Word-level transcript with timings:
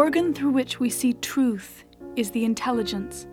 organ 0.00 0.32
through 0.32 0.48
which 0.48 0.80
we 0.80 0.88
see 0.88 1.12
truth 1.12 1.84
is 2.16 2.30
the 2.30 2.42
intelligence. 2.42 3.26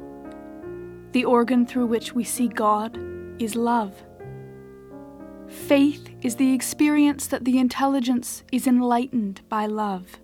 The 1.14 1.24
organ 1.24 1.66
through 1.66 1.86
which 1.86 2.14
we 2.14 2.26
see 2.26 2.50
God 2.50 3.00
is 3.42 3.56
love. 3.56 3.94
Faith 5.48 6.10
is 6.24 6.36
the 6.36 6.54
experience 6.54 7.28
that 7.28 7.46
the 7.46 7.58
intelligence 7.58 8.44
is 8.52 8.68
enlightened 8.68 9.40
by 9.48 9.66
love. 9.66 10.20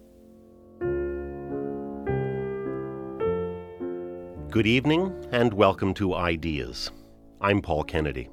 Good 4.50 4.68
evening 4.68 5.14
and 5.32 5.54
welcome 5.54 5.94
to 5.94 6.14
Ideas. 6.14 6.92
I'm 7.40 7.62
Paul 7.62 7.86
Kennedy. 7.86 8.28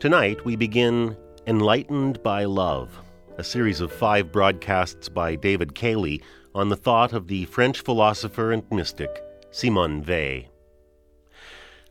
Tonight 0.00 0.44
we 0.44 0.56
begin 0.56 1.16
Enlightened 1.46 2.20
by 2.24 2.46
Love, 2.46 2.98
a 3.38 3.44
series 3.44 3.80
of 3.80 3.92
five 3.92 4.32
broadcasts 4.32 5.08
by 5.08 5.36
David 5.36 5.76
Cayley 5.76 6.20
on 6.56 6.70
the 6.70 6.76
thought 6.76 7.12
of 7.12 7.28
the 7.28 7.44
French 7.44 7.82
philosopher 7.82 8.50
and 8.50 8.62
mystic 8.70 9.22
Simone 9.50 10.02
Weil. 10.02 10.44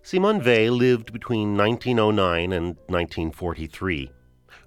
Simone 0.02 0.44
Weil 0.44 0.72
lived 0.72 1.14
between 1.14 1.56
1909 1.56 2.52
and 2.52 2.70
1943. 2.88 4.12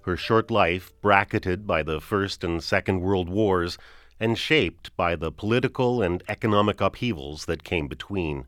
Her 0.03 0.15
short 0.15 0.49
life 0.49 0.93
bracketed 1.01 1.67
by 1.67 1.83
the 1.83 1.99
First 1.99 2.45
and 2.45 2.63
Second 2.63 3.01
World 3.01 3.27
Wars 3.27 3.77
and 4.21 4.37
shaped 4.37 4.95
by 4.95 5.17
the 5.17 5.33
political 5.33 6.01
and 6.01 6.23
economic 6.29 6.79
upheavals 6.79 7.43
that 7.43 7.65
came 7.65 7.89
between. 7.89 8.45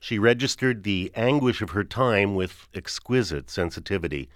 She 0.00 0.18
registered 0.18 0.84
the 0.84 1.12
anguish 1.14 1.60
of 1.60 1.70
her 1.70 1.84
time 1.84 2.34
with 2.34 2.66
exquisite 2.72 3.50
sensitivity 3.50 4.30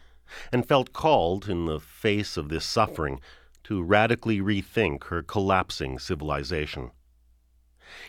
and 0.53 0.69
felt 0.69 0.93
called, 0.93 1.49
in 1.49 1.65
the 1.65 1.81
face 1.81 2.37
of 2.37 2.51
this 2.51 2.67
suffering, 2.67 3.21
to 3.65 3.83
radically 3.83 4.41
rethink 4.41 5.05
her 5.05 5.23
collapsing 5.23 5.99
civilization. 5.99 6.91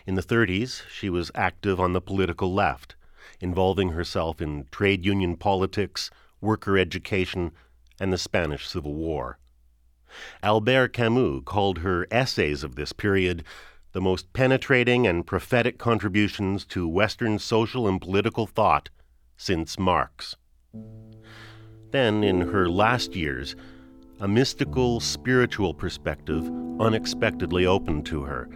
In 0.06 0.14
the 0.14 0.22
30s, 0.22 0.82
she 0.88 1.10
was 1.10 1.30
active 1.34 1.80
on 1.80 1.92
the 1.92 2.00
political 2.00 2.52
left, 2.52 2.96
involving 3.40 3.90
herself 3.90 4.40
in 4.40 4.66
trade 4.70 5.04
union 5.04 5.36
politics, 5.36 6.10
worker 6.40 6.78
education, 6.78 7.52
and 8.00 8.12
the 8.12 8.18
Spanish 8.18 8.66
Civil 8.68 8.94
War. 8.94 9.38
Albert 10.42 10.92
Camus 10.92 11.42
called 11.44 11.78
her 11.78 12.06
essays 12.10 12.62
of 12.62 12.76
this 12.76 12.92
period 12.92 13.44
the 13.92 14.00
most 14.00 14.32
penetrating 14.34 15.06
and 15.06 15.26
prophetic 15.26 15.78
contributions 15.78 16.64
to 16.66 16.86
Western 16.86 17.38
social 17.38 17.88
and 17.88 18.00
political 18.00 18.46
thought 18.46 18.90
since 19.36 19.78
Marx. 19.78 20.36
Then, 21.92 22.22
in 22.22 22.42
her 22.42 22.68
last 22.68 23.16
years, 23.16 23.56
a 24.20 24.28
mystical, 24.28 25.00
spiritual 25.00 25.74
perspective 25.74 26.50
unexpectedly 26.80 27.66
opened 27.66 28.06
to 28.06 28.22
her, 28.22 28.48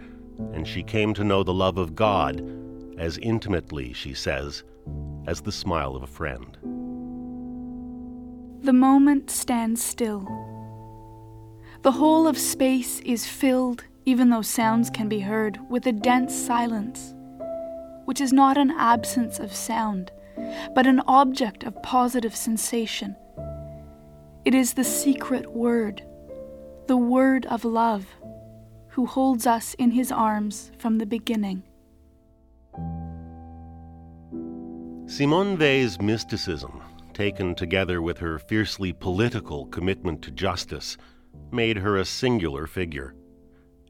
and 0.53 0.67
she 0.67 0.81
came 0.81 1.13
to 1.13 1.23
know 1.23 1.43
the 1.43 1.53
love 1.53 1.77
of 1.77 1.95
God 1.95 2.41
as 2.97 3.17
intimately, 3.19 3.93
she 3.93 4.13
says, 4.13 4.63
as 5.27 5.41
the 5.41 5.51
smile 5.51 5.95
of 5.95 6.03
a 6.03 6.07
friend. 6.07 6.57
The 8.63 8.73
moment 8.73 9.31
stands 9.31 9.83
still. 9.83 10.27
The 11.81 11.93
whole 11.93 12.27
of 12.27 12.37
space 12.37 12.99
is 12.99 13.25
filled, 13.25 13.83
even 14.05 14.29
though 14.29 14.43
sounds 14.43 14.91
can 14.91 15.09
be 15.09 15.21
heard, 15.21 15.59
with 15.69 15.87
a 15.87 15.91
dense 15.91 16.35
silence, 16.35 17.15
which 18.05 18.21
is 18.21 18.31
not 18.31 18.57
an 18.57 18.71
absence 18.71 19.39
of 19.39 19.53
sound, 19.53 20.11
but 20.75 20.85
an 20.85 21.01
object 21.07 21.63
of 21.63 21.81
positive 21.81 22.35
sensation. 22.35 23.15
It 24.43 24.55
is 24.55 24.73
the 24.73 24.83
secret 24.83 25.51
word, 25.51 26.01
the 26.87 26.97
word 26.97 27.45
of 27.45 27.63
love, 27.63 28.07
who 28.87 29.05
holds 29.05 29.45
us 29.45 29.75
in 29.75 29.91
his 29.91 30.11
arms 30.11 30.71
from 30.79 30.97
the 30.97 31.05
beginning. 31.05 31.61
Simone 35.05 35.57
Weil's 35.59 36.01
mysticism, 36.01 36.81
taken 37.13 37.53
together 37.53 38.01
with 38.01 38.17
her 38.17 38.39
fiercely 38.39 38.91
political 38.91 39.67
commitment 39.67 40.23
to 40.23 40.31
justice, 40.31 40.97
made 41.51 41.77
her 41.77 41.97
a 41.97 42.05
singular 42.05 42.65
figure, 42.65 43.13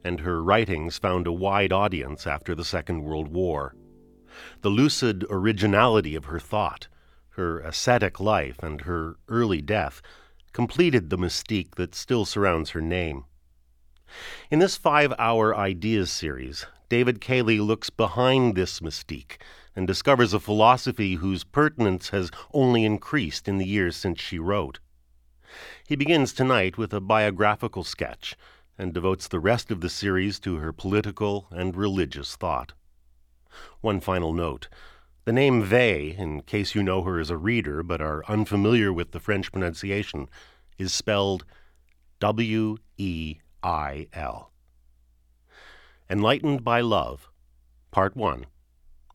and 0.04 0.20
her 0.20 0.42
writings 0.42 0.98
found 0.98 1.26
a 1.26 1.32
wide 1.32 1.72
audience 1.72 2.26
after 2.26 2.54
the 2.54 2.64
Second 2.64 3.04
World 3.04 3.28
War. 3.28 3.74
The 4.60 4.68
lucid 4.68 5.24
originality 5.30 6.14
of 6.14 6.26
her 6.26 6.38
thought, 6.38 6.88
her 7.36 7.60
ascetic 7.60 8.20
life, 8.20 8.62
and 8.62 8.82
her 8.82 9.16
early 9.28 9.62
death 9.62 10.02
completed 10.52 11.10
the 11.10 11.18
mystique 11.18 11.74
that 11.76 11.94
still 11.94 12.24
surrounds 12.24 12.70
her 12.70 12.80
name. 12.80 13.24
In 14.50 14.58
this 14.58 14.76
five 14.76 15.12
hour 15.18 15.56
Ideas 15.56 16.10
series, 16.10 16.66
David 16.88 17.20
Cayley 17.20 17.58
looks 17.58 17.88
behind 17.88 18.54
this 18.54 18.80
mystique 18.80 19.38
and 19.74 19.86
discovers 19.86 20.34
a 20.34 20.40
philosophy 20.40 21.14
whose 21.14 21.44
pertinence 21.44 22.10
has 22.10 22.30
only 22.52 22.84
increased 22.84 23.48
in 23.48 23.56
the 23.56 23.66
years 23.66 23.96
since 23.96 24.20
she 24.20 24.38
wrote. 24.38 24.78
He 25.86 25.96
begins 25.96 26.32
tonight 26.32 26.76
with 26.76 26.92
a 26.92 27.00
biographical 27.00 27.84
sketch 27.84 28.36
and 28.76 28.92
devotes 28.92 29.28
the 29.28 29.40
rest 29.40 29.70
of 29.70 29.80
the 29.80 29.88
series 29.88 30.38
to 30.40 30.56
her 30.56 30.72
political 30.72 31.46
and 31.50 31.76
religious 31.76 32.36
thought. 32.36 32.72
One 33.80 34.00
final 34.00 34.32
note. 34.32 34.68
The 35.24 35.32
name 35.32 35.60
Weil, 35.70 36.14
in 36.18 36.42
case 36.42 36.74
you 36.74 36.82
know 36.82 37.02
her 37.02 37.20
as 37.20 37.30
a 37.30 37.36
reader 37.36 37.84
but 37.84 38.00
are 38.00 38.24
unfamiliar 38.26 38.92
with 38.92 39.12
the 39.12 39.20
French 39.20 39.52
pronunciation, 39.52 40.28
is 40.78 40.92
spelled 40.92 41.44
W 42.18 42.76
E 42.98 43.36
I 43.62 44.08
L. 44.12 44.50
Enlightened 46.10 46.64
by 46.64 46.80
Love, 46.80 47.30
Part 47.92 48.16
1 48.16 48.46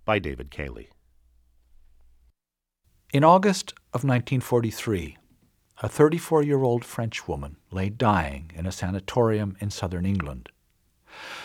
by 0.06 0.18
David 0.18 0.50
Cayley. 0.50 0.90
In 3.12 3.26
August 3.26 3.74
of 3.94 4.06
1943, 4.06 5.18
a 5.84 5.90
34 5.90 6.42
year 6.44 6.64
old 6.64 6.86
French 6.86 7.28
woman 7.28 7.58
lay 7.70 7.90
dying 7.90 8.52
in 8.56 8.66
a 8.66 8.72
sanatorium 8.72 9.58
in 9.60 9.70
southern 9.70 10.06
England. 10.06 10.48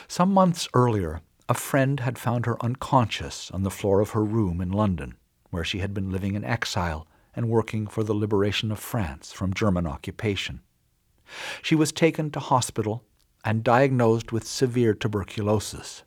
Some 0.06 0.32
months 0.32 0.68
earlier, 0.72 1.20
a 1.48 1.54
friend 1.54 2.00
had 2.00 2.18
found 2.18 2.46
her 2.46 2.62
unconscious 2.64 3.50
on 3.50 3.62
the 3.62 3.70
floor 3.70 4.00
of 4.00 4.10
her 4.10 4.24
room 4.24 4.60
in 4.60 4.70
London, 4.70 5.16
where 5.50 5.64
she 5.64 5.80
had 5.80 5.92
been 5.92 6.10
living 6.10 6.34
in 6.34 6.44
exile 6.44 7.06
and 7.34 7.48
working 7.48 7.86
for 7.86 8.02
the 8.02 8.14
liberation 8.14 8.70
of 8.70 8.78
France 8.78 9.32
from 9.32 9.54
German 9.54 9.86
occupation. 9.86 10.60
She 11.62 11.74
was 11.74 11.92
taken 11.92 12.30
to 12.30 12.40
hospital 12.40 13.04
and 13.44 13.64
diagnosed 13.64 14.32
with 14.32 14.46
severe 14.46 14.94
tuberculosis. 14.94 16.04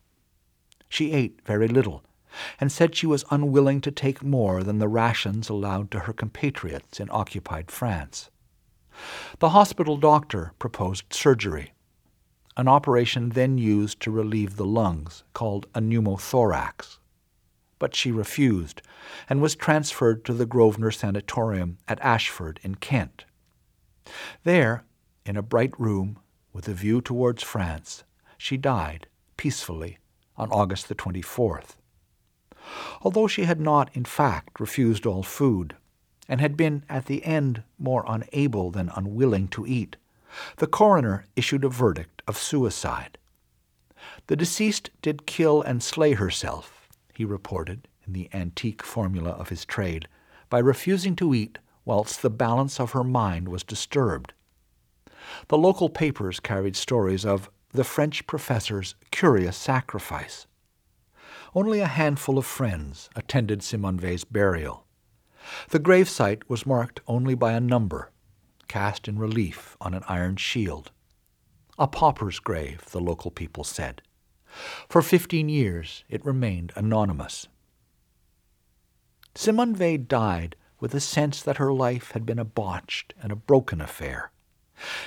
She 0.88 1.12
ate 1.12 1.42
very 1.46 1.68
little 1.68 2.04
and 2.60 2.72
said 2.72 2.96
she 2.96 3.08
was 3.08 3.26
unwilling 3.32 3.82
to 3.82 3.92
take 3.92 4.24
more 4.24 4.64
than 4.64 4.80
the 4.80 4.88
rations 4.88 5.50
allowed 5.50 5.90
to 5.92 6.02
her 6.02 6.14
compatriots 6.14 7.00
in 7.00 7.10
occupied 7.12 7.72
France. 7.72 8.30
The 9.40 9.50
hospital 9.50 9.98
doctor 9.98 10.54
proposed 10.60 11.14
surgery, 11.14 11.74
an 12.58 12.68
operation 12.68 13.30
then 13.30 13.58
used 13.58 14.00
to 14.00 14.12
relieve 14.12 14.56
the 14.56 14.66
lungs 14.66 15.24
called 15.34 15.68
a 15.76 15.82
pneumothorax. 15.82 17.00
But 17.80 17.96
she 17.96 18.12
refused 18.12 18.82
and 19.30 19.42
was 19.42 19.56
transferred 19.56 20.24
to 20.26 20.34
the 20.34 20.46
Grosvenor 20.46 20.92
Sanatorium 20.92 21.78
at 21.88 22.00
Ashford 22.02 22.60
in 22.64 22.76
Kent. 22.76 23.26
There, 24.44 24.86
in 25.26 25.36
a 25.36 25.42
bright 25.42 25.78
room 25.80 26.20
with 26.54 26.68
a 26.68 26.74
view 26.74 27.02
towards 27.02 27.44
France, 27.44 28.04
she 28.38 28.58
died 28.58 29.08
peacefully 29.36 29.98
on 30.38 30.52
August 30.52 30.88
the 30.88 30.96
24th 30.96 31.76
although 33.02 33.28
she 33.28 33.44
had 33.44 33.60
not, 33.60 33.90
in 33.94 34.06
fact, 34.06 34.60
refused 34.60 35.06
all 35.06 35.24
food, 35.24 35.76
and 36.28 36.42
had 36.42 36.58
been 36.58 36.84
at 36.90 37.06
the 37.06 37.24
end 37.24 37.64
more 37.78 38.04
unable 38.08 38.72
than 38.72 38.92
unwilling 38.96 39.48
to 39.48 39.66
eat, 39.68 39.96
the 40.58 40.68
coroner 40.68 41.26
issued 41.36 41.64
a 41.64 41.70
verdict 41.70 42.15
of 42.28 42.38
suicide. 42.38 43.18
The 44.28 44.36
deceased 44.36 44.90
did 45.02 45.26
kill 45.26 45.62
and 45.62 45.82
slay 45.82 46.14
herself, 46.14 46.88
he 47.14 47.26
reported 47.26 47.88
in 48.06 48.14
the 48.14 48.30
antique 48.34 48.84
formula 48.84 49.32
of 49.32 49.50
his 49.50 49.66
trade, 49.66 50.08
by 50.50 50.60
refusing 50.60 51.16
to 51.18 51.34
eat 51.34 51.58
whilst 51.86 52.22
the 52.22 52.30
balance 52.30 52.80
of 52.80 52.92
her 52.92 53.04
mind 53.04 53.48
was 53.48 53.64
disturbed. 53.64 54.34
The 55.48 55.58
local 55.58 55.90
papers 55.90 56.40
carried 56.40 56.76
stories 56.76 57.26
of 57.26 57.50
the 57.72 57.84
French 57.84 58.26
professor's 58.28 58.96
curious 59.12 59.58
sacrifice. 59.58 60.48
Only 61.54 61.80
a 61.80 61.88
handful 61.88 62.38
of 62.38 62.46
friends 62.46 63.10
attended 63.16 63.64
Simone 63.64 63.98
Weil's 63.98 64.24
burial. 64.24 64.86
The 65.70 65.80
gravesite 65.80 66.44
was 66.48 66.66
marked 66.66 67.02
only 67.08 67.36
by 67.36 67.54
a 67.54 67.60
number, 67.60 68.12
cast 68.68 69.08
in 69.08 69.20
relief 69.20 69.78
on 69.80 69.94
an 69.94 70.04
iron 70.08 70.36
shield. 70.38 70.92
A 71.78 71.88
pauper's 71.88 72.40
grave, 72.40 72.86
the 72.92 73.02
local 73.02 73.32
people 73.32 73.64
said. 73.64 74.02
For 74.88 75.02
fifteen 75.02 75.50
years 75.50 76.06
it 76.08 76.26
remained 76.26 76.72
anonymous. 76.76 77.48
Simone 79.36 79.74
Weil 79.74 79.98
died 79.98 80.56
with 80.80 80.94
a 80.94 81.02
sense 81.02 81.42
that 81.42 81.58
her 81.58 81.74
life 81.74 82.12
had 82.12 82.26
been 82.26 82.40
a 82.40 82.46
botched 82.46 83.14
and 83.22 83.32
a 83.32 83.36
broken 83.36 83.82
affair. 83.82 84.32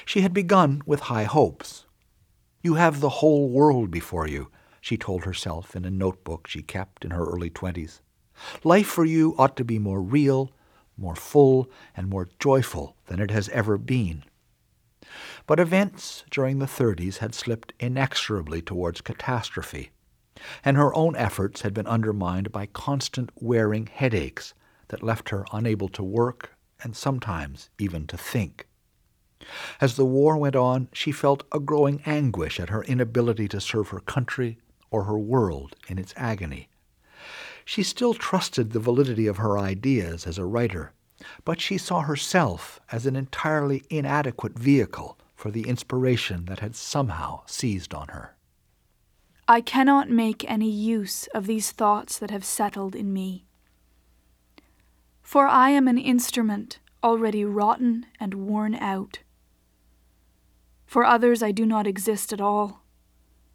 She 0.05 0.20
had 0.20 0.35
begun 0.35 0.82
with 0.85 1.00
high 1.00 1.25
hopes. 1.25 1.87
You 2.62 2.75
have 2.75 3.00
the 3.00 3.09
whole 3.09 3.49
world 3.49 3.91
before 3.91 4.26
you, 4.29 4.50
she 4.81 4.99
told 4.99 5.25
herself 5.25 5.75
in 5.75 5.85
a 5.85 5.91
notebook 5.91 6.47
she 6.47 6.62
kept 6.62 7.05
in 7.05 7.12
her 7.12 7.25
early 7.25 7.49
twenties. 7.49 8.03
Life 8.62 8.87
for 8.87 9.05
you 9.05 9.35
ought 9.38 9.56
to 9.56 9.65
be 9.65 9.79
more 9.79 10.03
real, 10.03 10.53
more 10.97 11.17
full, 11.17 11.70
and 11.97 12.09
more 12.09 12.29
joyful 12.38 12.97
than 13.06 13.20
it 13.20 13.31
has 13.31 13.49
ever 13.50 13.79
been. 13.79 14.25
But 15.48 15.58
events 15.58 16.24
during 16.30 16.58
the 16.58 16.66
30s 16.66 17.18
had 17.18 17.34
slipped 17.34 17.72
inexorably 17.80 18.60
towards 18.60 19.00
catastrophe, 19.00 19.92
and 20.62 20.76
her 20.76 20.94
own 20.94 21.16
efforts 21.16 21.62
had 21.62 21.72
been 21.72 21.86
undermined 21.86 22.52
by 22.52 22.66
constant 22.66 23.30
wearing 23.34 23.86
headaches 23.86 24.52
that 24.88 25.02
left 25.02 25.30
her 25.30 25.46
unable 25.50 25.88
to 25.88 26.02
work 26.02 26.54
and 26.82 26.94
sometimes 26.94 27.70
even 27.78 28.06
to 28.08 28.18
think. 28.18 28.66
As 29.80 29.96
the 29.96 30.04
war 30.04 30.36
went 30.36 30.54
on, 30.54 30.88
she 30.92 31.12
felt 31.12 31.44
a 31.50 31.58
growing 31.58 32.02
anguish 32.04 32.60
at 32.60 32.68
her 32.68 32.84
inability 32.84 33.48
to 33.48 33.58
serve 33.58 33.88
her 33.88 34.00
country 34.00 34.58
or 34.90 35.04
her 35.04 35.18
world 35.18 35.76
in 35.88 35.98
its 35.98 36.12
agony. 36.18 36.68
She 37.64 37.82
still 37.82 38.12
trusted 38.12 38.72
the 38.72 38.80
validity 38.80 39.26
of 39.26 39.38
her 39.38 39.58
ideas 39.58 40.26
as 40.26 40.36
a 40.36 40.44
writer, 40.44 40.92
but 41.46 41.58
she 41.58 41.78
saw 41.78 42.02
herself 42.02 42.80
as 42.92 43.06
an 43.06 43.16
entirely 43.16 43.82
inadequate 43.88 44.58
vehicle 44.58 45.16
for 45.38 45.52
the 45.52 45.69
inspiration 45.69 46.46
that 46.46 46.58
had 46.58 46.75
somehow 46.75 47.40
seized 47.46 47.94
on 47.94 48.08
her. 48.08 48.35
I 49.46 49.61
cannot 49.61 50.11
make 50.11 50.44
any 50.50 50.69
use 50.69 51.29
of 51.29 51.46
these 51.46 51.70
thoughts 51.70 52.19
that 52.19 52.32
have 52.32 52.44
settled 52.44 52.96
in 52.96 53.12
me. 53.12 53.44
For 55.23 55.46
I 55.46 55.70
am 55.70 55.87
an 55.87 55.96
instrument 55.96 56.81
already 57.05 57.44
rotten 57.44 58.06
and 58.19 58.35
worn 58.35 58.75
out. 58.75 59.20
For 60.87 61.05
others 61.05 61.41
I 61.41 61.52
do 61.52 61.64
not 61.64 61.87
exist 61.87 62.32
at 62.32 62.41
all, 62.41 62.82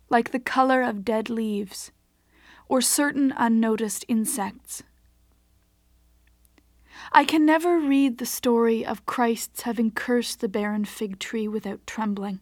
like 0.09 0.31
the 0.31 0.39
color 0.39 0.83
of 0.83 1.03
dead 1.03 1.29
leaves 1.29 1.91
or 2.69 2.79
certain 2.79 3.33
unnoticed 3.35 4.05
insects. 4.07 4.83
I 7.15 7.25
can 7.25 7.45
never 7.45 7.77
read 7.77 8.17
the 8.17 8.25
story 8.25 8.83
of 8.83 9.05
Christ's 9.05 9.61
having 9.61 9.91
cursed 9.91 10.39
the 10.39 10.49
barren 10.49 10.83
fig 10.83 11.19
tree 11.19 11.47
without 11.47 11.85
trembling. 11.85 12.39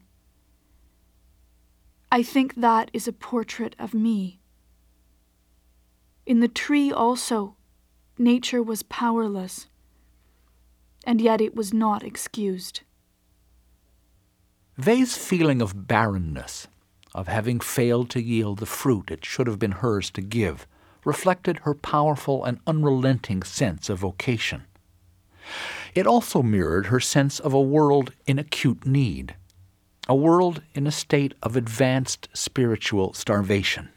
I 2.10 2.24
think 2.24 2.56
that 2.56 2.90
is 2.94 3.06
a 3.06 3.14
portrait 3.14 3.76
of 3.78 3.94
me. 3.94 4.40
In 6.26 6.40
the 6.40 6.48
tree 6.48 6.90
also, 6.90 7.58
nature 8.18 8.64
was 8.64 8.84
powerless, 8.84 9.68
and 11.06 11.20
yet 11.20 11.42
it 11.42 11.54
was 11.54 11.74
not 11.74 12.04
excused. 12.04 12.82
Weil's 14.78 15.18
feeling 15.18 15.62
of 15.62 15.88
barrenness 15.88 16.68
of 17.14 17.28
having 17.28 17.60
failed 17.60 18.10
to 18.12 18.22
yield 18.22 18.60
the 18.60 18.66
fruit 18.66 19.12
it 19.12 19.26
should 19.26 19.48
have 19.48 19.60
been 19.60 19.74
hers 19.74 20.10
to 20.12 20.22
give, 20.22 20.66
reflected 21.04 21.60
her 21.60 21.74
powerful 21.74 22.44
and 22.44 22.60
unrelenting 22.68 23.44
sense 23.44 23.90
of 23.90 24.00
vocation. 24.00 24.64
It 25.96 26.08
also 26.08 26.42
mirrored 26.42 26.88
her 26.88 27.00
sense 27.00 27.40
of 27.40 27.54
a 27.54 27.62
world 27.62 28.14
in 28.26 28.40
acute 28.40 28.86
need, 28.86 29.36
a 30.08 30.16
world 30.16 30.62
in 30.74 30.88
a 30.88 30.92
state 30.92 31.34
of 31.42 31.56
advanced 31.56 32.30
spiritual 32.34 33.14
starvation. 33.14 33.90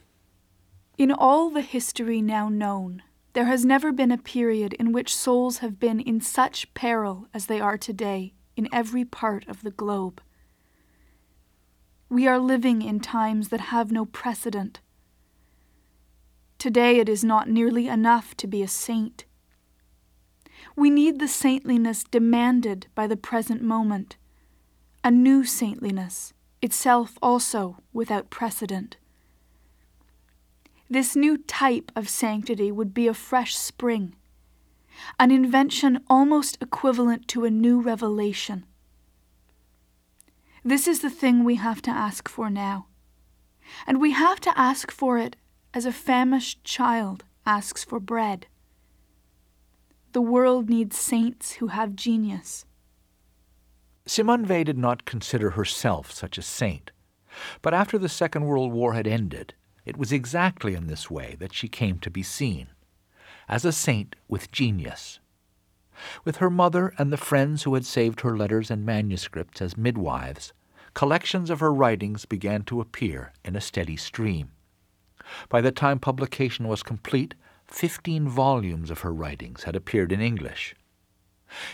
In 0.96 1.10
all 1.10 1.50
the 1.50 1.60
history 1.60 2.22
now 2.22 2.48
known, 2.48 3.02
there 3.32 3.46
has 3.46 3.64
never 3.64 3.92
been 3.92 4.12
a 4.12 4.18
period 4.18 4.74
in 4.74 4.92
which 4.92 5.14
souls 5.14 5.58
have 5.58 5.80
been 5.80 5.98
in 5.98 6.20
such 6.20 6.72
peril 6.72 7.26
as 7.34 7.46
they 7.46 7.60
are 7.60 7.76
today 7.76 8.32
in 8.56 8.68
every 8.72 9.04
part 9.04 9.46
of 9.48 9.62
the 9.62 9.72
globe. 9.72 10.22
We 12.08 12.28
are 12.28 12.38
living 12.38 12.80
in 12.80 13.00
times 13.00 13.48
that 13.48 13.60
have 13.60 13.90
no 13.90 14.04
precedent. 14.04 14.80
Today 16.64 16.98
it 16.98 17.10
is 17.10 17.22
not 17.22 17.46
nearly 17.46 17.88
enough 17.88 18.34
to 18.38 18.46
be 18.46 18.62
a 18.62 18.68
saint. 18.68 19.26
We 20.74 20.88
need 20.88 21.18
the 21.18 21.28
saintliness 21.28 22.04
demanded 22.04 22.86
by 22.94 23.06
the 23.06 23.18
present 23.18 23.60
moment, 23.60 24.16
a 25.04 25.10
new 25.10 25.44
saintliness, 25.44 26.32
itself 26.62 27.18
also 27.20 27.82
without 27.92 28.30
precedent. 28.30 28.96
This 30.88 31.14
new 31.14 31.36
type 31.36 31.92
of 31.94 32.08
sanctity 32.08 32.72
would 32.72 32.94
be 32.94 33.08
a 33.08 33.12
fresh 33.12 33.54
spring, 33.54 34.14
an 35.20 35.30
invention 35.30 36.02
almost 36.08 36.56
equivalent 36.62 37.28
to 37.28 37.44
a 37.44 37.50
new 37.50 37.78
revelation. 37.78 38.64
This 40.64 40.88
is 40.88 41.00
the 41.00 41.10
thing 41.10 41.44
we 41.44 41.56
have 41.56 41.82
to 41.82 41.90
ask 41.90 42.26
for 42.26 42.48
now. 42.48 42.86
And 43.86 44.00
we 44.00 44.12
have 44.12 44.40
to 44.40 44.58
ask 44.58 44.90
for 44.90 45.18
it 45.18 45.36
as 45.74 45.84
a 45.84 45.92
famished 45.92 46.62
child 46.62 47.24
asks 47.44 47.82
for 47.82 47.98
bread. 47.98 48.46
The 50.12 50.22
world 50.22 50.70
needs 50.70 50.96
saints 50.96 51.54
who 51.54 51.66
have 51.66 51.96
genius. 51.96 52.64
Simone 54.06 54.46
Weil 54.46 54.64
did 54.64 54.78
not 54.78 55.04
consider 55.04 55.50
herself 55.50 56.12
such 56.12 56.38
a 56.38 56.42
saint, 56.42 56.92
but 57.60 57.74
after 57.74 57.98
the 57.98 58.08
Second 58.08 58.44
World 58.44 58.72
War 58.72 58.92
had 58.92 59.08
ended, 59.08 59.54
it 59.84 59.96
was 59.96 60.12
exactly 60.12 60.74
in 60.74 60.86
this 60.86 61.10
way 61.10 61.36
that 61.40 61.52
she 61.52 61.68
came 61.68 61.98
to 61.98 62.10
be 62.10 62.22
seen 62.22 62.68
as 63.48 63.64
a 63.64 63.72
saint 63.72 64.16
with 64.28 64.52
genius. 64.52 65.18
With 66.24 66.36
her 66.36 66.50
mother 66.50 66.94
and 66.98 67.12
the 67.12 67.16
friends 67.16 67.64
who 67.64 67.74
had 67.74 67.84
saved 67.84 68.20
her 68.20 68.36
letters 68.36 68.70
and 68.70 68.86
manuscripts 68.86 69.60
as 69.60 69.76
midwives, 69.76 70.52
collections 70.94 71.50
of 71.50 71.60
her 71.60 71.72
writings 71.72 72.24
began 72.24 72.62
to 72.62 72.80
appear 72.80 73.32
in 73.44 73.56
a 73.56 73.60
steady 73.60 73.96
stream. 73.96 74.53
By 75.48 75.60
the 75.60 75.72
time 75.72 75.98
publication 75.98 76.68
was 76.68 76.82
complete, 76.82 77.34
fifteen 77.66 78.28
volumes 78.28 78.90
of 78.90 79.00
her 79.00 79.12
writings 79.12 79.64
had 79.64 79.76
appeared 79.76 80.12
in 80.12 80.20
English. 80.20 80.74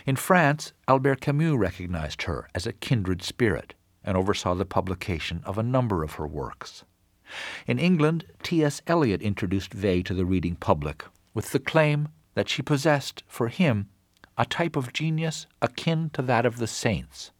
In 0.06 0.17
France, 0.17 0.73
Albert 0.88 1.20
Camus 1.20 1.56
recognized 1.56 2.23
her 2.23 2.49
as 2.55 2.67
a 2.67 2.73
kindred 2.73 3.23
spirit 3.23 3.75
and 4.05 4.17
oversaw 4.17 4.55
the 4.55 4.64
publication 4.64 5.43
of 5.44 5.58
a 5.58 5.62
number 5.62 6.02
of 6.02 6.14
her 6.14 6.26
works. 6.26 6.85
In 7.67 7.79
England, 7.79 8.25
T.S. 8.43 8.82
Eliot 8.87 9.23
introduced 9.23 9.75
Weil 9.75 10.02
to 10.02 10.14
the 10.14 10.25
reading 10.25 10.56
public 10.56 11.05
with 11.35 11.52
the 11.52 11.61
claim 11.61 12.09
that 12.35 12.49
she 12.49 12.62
possessed, 12.62 13.23
for 13.28 13.49
him, 13.49 13.88
a 14.37 14.45
type 14.45 14.76
of 14.76 14.92
genius 14.92 15.47
akin 15.61 16.11
to 16.14 16.23
that 16.23 16.47
of 16.47 16.59
the 16.59 16.66
saints. 16.66 17.30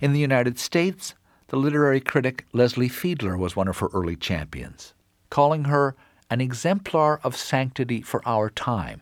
In 0.00 0.12
the 0.12 0.20
United 0.20 0.58
States, 0.58 1.14
the 1.48 1.56
literary 1.56 2.00
critic 2.00 2.46
Leslie 2.52 2.88
Fiedler 2.88 3.38
was 3.38 3.54
one 3.54 3.68
of 3.68 3.78
her 3.78 3.88
early 3.92 4.16
champions, 4.16 4.93
calling 5.34 5.64
her 5.64 5.96
an 6.30 6.40
exemplar 6.40 7.18
of 7.24 7.34
sanctity 7.34 8.00
for 8.00 8.22
our 8.24 8.48
time, 8.48 9.00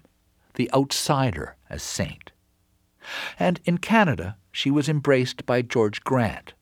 the 0.54 0.72
outsider 0.72 1.56
as 1.68 1.82
saint. 1.82 2.32
And 3.38 3.60
in 3.66 3.76
Canada, 3.76 4.38
she 4.50 4.70
was 4.70 4.88
embraced 4.88 5.44
by 5.44 5.60
George 5.60 6.02
Grant, 6.04 6.54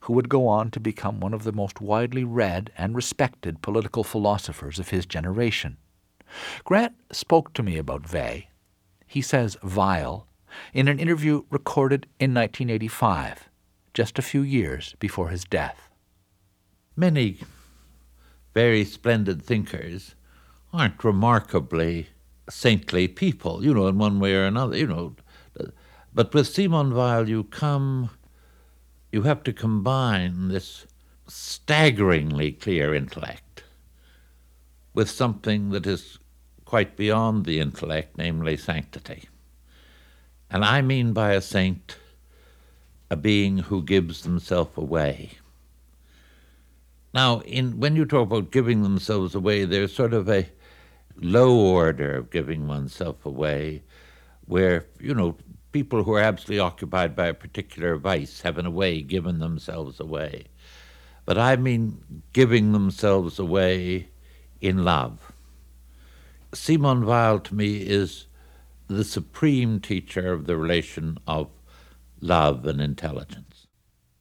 who 0.00 0.14
would 0.14 0.30
go 0.30 0.48
on 0.48 0.70
to 0.70 0.80
become 0.80 1.20
one 1.20 1.34
of 1.34 1.44
the 1.44 1.52
most 1.52 1.78
widely 1.78 2.24
read 2.24 2.72
and 2.74 2.96
respected 2.96 3.60
political 3.60 4.02
philosophers 4.02 4.78
of 4.78 4.88
his 4.88 5.04
generation. 5.04 5.76
Grant 6.64 6.94
spoke 7.12 7.52
to 7.52 7.62
me 7.62 7.76
about 7.76 8.10
Weil 8.10 8.44
he 9.06 9.20
says 9.20 9.58
Weil, 9.62 10.26
in 10.72 10.88
an 10.88 10.98
interview 10.98 11.42
recorded 11.50 12.06
in 12.18 12.32
1985, 12.32 13.50
just 13.92 14.18
a 14.18 14.22
few 14.22 14.40
years 14.40 14.96
before 14.98 15.28
his 15.28 15.44
death. 15.44 15.90
Many 16.96 17.40
very 18.54 18.84
splendid 18.84 19.42
thinkers 19.42 20.14
aren't 20.72 21.02
remarkably 21.04 22.08
saintly 22.50 23.08
people, 23.08 23.64
you 23.64 23.74
know, 23.74 23.86
in 23.86 23.98
one 23.98 24.20
way 24.20 24.34
or 24.34 24.44
another, 24.44 24.76
you 24.76 24.86
know. 24.86 25.14
But 26.14 26.34
with 26.34 26.48
Simon 26.48 26.94
Weil, 26.94 27.28
you 27.28 27.44
come, 27.44 28.10
you 29.12 29.22
have 29.22 29.42
to 29.44 29.52
combine 29.52 30.48
this 30.48 30.86
staggeringly 31.26 32.52
clear 32.52 32.94
intellect 32.94 33.64
with 34.94 35.10
something 35.10 35.70
that 35.70 35.86
is 35.86 36.18
quite 36.64 36.96
beyond 36.96 37.44
the 37.44 37.60
intellect, 37.60 38.18
namely 38.18 38.56
sanctity. 38.56 39.28
And 40.50 40.64
I 40.64 40.80
mean 40.82 41.12
by 41.12 41.32
a 41.32 41.40
saint 41.40 41.96
a 43.10 43.16
being 43.16 43.58
who 43.58 43.82
gives 43.82 44.22
themselves 44.22 44.76
away. 44.76 45.38
Now, 47.18 47.40
in, 47.40 47.80
when 47.80 47.96
you 47.96 48.04
talk 48.04 48.28
about 48.28 48.52
giving 48.52 48.84
themselves 48.84 49.34
away, 49.34 49.64
there's 49.64 49.92
sort 49.92 50.14
of 50.14 50.28
a 50.28 50.48
low 51.16 51.52
order 51.52 52.14
of 52.14 52.30
giving 52.30 52.68
oneself 52.68 53.26
away 53.26 53.82
where, 54.46 54.86
you 55.00 55.16
know, 55.16 55.36
people 55.72 56.04
who 56.04 56.12
are 56.14 56.20
absolutely 56.20 56.60
occupied 56.60 57.16
by 57.16 57.26
a 57.26 57.34
particular 57.34 57.96
vice 57.96 58.42
have, 58.42 58.56
in 58.56 58.66
a 58.66 58.70
way, 58.70 59.02
given 59.02 59.40
themselves 59.40 59.98
away. 59.98 60.44
But 61.24 61.38
I 61.38 61.56
mean 61.56 62.22
giving 62.32 62.70
themselves 62.70 63.40
away 63.40 64.10
in 64.60 64.84
love. 64.84 65.32
Simone 66.54 67.04
Weil 67.04 67.40
to 67.40 67.52
me 67.52 67.78
is 67.78 68.26
the 68.86 69.02
supreme 69.02 69.80
teacher 69.80 70.32
of 70.32 70.46
the 70.46 70.56
relation 70.56 71.18
of 71.26 71.48
love 72.20 72.64
and 72.64 72.80
intelligence. 72.80 73.47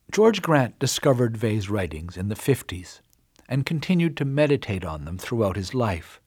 George 0.09 0.41
Grant 0.41 0.79
discovered 0.79 1.41
Weil's 1.41 1.69
writings 1.69 2.15
in 2.15 2.29
the 2.29 2.35
50s 2.35 3.01
and 3.49 3.65
continued 3.65 4.15
to 4.17 4.25
meditate 4.25 4.85
on 4.85 5.03
them 5.03 5.17
throughout 5.17 5.57
his 5.57 5.73
life. 5.73 6.21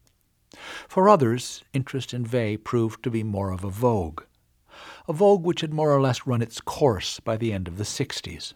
For 0.86 1.08
others, 1.08 1.64
interest 1.72 2.12
in 2.12 2.24
Weil 2.24 2.58
proved 2.58 3.02
to 3.02 3.10
be 3.10 3.22
more 3.22 3.50
of 3.50 3.64
a 3.64 3.70
vogue, 3.70 4.22
a 5.08 5.14
vogue 5.14 5.44
which 5.44 5.62
had 5.62 5.72
more 5.72 5.90
or 5.90 6.00
less 6.00 6.26
run 6.26 6.42
its 6.42 6.60
course 6.60 7.20
by 7.20 7.38
the 7.38 7.52
end 7.52 7.68
of 7.68 7.78
the 7.78 7.84
60s. 7.84 8.52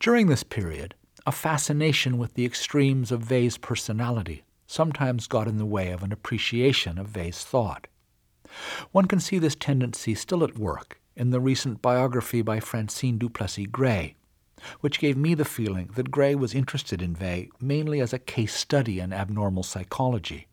During 0.00 0.26
this 0.26 0.42
period, 0.42 0.96
a 1.24 1.32
fascination 1.32 2.18
with 2.18 2.34
the 2.34 2.44
extremes 2.44 3.12
of 3.12 3.30
Weil's 3.30 3.58
personality 3.58 4.42
sometimes 4.66 5.28
got 5.28 5.46
in 5.46 5.56
the 5.56 5.64
way 5.64 5.92
of 5.92 6.02
an 6.02 6.12
appreciation 6.12 6.98
of 6.98 7.14
Weil's 7.14 7.44
thought. 7.44 7.86
One 8.90 9.06
can 9.06 9.20
see 9.20 9.38
this 9.38 9.54
tendency 9.54 10.16
still 10.16 10.42
at 10.42 10.58
work 10.58 10.99
in 11.20 11.28
the 11.28 11.38
recent 11.38 11.82
biography 11.82 12.40
by 12.40 12.58
Francine 12.58 13.18
du 13.18 13.28
Plessix 13.28 13.70
Gray, 13.70 14.14
which 14.80 14.98
gave 14.98 15.18
me 15.18 15.34
the 15.34 15.44
feeling 15.44 15.90
that 15.94 16.10
Gray 16.10 16.34
was 16.34 16.54
interested 16.54 17.02
in 17.02 17.14
Weil 17.20 17.48
mainly 17.60 18.00
as 18.00 18.14
a 18.14 18.18
case 18.18 18.54
study 18.54 19.00
in 19.00 19.12
abnormal 19.12 19.62
psychology. 19.62 20.46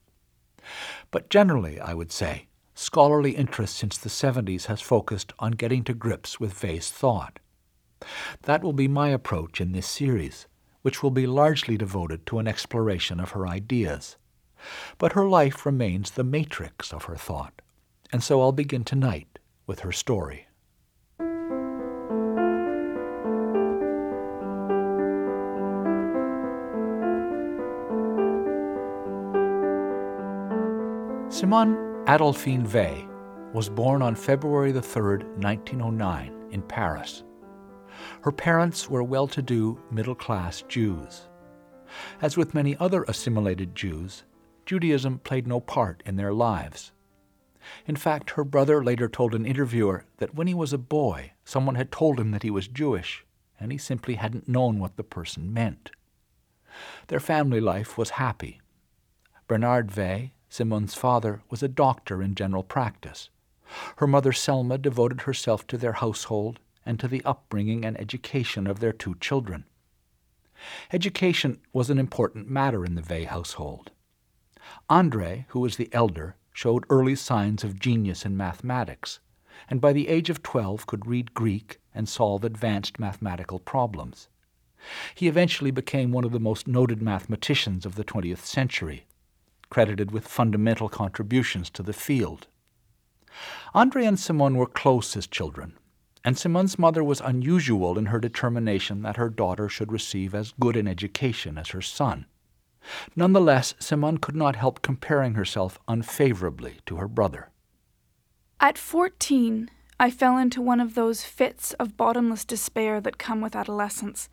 But 1.09 1.29
generally, 1.29 1.79
I 1.79 1.93
would 1.93 2.11
say, 2.11 2.47
scholarly 2.75 3.31
interest 3.31 3.77
since 3.77 3.97
the 3.97 4.09
70s 4.09 4.65
has 4.65 4.81
focused 4.81 5.31
on 5.39 5.53
getting 5.53 5.85
to 5.85 5.93
grips 5.93 6.37
with 6.37 6.61
Weil's 6.61 6.91
thought. 6.91 7.39
That 8.41 8.61
will 8.61 8.73
be 8.73 8.89
my 8.89 9.07
approach 9.07 9.61
in 9.61 9.71
this 9.71 9.87
series, 9.87 10.47
which 10.81 11.01
will 11.01 11.11
be 11.11 11.25
largely 11.25 11.77
devoted 11.77 12.25
to 12.25 12.39
an 12.39 12.47
exploration 12.47 13.21
of 13.21 13.31
her 13.31 13.47
ideas. 13.47 14.17
But 14.97 15.13
her 15.13 15.29
life 15.29 15.65
remains 15.65 16.11
the 16.11 16.25
matrix 16.25 16.91
of 16.91 17.05
her 17.05 17.15
thought, 17.15 17.61
and 18.11 18.21
so 18.21 18.41
I'll 18.41 18.51
begin 18.51 18.83
tonight 18.83 19.39
with 19.65 19.79
her 19.79 19.93
story. 19.93 20.46
Simone 31.37 31.75
Adolphine 32.07 32.65
Weil 32.65 33.07
was 33.53 33.69
born 33.69 34.01
on 34.01 34.15
February 34.15 34.71
3, 34.71 35.17
1909, 35.37 36.33
in 36.49 36.63
Paris. 36.63 37.25
Her 38.23 38.31
parents 38.31 38.89
were 38.89 39.03
well 39.03 39.27
to 39.27 39.43
do, 39.43 39.79
middle 39.91 40.15
class 40.15 40.63
Jews. 40.67 41.27
As 42.23 42.37
with 42.37 42.55
many 42.55 42.75
other 42.77 43.03
assimilated 43.03 43.75
Jews, 43.75 44.23
Judaism 44.65 45.19
played 45.19 45.45
no 45.45 45.59
part 45.59 46.01
in 46.07 46.15
their 46.15 46.33
lives. 46.33 46.91
In 47.85 47.97
fact, 47.97 48.31
her 48.31 48.43
brother 48.43 48.83
later 48.83 49.07
told 49.07 49.35
an 49.35 49.45
interviewer 49.45 50.05
that 50.17 50.33
when 50.33 50.47
he 50.47 50.55
was 50.55 50.73
a 50.73 50.79
boy, 50.79 51.33
someone 51.45 51.75
had 51.75 51.91
told 51.91 52.19
him 52.19 52.31
that 52.31 52.41
he 52.41 52.49
was 52.49 52.67
Jewish, 52.67 53.23
and 53.59 53.71
he 53.71 53.77
simply 53.77 54.15
hadn't 54.15 54.49
known 54.49 54.79
what 54.79 54.97
the 54.97 55.03
person 55.03 55.53
meant. 55.53 55.91
Their 57.09 57.19
family 57.19 57.61
life 57.61 57.95
was 57.95 58.17
happy. 58.17 58.59
Bernard 59.47 59.95
Weil, 59.95 60.31
Simone's 60.49 60.93
father 60.93 61.41
was 61.49 61.61
a 61.61 61.67
doctor 61.67 62.21
in 62.21 62.33
general 62.33 62.63
practice. 62.63 63.29
Her 63.97 64.07
mother 64.07 64.31
Selma 64.31 64.77
devoted 64.77 65.21
herself 65.21 65.67
to 65.67 65.77
their 65.77 65.93
household 65.93 66.59
and 66.85 66.99
to 66.99 67.07
the 67.07 67.23
upbringing 67.25 67.83
and 67.83 67.99
education 67.99 68.65
of 68.65 68.79
their 68.79 68.93
two 68.93 69.15
children. 69.15 69.65
Education 70.91 71.59
was 71.73 71.89
an 71.89 71.99
important 71.99 72.49
matter 72.49 72.85
in 72.85 72.95
the 72.95 73.03
Weil 73.03 73.25
household. 73.25 73.91
Andre, 74.89 75.45
who 75.49 75.59
was 75.59 75.75
the 75.75 75.93
elder, 75.93 76.35
showed 76.53 76.85
early 76.89 77.15
signs 77.15 77.63
of 77.63 77.79
genius 77.79 78.25
in 78.25 78.37
mathematics, 78.37 79.19
and 79.69 79.81
by 79.81 79.91
the 79.91 80.07
age 80.07 80.29
of 80.29 80.41
twelve 80.41 80.87
could 80.87 81.05
read 81.05 81.33
Greek 81.33 81.79
and 81.93 82.07
solve 82.07 82.43
advanced 82.43 82.99
mathematical 82.99 83.59
problems. 83.59 84.29
He 85.13 85.27
eventually 85.27 85.71
became 85.71 86.11
one 86.11 86.23
of 86.23 86.31
the 86.31 86.39
most 86.39 86.67
noted 86.67 87.01
mathematicians 87.01 87.85
of 87.85 87.95
the 87.95 88.05
20th 88.05 88.45
century 88.45 89.05
credited 89.69 90.11
with 90.11 90.27
fundamental 90.27 90.89
contributions 90.89 91.69
to 91.71 91.83
the 91.83 91.93
field. 91.93 92.47
Andre 93.73 94.05
and 94.05 94.19
Simone 94.19 94.55
were 94.55 94.65
close 94.65 95.15
as 95.15 95.27
children, 95.27 95.77
and 96.23 96.37
Simone's 96.37 96.79
mother 96.79 97.03
was 97.03 97.21
unusual 97.21 97.97
in 97.97 98.07
her 98.07 98.19
determination 98.19 99.01
that 99.03 99.17
her 99.17 99.29
daughter 99.29 99.69
should 99.69 99.91
receive 99.91 100.33
as 100.33 100.53
good 100.59 100.75
an 100.75 100.87
education 100.87 101.57
as 101.57 101.69
her 101.69 101.81
son. 101.81 102.25
Nonetheless, 103.15 103.75
Simone 103.79 104.17
could 104.17 104.35
not 104.35 104.55
help 104.55 104.81
comparing 104.81 105.33
herself 105.33 105.77
unfavorably 105.87 106.77
to 106.85 106.95
her 106.95 107.07
brother. 107.07 107.49
At 108.59 108.77
fourteen, 108.77 109.69
I 109.99 110.09
fell 110.09 110.37
into 110.37 110.61
one 110.61 110.79
of 110.79 110.95
those 110.95 111.23
fits 111.23 111.73
of 111.73 111.97
bottomless 111.97 112.45
despair 112.45 113.01
that 113.01 113.17
come 113.17 113.41
with 113.41 113.55
adolescence, 113.55 114.29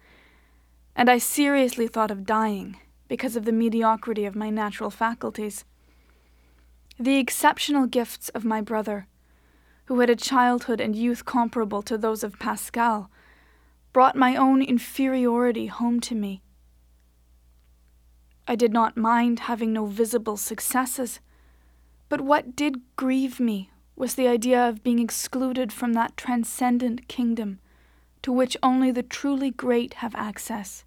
and 0.94 1.10
I 1.10 1.18
seriously 1.18 1.88
thought 1.88 2.10
of 2.10 2.24
dying 2.24 2.76
because 3.08 3.36
of 3.36 3.44
the 3.44 3.52
mediocrity 3.52 4.24
of 4.24 4.34
my 4.34 4.50
natural 4.50 4.90
faculties. 4.90 5.64
The 6.98 7.18
exceptional 7.18 7.86
gifts 7.86 8.28
of 8.30 8.44
my 8.44 8.60
brother, 8.60 9.06
who 9.86 10.00
had 10.00 10.10
a 10.10 10.16
childhood 10.16 10.80
and 10.80 10.96
youth 10.96 11.24
comparable 11.24 11.82
to 11.82 11.98
those 11.98 12.24
of 12.24 12.38
Pascal, 12.38 13.10
brought 13.92 14.16
my 14.16 14.36
own 14.36 14.62
inferiority 14.62 15.66
home 15.66 16.00
to 16.00 16.14
me. 16.14 16.42
I 18.46 18.56
did 18.56 18.72
not 18.72 18.96
mind 18.96 19.40
having 19.40 19.72
no 19.72 19.86
visible 19.86 20.36
successes, 20.36 21.20
but 22.08 22.20
what 22.20 22.54
did 22.54 22.82
grieve 22.96 23.40
me 23.40 23.70
was 23.96 24.14
the 24.14 24.28
idea 24.28 24.68
of 24.68 24.82
being 24.82 24.98
excluded 24.98 25.72
from 25.72 25.92
that 25.92 26.16
transcendent 26.16 27.08
kingdom 27.08 27.60
to 28.22 28.32
which 28.32 28.56
only 28.62 28.90
the 28.90 29.02
truly 29.02 29.50
great 29.50 29.94
have 29.94 30.14
access 30.14 30.84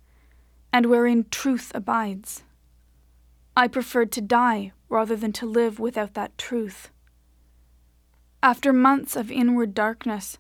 and 0.78 0.86
wherein 0.86 1.26
truth 1.32 1.72
abides. 1.74 2.44
I 3.56 3.68
preferred 3.68 4.12
to 4.12 4.22
die 4.22 4.74
rather 4.90 5.16
than 5.16 5.34
to 5.34 5.48
live 5.48 5.80
without 5.80 6.14
that 6.14 6.38
truth. 6.38 6.92
After 8.44 8.72
months 8.72 9.16
of 9.16 9.32
inward 9.32 9.74
darkness, 9.74 10.38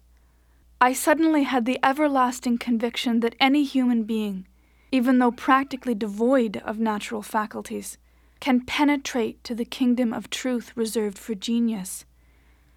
I 0.79 0.94
suddenly 0.94 1.41
had 1.41 1.65
the 1.65 1.79
everlasting 1.84 2.60
conviction 2.60 3.22
that 3.22 3.34
any 3.39 3.63
human 3.63 4.03
being, 4.03 4.48
even 4.91 5.17
though 5.17 5.32
practically 5.32 5.96
devoid 5.96 6.58
of 6.58 6.77
natural 6.77 7.24
faculties, 7.24 7.98
can 8.39 8.63
penetrate 8.63 9.44
to 9.44 9.56
the 9.56 9.65
kingdom 9.65 10.13
of 10.13 10.29
truth 10.29 10.72
reserved 10.75 11.17
for 11.17 11.34
genius, 11.34 12.06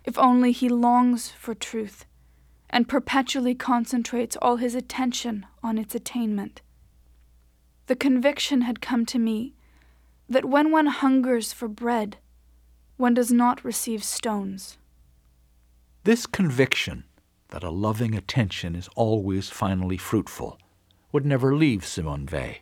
if 0.07 0.17
only 0.17 0.53
he 0.53 0.71
longs 0.71 1.29
for 1.29 1.55
truth 1.55 2.07
and 2.71 2.89
perpetually 2.89 3.55
concentrates 3.55 4.35
all 4.41 4.57
his 4.57 4.75
attention 4.75 5.45
on 5.63 5.77
its 5.77 5.95
attainment 5.95 6.63
the 7.91 7.97
conviction 7.97 8.61
had 8.61 8.81
come 8.81 9.05
to 9.05 9.19
me 9.19 9.53
that 10.29 10.45
when 10.45 10.71
one 10.71 10.87
hungers 10.87 11.53
for 11.53 11.67
bread, 11.67 12.19
one 12.97 13.15
does 13.15 13.33
not 13.33 13.65
receive 13.65 14.05
stones. 14.05 14.79
This 16.05 16.25
conviction 16.25 17.03
that 17.49 17.65
a 17.65 17.71
loving 17.71 18.15
attention 18.15 18.77
is 18.77 18.89
always 18.95 19.51
finally 19.51 19.97
fruitful 19.97 20.57
would 21.11 21.27
never 21.27 21.57
leave 21.57 21.85
Simone 21.85 22.29
Weil. 22.31 22.59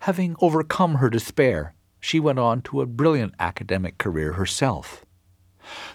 Having 0.00 0.36
overcome 0.42 0.96
her 0.96 1.08
despair, 1.08 1.72
she 1.98 2.20
went 2.20 2.38
on 2.38 2.60
to 2.64 2.82
a 2.82 2.86
brilliant 2.86 3.32
academic 3.40 3.96
career 3.96 4.34
herself. 4.34 5.06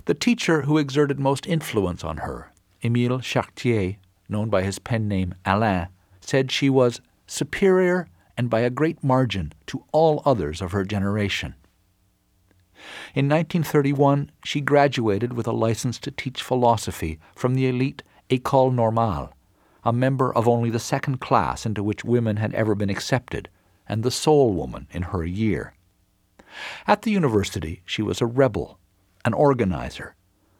The 0.05 0.15
teacher 0.15 0.63
who 0.63 0.79
exerted 0.79 1.19
most 1.19 1.45
influence 1.45 2.03
on 2.03 2.17
her, 2.17 2.51
Emile 2.83 3.19
Chartier, 3.19 3.97
known 4.27 4.49
by 4.49 4.63
his 4.63 4.79
pen 4.79 5.07
name 5.07 5.35
Alain, 5.45 5.89
said 6.19 6.51
she 6.51 6.67
was 6.67 6.99
superior 7.27 8.07
and 8.37 8.49
by 8.49 8.61
a 8.61 8.69
great 8.69 9.03
margin 9.03 9.53
to 9.67 9.83
all 9.91 10.21
others 10.25 10.61
of 10.61 10.71
her 10.71 10.83
generation. 10.83 11.55
In 13.15 13.27
1931, 13.27 14.31
she 14.43 14.61
graduated 14.61 15.33
with 15.33 15.47
a 15.47 15.51
license 15.51 15.97
to 15.99 16.11
teach 16.11 16.43
philosophy 16.43 17.19
from 17.35 17.55
the 17.55 17.67
elite 17.67 18.03
École 18.29 18.73
Normale, 18.73 19.33
a 19.83 19.91
member 19.91 20.33
of 20.33 20.47
only 20.47 20.69
the 20.69 20.79
second 20.79 21.19
class 21.19 21.65
into 21.65 21.81
which 21.81 22.05
women 22.05 22.37
had 22.37 22.53
ever 22.53 22.75
been 22.75 22.89
accepted, 22.89 23.49
and 23.89 24.03
the 24.03 24.11
sole 24.11 24.53
woman 24.53 24.87
in 24.91 25.03
her 25.03 25.25
year. 25.25 25.73
At 26.85 27.01
the 27.01 27.11
university, 27.11 27.81
she 27.85 28.01
was 28.01 28.21
a 28.21 28.25
rebel, 28.25 28.79
an 29.25 29.33
organizer, 29.33 30.15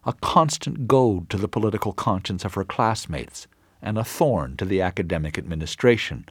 a 0.05 0.13
constant 0.13 0.87
goad 0.87 1.29
to 1.29 1.37
the 1.37 1.47
political 1.47 1.93
conscience 1.93 2.45
of 2.45 2.53
her 2.55 2.63
classmates, 2.63 3.47
and 3.81 3.97
a 3.97 4.03
thorn 4.03 4.57
to 4.57 4.65
the 4.65 4.81
academic 4.81 5.37
administration, 5.37 6.27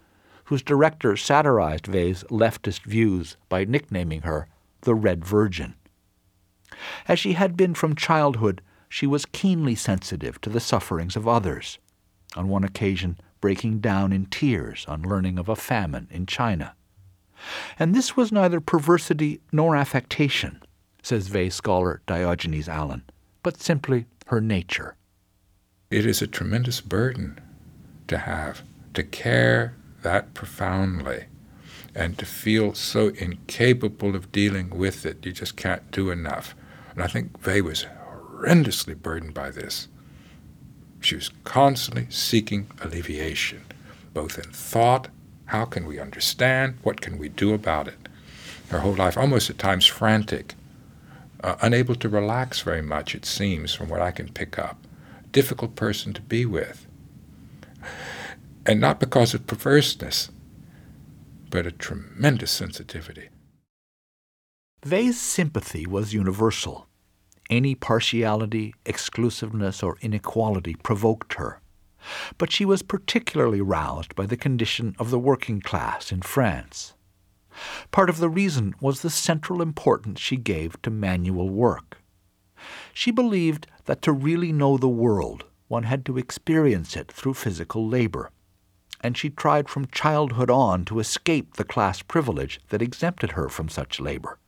whose 0.46 0.62
director 0.62 1.16
satirized 1.16 1.88
Weil's 1.88 2.24
leftist 2.24 2.82
views 2.82 3.36
by 3.48 3.64
nicknaming 3.64 4.22
her 4.22 4.48
the 4.82 4.94
Red 4.94 5.24
Virgin. 5.24 5.74
As 7.08 7.18
she 7.18 7.34
had 7.34 7.56
been 7.56 7.74
from 7.74 7.94
childhood, 7.94 8.62
she 8.88 9.06
was 9.06 9.26
keenly 9.26 9.74
sensitive 9.74 10.40
to 10.40 10.50
the 10.50 10.60
sufferings 10.60 11.16
of 11.16 11.26
others, 11.26 11.78
on 12.36 12.48
one 12.48 12.64
occasion 12.64 13.18
breaking 13.40 13.80
down 13.80 14.12
in 14.12 14.26
tears 14.26 14.84
on 14.88 15.02
learning 15.02 15.38
of 15.38 15.48
a 15.48 15.56
famine 15.56 16.08
in 16.10 16.26
China. 16.26 16.74
And 17.78 17.94
this 17.94 18.16
was 18.16 18.32
neither 18.32 18.60
perversity 18.60 19.40
nor 19.52 19.76
affectation, 19.76 20.62
says 21.02 21.32
Weil 21.32 21.50
scholar 21.50 22.02
Diogenes 22.06 22.68
Allen, 22.68 23.02
but 23.42 23.60
simply 23.60 24.06
her 24.26 24.40
nature. 24.40 24.96
It 25.90 26.06
is 26.06 26.22
a 26.22 26.26
tremendous 26.26 26.80
burden 26.80 27.40
to 28.08 28.18
have, 28.18 28.62
to 28.94 29.02
care 29.02 29.74
that 30.06 30.34
profoundly 30.34 31.24
and 31.94 32.18
to 32.18 32.24
feel 32.24 32.74
so 32.74 33.08
incapable 33.08 34.14
of 34.14 34.30
dealing 34.32 34.70
with 34.70 35.04
it. 35.04 35.24
You 35.26 35.32
just 35.32 35.56
can't 35.56 35.90
do 35.90 36.10
enough. 36.10 36.54
And 36.92 37.02
I 37.02 37.06
think 37.06 37.44
Weil 37.44 37.64
was 37.64 37.84
horrendously 37.84 39.00
burdened 39.00 39.34
by 39.34 39.50
this. 39.50 39.88
She 41.00 41.14
was 41.14 41.30
constantly 41.44 42.06
seeking 42.10 42.68
alleviation, 42.80 43.62
both 44.14 44.38
in 44.38 44.50
thought 44.50 45.08
how 45.46 45.64
can 45.64 45.86
we 45.86 46.00
understand? 46.00 46.76
What 46.82 47.00
can 47.00 47.18
we 47.18 47.28
do 47.28 47.54
about 47.54 47.86
it? 47.88 48.08
Her 48.68 48.80
whole 48.80 48.96
life, 48.96 49.16
almost 49.16 49.48
at 49.48 49.58
times 49.58 49.86
frantic, 49.86 50.54
uh, 51.42 51.54
unable 51.62 51.94
to 51.96 52.08
relax 52.08 52.60
very 52.62 52.82
much, 52.82 53.14
it 53.14 53.24
seems, 53.24 53.72
from 53.72 53.88
what 53.88 54.02
I 54.02 54.10
can 54.10 54.28
pick 54.28 54.58
up. 54.58 54.76
Difficult 55.30 55.76
person 55.76 56.12
to 56.14 56.20
be 56.20 56.44
with. 56.44 56.85
And 58.68 58.80
not 58.80 58.98
because 58.98 59.32
of 59.32 59.46
perverseness, 59.46 60.28
but 61.50 61.68
a 61.68 61.70
tremendous 61.70 62.50
sensitivity. 62.50 63.28
Weil's 64.84 65.20
sympathy 65.20 65.86
was 65.86 66.12
universal. 66.12 66.88
Any 67.48 67.76
partiality, 67.76 68.74
exclusiveness, 68.84 69.84
or 69.84 69.98
inequality 70.00 70.74
provoked 70.74 71.34
her. 71.34 71.60
But 72.38 72.50
she 72.50 72.64
was 72.64 72.82
particularly 72.82 73.60
roused 73.60 74.16
by 74.16 74.26
the 74.26 74.36
condition 74.36 74.96
of 74.98 75.10
the 75.10 75.18
working 75.18 75.60
class 75.60 76.10
in 76.10 76.22
France. 76.22 76.94
Part 77.92 78.10
of 78.10 78.18
the 78.18 78.28
reason 78.28 78.74
was 78.80 79.02
the 79.02 79.10
central 79.10 79.62
importance 79.62 80.20
she 80.20 80.36
gave 80.36 80.82
to 80.82 80.90
manual 80.90 81.48
work. 81.48 81.98
She 82.92 83.12
believed 83.12 83.68
that 83.84 84.02
to 84.02 84.12
really 84.12 84.50
know 84.50 84.76
the 84.76 84.88
world, 84.88 85.44
one 85.68 85.84
had 85.84 86.04
to 86.06 86.18
experience 86.18 86.96
it 86.96 87.12
through 87.12 87.34
physical 87.34 87.88
labor 87.88 88.30
and 89.00 89.16
she 89.16 89.30
tried 89.30 89.68
from 89.68 89.86
childhood 89.86 90.50
on 90.50 90.84
to 90.84 90.98
escape 90.98 91.54
the 91.54 91.64
class 91.64 92.02
privilege 92.02 92.60
that 92.68 92.82
exempted 92.82 93.32
her 93.32 93.48
from 93.48 93.68
such 93.68 94.00
labor. 94.00 94.38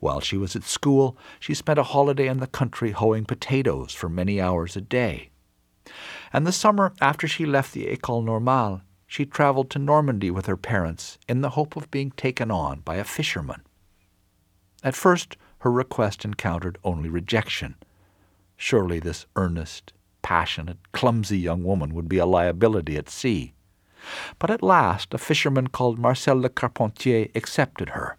While 0.00 0.20
she 0.20 0.36
was 0.36 0.56
at 0.56 0.64
school, 0.64 1.16
she 1.38 1.54
spent 1.54 1.78
a 1.78 1.84
holiday 1.84 2.26
in 2.26 2.38
the 2.38 2.46
country 2.46 2.92
hoeing 2.92 3.24
potatoes 3.24 3.92
for 3.92 4.08
many 4.08 4.40
hours 4.40 4.76
a 4.76 4.80
day. 4.80 5.30
And 6.32 6.46
the 6.46 6.52
summer 6.52 6.92
after 7.00 7.28
she 7.28 7.46
left 7.46 7.72
the 7.72 7.86
École 7.86 8.24
Normale, 8.24 8.82
she 9.06 9.24
traveled 9.24 9.70
to 9.70 9.78
Normandy 9.78 10.30
with 10.30 10.46
her 10.46 10.56
parents 10.56 11.18
in 11.28 11.40
the 11.40 11.50
hope 11.50 11.76
of 11.76 11.90
being 11.90 12.10
taken 12.10 12.50
on 12.50 12.80
by 12.80 12.96
a 12.96 13.04
fisherman. 13.04 13.62
At 14.84 14.94
first, 14.94 15.36
her 15.60 15.72
request 15.72 16.24
encountered 16.24 16.78
only 16.84 17.08
rejection. 17.08 17.76
Surely 18.56 19.00
this 19.00 19.26
earnest, 19.34 19.92
passionate, 20.22 20.78
clumsy 20.92 21.38
young 21.38 21.64
woman 21.64 21.94
would 21.94 22.08
be 22.08 22.18
a 22.18 22.26
liability 22.26 22.96
at 22.96 23.08
sea. 23.08 23.54
But 24.38 24.50
at 24.50 24.62
last 24.62 25.12
a 25.14 25.18
fisherman 25.18 25.68
called 25.68 25.98
Marcel 25.98 26.40
Le 26.40 26.48
Carpentier 26.48 27.28
accepted 27.34 27.90
her. 27.90 28.16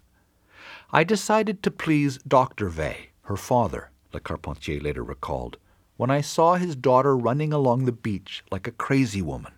I 0.92 1.04
decided 1.04 1.62
to 1.62 1.70
please 1.70 2.18
Dr. 2.26 2.68
Weil, 2.68 2.96
her 3.22 3.36
father, 3.36 3.90
Le 4.12 4.20
Carpentier 4.20 4.80
later 4.80 5.04
recalled, 5.04 5.56
when 5.96 6.10
I 6.10 6.20
saw 6.20 6.54
his 6.54 6.74
daughter 6.74 7.16
running 7.16 7.52
along 7.52 7.84
the 7.84 7.92
beach 7.92 8.42
like 8.50 8.66
a 8.66 8.72
crazy 8.72 9.22
woman, 9.22 9.52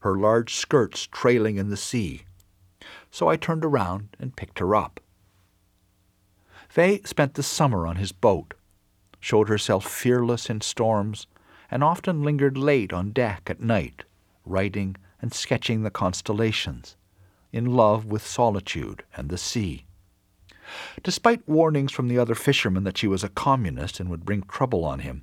her 0.00 0.16
large 0.16 0.54
skirts 0.54 1.06
trailing 1.06 1.56
in 1.56 1.70
the 1.70 1.76
sea. 1.76 2.22
So 3.10 3.28
I 3.28 3.36
turned 3.36 3.64
around 3.64 4.16
and 4.18 4.36
picked 4.36 4.60
her 4.60 4.74
up. 4.74 5.00
Weil 6.76 6.98
spent 7.04 7.34
the 7.34 7.42
summer 7.42 7.86
on 7.86 7.96
his 7.96 8.12
boat, 8.12 8.54
showed 9.20 9.48
herself 9.48 9.84
fearless 9.84 10.48
in 10.48 10.60
storms, 10.60 11.26
and 11.70 11.82
often 11.82 12.22
lingered 12.22 12.56
late 12.56 12.92
on 12.92 13.10
deck 13.10 13.42
at 13.50 13.60
night, 13.60 14.04
writing 14.44 14.96
and 15.20 15.32
sketching 15.32 15.82
the 15.82 15.90
constellations, 15.90 16.96
in 17.52 17.66
love 17.66 18.04
with 18.04 18.26
solitude 18.26 19.04
and 19.16 19.28
the 19.28 19.38
sea. 19.38 19.86
Despite 21.02 21.48
warnings 21.48 21.92
from 21.92 22.08
the 22.08 22.18
other 22.18 22.34
fishermen 22.34 22.84
that 22.84 22.98
she 22.98 23.06
was 23.06 23.24
a 23.24 23.28
communist 23.28 24.00
and 24.00 24.10
would 24.10 24.24
bring 24.24 24.42
trouble 24.42 24.84
on 24.84 25.00
him, 25.00 25.22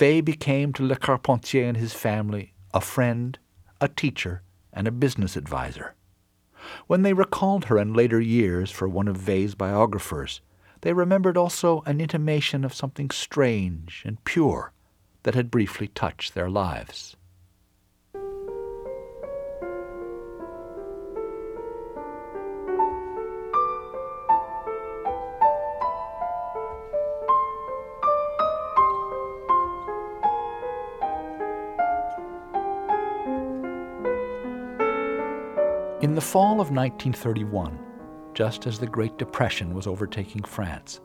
Weil 0.00 0.22
became 0.22 0.72
to 0.74 0.86
Le 0.86 0.96
Carpentier 0.96 1.64
and 1.64 1.76
his 1.76 1.92
family 1.92 2.54
a 2.72 2.80
friend, 2.80 3.38
a 3.80 3.88
teacher, 3.88 4.42
and 4.72 4.88
a 4.88 4.92
business 4.92 5.36
adviser. 5.36 5.94
When 6.86 7.02
they 7.02 7.12
recalled 7.12 7.66
her 7.66 7.78
in 7.78 7.92
later 7.92 8.20
years 8.20 8.70
for 8.70 8.88
one 8.88 9.06
of 9.06 9.28
Weil's 9.28 9.54
biographers, 9.54 10.40
they 10.80 10.92
remembered 10.92 11.36
also 11.36 11.82
an 11.86 12.00
intimation 12.00 12.64
of 12.64 12.74
something 12.74 13.10
strange 13.10 14.02
and 14.04 14.22
pure 14.24 14.72
that 15.22 15.34
had 15.34 15.50
briefly 15.50 15.88
touched 15.88 16.34
their 16.34 16.50
lives. 16.50 17.16
In 36.14 36.16
the 36.16 36.20
fall 36.20 36.60
of 36.60 36.70
1931, 36.70 37.76
just 38.34 38.68
as 38.68 38.78
the 38.78 38.86
Great 38.86 39.18
Depression 39.18 39.74
was 39.74 39.88
overtaking 39.88 40.44
France, 40.44 41.00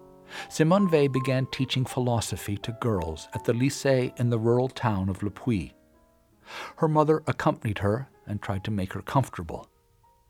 Simone 0.49 0.87
Weil 0.87 1.07
began 1.07 1.47
teaching 1.47 1.83
philosophy 1.83 2.57
to 2.57 2.77
girls 2.79 3.27
at 3.33 3.43
the 3.43 3.53
lycée 3.53 4.15
in 4.19 4.29
the 4.29 4.37
rural 4.37 4.69
town 4.69 5.09
of 5.09 5.23
Le 5.23 5.31
Puy. 5.31 5.73
Her 6.75 6.87
mother 6.87 7.23
accompanied 7.25 7.79
her 7.79 8.07
and 8.27 8.39
tried 8.39 8.63
to 8.65 8.69
make 8.69 8.93
her 8.93 9.01
comfortable. 9.01 9.67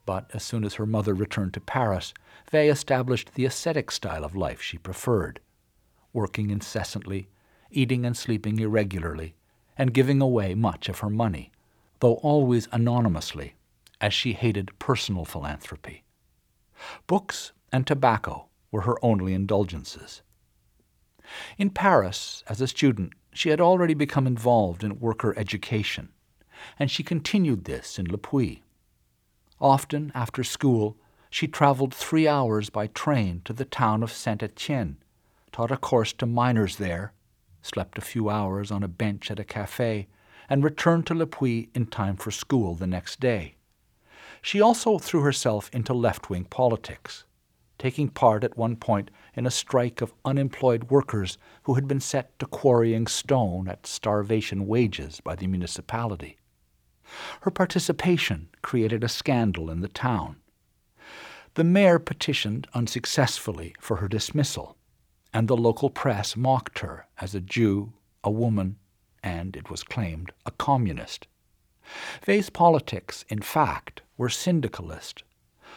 But 0.05 0.31
as 0.33 0.43
soon 0.43 0.63
as 0.63 0.75
her 0.75 0.85
mother 0.85 1.13
returned 1.13 1.55
to 1.55 1.59
Paris, 1.59 2.13
Weil 2.53 2.71
established 2.71 3.33
the 3.33 3.43
ascetic 3.43 3.91
style 3.91 4.23
of 4.23 4.33
life 4.33 4.61
she 4.61 4.77
preferred, 4.77 5.41
working 6.13 6.51
incessantly, 6.51 7.27
eating 7.69 8.05
and 8.05 8.15
sleeping 8.15 8.57
irregularly, 8.57 9.35
and 9.77 9.93
giving 9.93 10.21
away 10.21 10.55
much 10.55 10.87
of 10.87 10.99
her 10.99 11.09
money, 11.09 11.51
though 11.99 12.15
always 12.23 12.69
anonymously 12.71 13.55
as 14.01 14.13
she 14.13 14.33
hated 14.33 14.77
personal 14.79 15.25
philanthropy. 15.25 16.03
Books 17.07 17.51
and 17.71 17.85
tobacco 17.85 18.47
were 18.71 18.81
her 18.81 19.03
only 19.03 19.33
indulgences. 19.33 20.21
In 21.57 21.69
Paris, 21.69 22.43
as 22.47 22.61
a 22.61 22.67
student, 22.67 23.13
she 23.33 23.49
had 23.49 23.61
already 23.61 23.93
become 23.93 24.25
involved 24.25 24.83
in 24.83 24.99
worker 24.99 25.37
education, 25.37 26.09
and 26.77 26.89
she 26.89 27.03
continued 27.03 27.65
this 27.65 27.99
in 27.99 28.09
Le 28.09 28.17
Puy. 28.17 28.63
Often, 29.61 30.11
after 30.15 30.43
school, 30.43 30.97
she 31.29 31.47
traveled 31.47 31.93
three 31.93 32.27
hours 32.27 32.69
by 32.69 32.87
train 32.87 33.41
to 33.45 33.53
the 33.53 33.65
town 33.65 34.01
of 34.01 34.11
Saint 34.11 34.41
Etienne, 34.41 34.97
taught 35.51 35.71
a 35.71 35.77
course 35.77 36.13
to 36.13 36.25
miners 36.25 36.77
there, 36.77 37.13
slept 37.61 37.97
a 37.97 38.01
few 38.01 38.29
hours 38.29 38.71
on 38.71 38.83
a 38.83 38.87
bench 38.87 39.29
at 39.29 39.39
a 39.39 39.43
cafe, 39.43 40.07
and 40.49 40.63
returned 40.63 41.05
to 41.05 41.13
Le 41.13 41.27
Puy 41.27 41.69
in 41.75 41.85
time 41.85 42.15
for 42.15 42.31
school 42.31 42.73
the 42.73 42.87
next 42.87 43.19
day. 43.19 43.55
She 44.41 44.61
also 44.61 44.99
threw 44.99 45.21
herself 45.21 45.69
into 45.73 45.93
left 45.93 46.29
wing 46.29 46.45
politics, 46.45 47.25
taking 47.77 48.09
part 48.09 48.43
at 48.43 48.57
one 48.57 48.75
point 48.75 49.11
in 49.33 49.45
a 49.45 49.51
strike 49.51 50.01
of 50.01 50.13
unemployed 50.23 50.85
workers 50.91 51.37
who 51.63 51.75
had 51.75 51.87
been 51.87 51.99
set 51.99 52.37
to 52.39 52.45
quarrying 52.45 53.07
stone 53.07 53.67
at 53.67 53.87
starvation 53.87 54.67
wages 54.67 55.21
by 55.21 55.35
the 55.35 55.47
municipality. 55.47 56.37
Her 57.41 57.51
participation 57.51 58.49
created 58.61 59.03
a 59.03 59.09
scandal 59.09 59.69
in 59.69 59.81
the 59.81 59.87
town. 59.87 60.37
The 61.55 61.63
mayor 61.63 61.99
petitioned 61.99 62.67
unsuccessfully 62.73 63.75
for 63.79 63.97
her 63.97 64.07
dismissal, 64.07 64.77
and 65.33 65.47
the 65.47 65.57
local 65.57 65.89
press 65.89 66.37
mocked 66.37 66.79
her 66.79 67.07
as 67.17 67.33
a 67.33 67.41
Jew, 67.41 67.93
a 68.23 68.29
woman, 68.29 68.77
and, 69.23 69.55
it 69.55 69.69
was 69.69 69.83
claimed, 69.83 70.31
a 70.45 70.51
communist. 70.51 71.27
Weil's 72.27 72.49
politics, 72.49 73.25
in 73.29 73.41
fact, 73.41 74.01
were 74.17 74.29
syndicalist, 74.29 75.23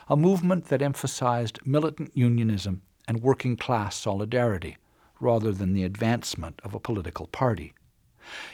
a 0.09 0.17
movement 0.17 0.67
that 0.67 0.83
emphasized 0.83 1.59
militant 1.67 2.11
unionism 2.15 2.83
and 3.09 3.23
working 3.23 3.57
class 3.57 3.97
solidarity 3.97 4.77
rather 5.21 5.53
than 5.53 5.73
the 5.73 5.85
advancement 5.85 6.61
of 6.65 6.75
a 6.75 6.81
political 6.81 7.27
party. 7.29 7.73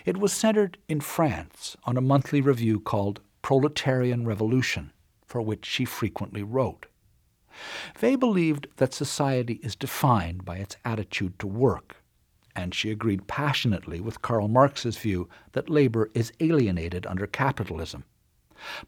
It 0.05 0.19
was 0.19 0.33
centered 0.33 0.79
in 0.89 1.01
France 1.01 1.77
on 1.85 1.97
a 1.97 2.03
monthly 2.03 2.41
review 2.41 2.81
called 2.81 3.21
Proletarian 3.43 4.27
Revolution, 4.27 4.93
for 5.27 5.41
which 5.41 5.65
she 5.67 5.85
frequently 5.85 6.43
wrote. 6.43 6.87
Weil 8.01 8.17
believed 8.17 8.69
that 8.77 8.95
society 8.95 9.61
is 9.63 9.77
defined 9.77 10.45
by 10.45 10.59
its 10.59 10.77
attitude 10.85 11.39
to 11.39 11.47
work, 11.47 11.98
and 12.59 12.75
she 12.75 12.91
agreed 12.91 13.27
passionately 13.27 14.01
with 14.01 14.23
Karl 14.23 14.49
Marx's 14.49 14.99
view 14.99 15.29
that 15.53 15.71
labor 15.71 16.11
is 16.15 16.33
alienated 16.41 17.07
under 17.07 17.27
capitalism 17.27 18.05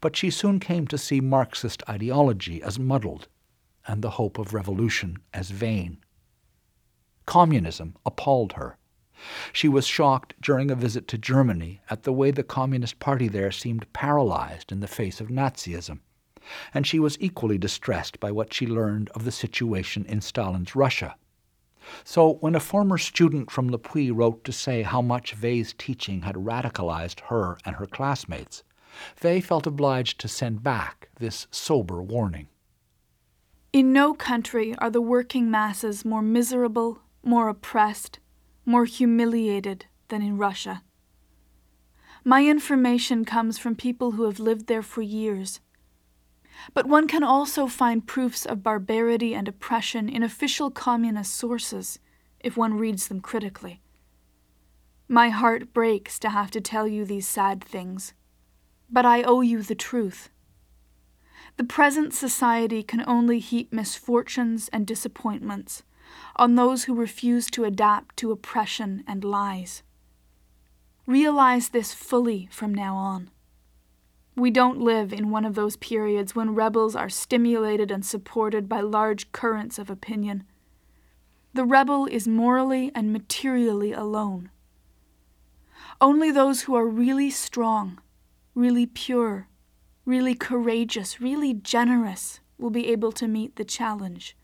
but 0.01 0.17
she 0.17 0.31
soon 0.31 0.59
came 0.59 0.87
to 0.87 0.99
see 0.99 1.21
Marxist 1.21 1.83
ideology 1.89 2.63
as 2.63 2.79
muddled 2.79 3.29
and 3.87 4.03
the 4.03 4.11
hope 4.11 4.39
of 4.39 4.53
revolution 4.53 5.19
as 5.33 5.51
vain. 5.51 5.99
Communism 7.27 7.97
appalled 8.05 8.55
her, 8.55 8.77
She 9.53 9.69
was 9.69 9.87
shocked 9.87 10.35
during 10.41 10.71
a 10.71 10.75
visit 10.75 11.07
to 11.09 11.19
Germany 11.19 11.81
at 11.89 12.03
the 12.03 12.13
way 12.13 12.31
the 12.31 12.43
Communist 12.43 12.99
Party 12.99 13.29
there 13.29 13.53
seemed 13.53 13.93
paralyzed 13.93 14.73
in 14.73 14.81
the 14.81 14.89
face 14.89 15.21
of 15.21 15.29
Nazism, 15.29 16.01
and 16.75 16.87
she 16.87 16.99
was 16.99 17.19
equally 17.21 17.59
distressed 17.59 18.19
by 18.19 18.33
what 18.33 18.53
she 18.53 18.67
learned 18.67 19.11
of 19.11 19.25
the 19.25 19.33
situation 19.33 20.05
in 20.07 20.21
Stalin's 20.21 20.75
Russia. 20.75 21.15
So 22.05 22.35
when 22.35 22.55
a 22.55 22.61
former 22.61 22.99
student 22.99 23.51
from 23.51 23.69
Le 23.69 23.79
Puy 23.79 24.11
wrote 24.11 24.45
to 24.45 24.53
say 24.53 24.83
how 24.83 25.03
much 25.03 25.41
Weil's 25.41 25.75
teaching 25.77 26.23
had 26.23 26.35
radicalized 26.35 27.21
her 27.29 27.59
and 27.65 27.77
her 27.77 27.87
classmates, 27.87 28.63
Weil 29.23 29.41
felt 29.41 29.67
obliged 29.67 30.21
to 30.21 30.29
send 30.29 30.63
back 30.63 31.09
this 31.19 31.47
sober 31.51 32.03
warning. 32.03 32.49
In 33.73 33.93
no 33.93 34.15
country 34.15 34.75
are 34.79 34.91
the 34.91 35.01
working 35.01 35.51
masses 35.51 36.05
more 36.05 36.23
miserable, 36.23 37.03
more 37.23 37.49
oppressed, 37.49 38.19
more 38.67 38.85
humiliated 38.85 39.87
than 40.09 40.23
in 40.23 40.37
Russia. 40.37 40.83
My 42.25 42.45
information 42.45 43.25
comes 43.25 43.59
from 43.59 43.77
people 43.77 44.13
who 44.13 44.25
have 44.25 44.41
lived 44.41 44.67
there 44.67 44.83
for 44.83 45.03
years. 45.03 45.61
But 46.75 46.87
one 46.87 47.09
can 47.09 47.23
also 47.23 47.67
find 47.67 48.07
proofs 48.07 48.47
of 48.47 48.63
barbarity 48.63 49.35
and 49.35 49.49
oppression 49.49 50.09
in 50.09 50.23
official 50.23 50.71
communist 50.71 51.35
sources 51.35 51.99
if 52.41 52.57
one 52.57 52.75
reads 52.75 53.09
them 53.09 53.21
critically. 53.21 53.81
My 55.09 55.31
heart 55.31 55.73
breaks 55.73 56.19
to 56.21 56.31
have 56.31 56.51
to 56.53 56.61
tell 56.61 56.87
you 56.87 57.05
these 57.05 57.27
sad 57.27 57.65
things, 57.65 58.15
but 58.89 59.05
I 59.05 59.23
owe 59.23 59.41
you 59.41 59.63
the 59.63 59.75
truth. 59.75 60.31
The 61.57 61.65
present 61.65 62.15
society 62.15 62.83
can 62.83 63.05
only 63.07 63.39
heap 63.39 63.73
misfortunes 63.73 64.69
and 64.73 64.87
disappointments 64.87 65.83
on 66.37 66.55
those 66.55 66.85
who 66.85 66.95
refuse 66.95 67.47
to 67.51 67.65
adapt 67.65 68.17
to 68.19 68.33
oppression 68.33 69.05
and 69.07 69.25
lies. 69.25 69.83
Realize 71.07 71.71
this 71.71 71.93
fully 71.93 72.49
from 72.51 72.73
now 72.73 72.95
on. 72.95 73.31
We 74.41 74.51
don't 74.51 74.81
live 74.81 75.13
in 75.13 75.31
one 75.31 75.45
of 75.45 75.55
those 75.55 75.77
periods 75.77 76.35
when 76.35 76.55
rebels 76.55 76.97
are 76.97 77.09
stimulated 77.09 77.91
and 77.91 78.05
supported 78.05 78.69
by 78.69 78.81
large 78.81 79.31
currents 79.31 79.79
of 79.79 79.91
opinion. 79.91 80.45
The 81.55 81.65
rebel 81.65 82.07
is 82.07 82.27
morally 82.27 82.91
and 82.95 83.13
materially 83.13 83.93
alone. 83.93 84.51
Only 86.01 86.31
those 86.31 86.63
who 86.63 86.75
are 86.75 86.87
really 86.87 87.31
strong, 87.31 88.01
really 88.55 88.87
pure, 88.87 89.49
really 90.05 90.35
courageous, 90.35 91.21
really 91.21 91.55
generous 91.55 92.41
will 92.59 92.71
be 92.71 92.89
able 92.89 93.13
to 93.13 93.29
meet 93.29 93.57
the 93.57 93.65
challenge 93.65 94.37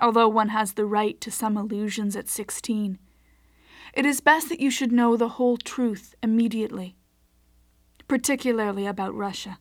although 0.00 0.28
one 0.28 0.50
has 0.50 0.72
the 0.72 0.86
right 0.86 1.20
to 1.20 1.30
some 1.30 1.56
illusions 1.56 2.16
at 2.16 2.28
16. 2.28 2.98
It 3.94 4.04
is 4.06 4.20
best 4.20 4.48
that 4.48 4.60
you 4.60 4.70
should 4.70 4.92
know 4.92 5.16
the 5.16 5.30
whole 5.30 5.56
truth 5.56 6.14
immediately, 6.22 6.96
particularly 8.08 8.86
about 8.86 9.14
Russia. 9.14 9.58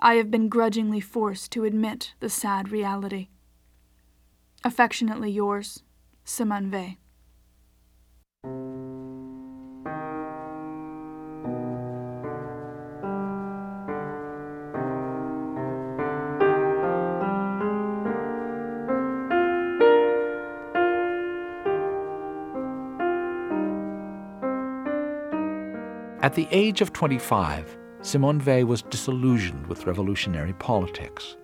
I 0.00 0.14
have 0.14 0.30
been 0.30 0.48
grudgingly 0.48 1.00
forced 1.00 1.52
to 1.52 1.64
admit 1.64 2.14
the 2.20 2.28
sad 2.28 2.70
reality. 2.70 3.28
Affectionately 4.64 5.30
yours, 5.30 5.82
Simone 6.24 6.70
Weil. 6.70 6.96
At 26.22 26.34
the 26.34 26.46
age 26.52 26.80
of 26.80 26.92
25, 26.92 27.76
Simone 28.02 28.38
Weil 28.38 28.64
was 28.64 28.82
disillusioned 28.82 29.66
with 29.66 29.86
revolutionary 29.88 30.52
politics. 30.52 31.36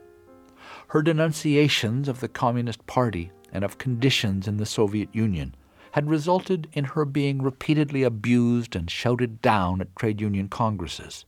Her 0.86 1.02
denunciations 1.02 2.06
of 2.06 2.20
the 2.20 2.28
Communist 2.28 2.86
Party 2.86 3.32
and 3.52 3.64
of 3.64 3.78
conditions 3.78 4.46
in 4.46 4.56
the 4.56 4.64
Soviet 4.64 5.12
Union 5.12 5.56
had 5.90 6.08
resulted 6.08 6.68
in 6.74 6.84
her 6.84 7.04
being 7.04 7.42
repeatedly 7.42 8.04
abused 8.04 8.76
and 8.76 8.88
shouted 8.88 9.42
down 9.42 9.80
at 9.80 9.96
trade 9.96 10.20
union 10.20 10.48
congresses. 10.48 11.24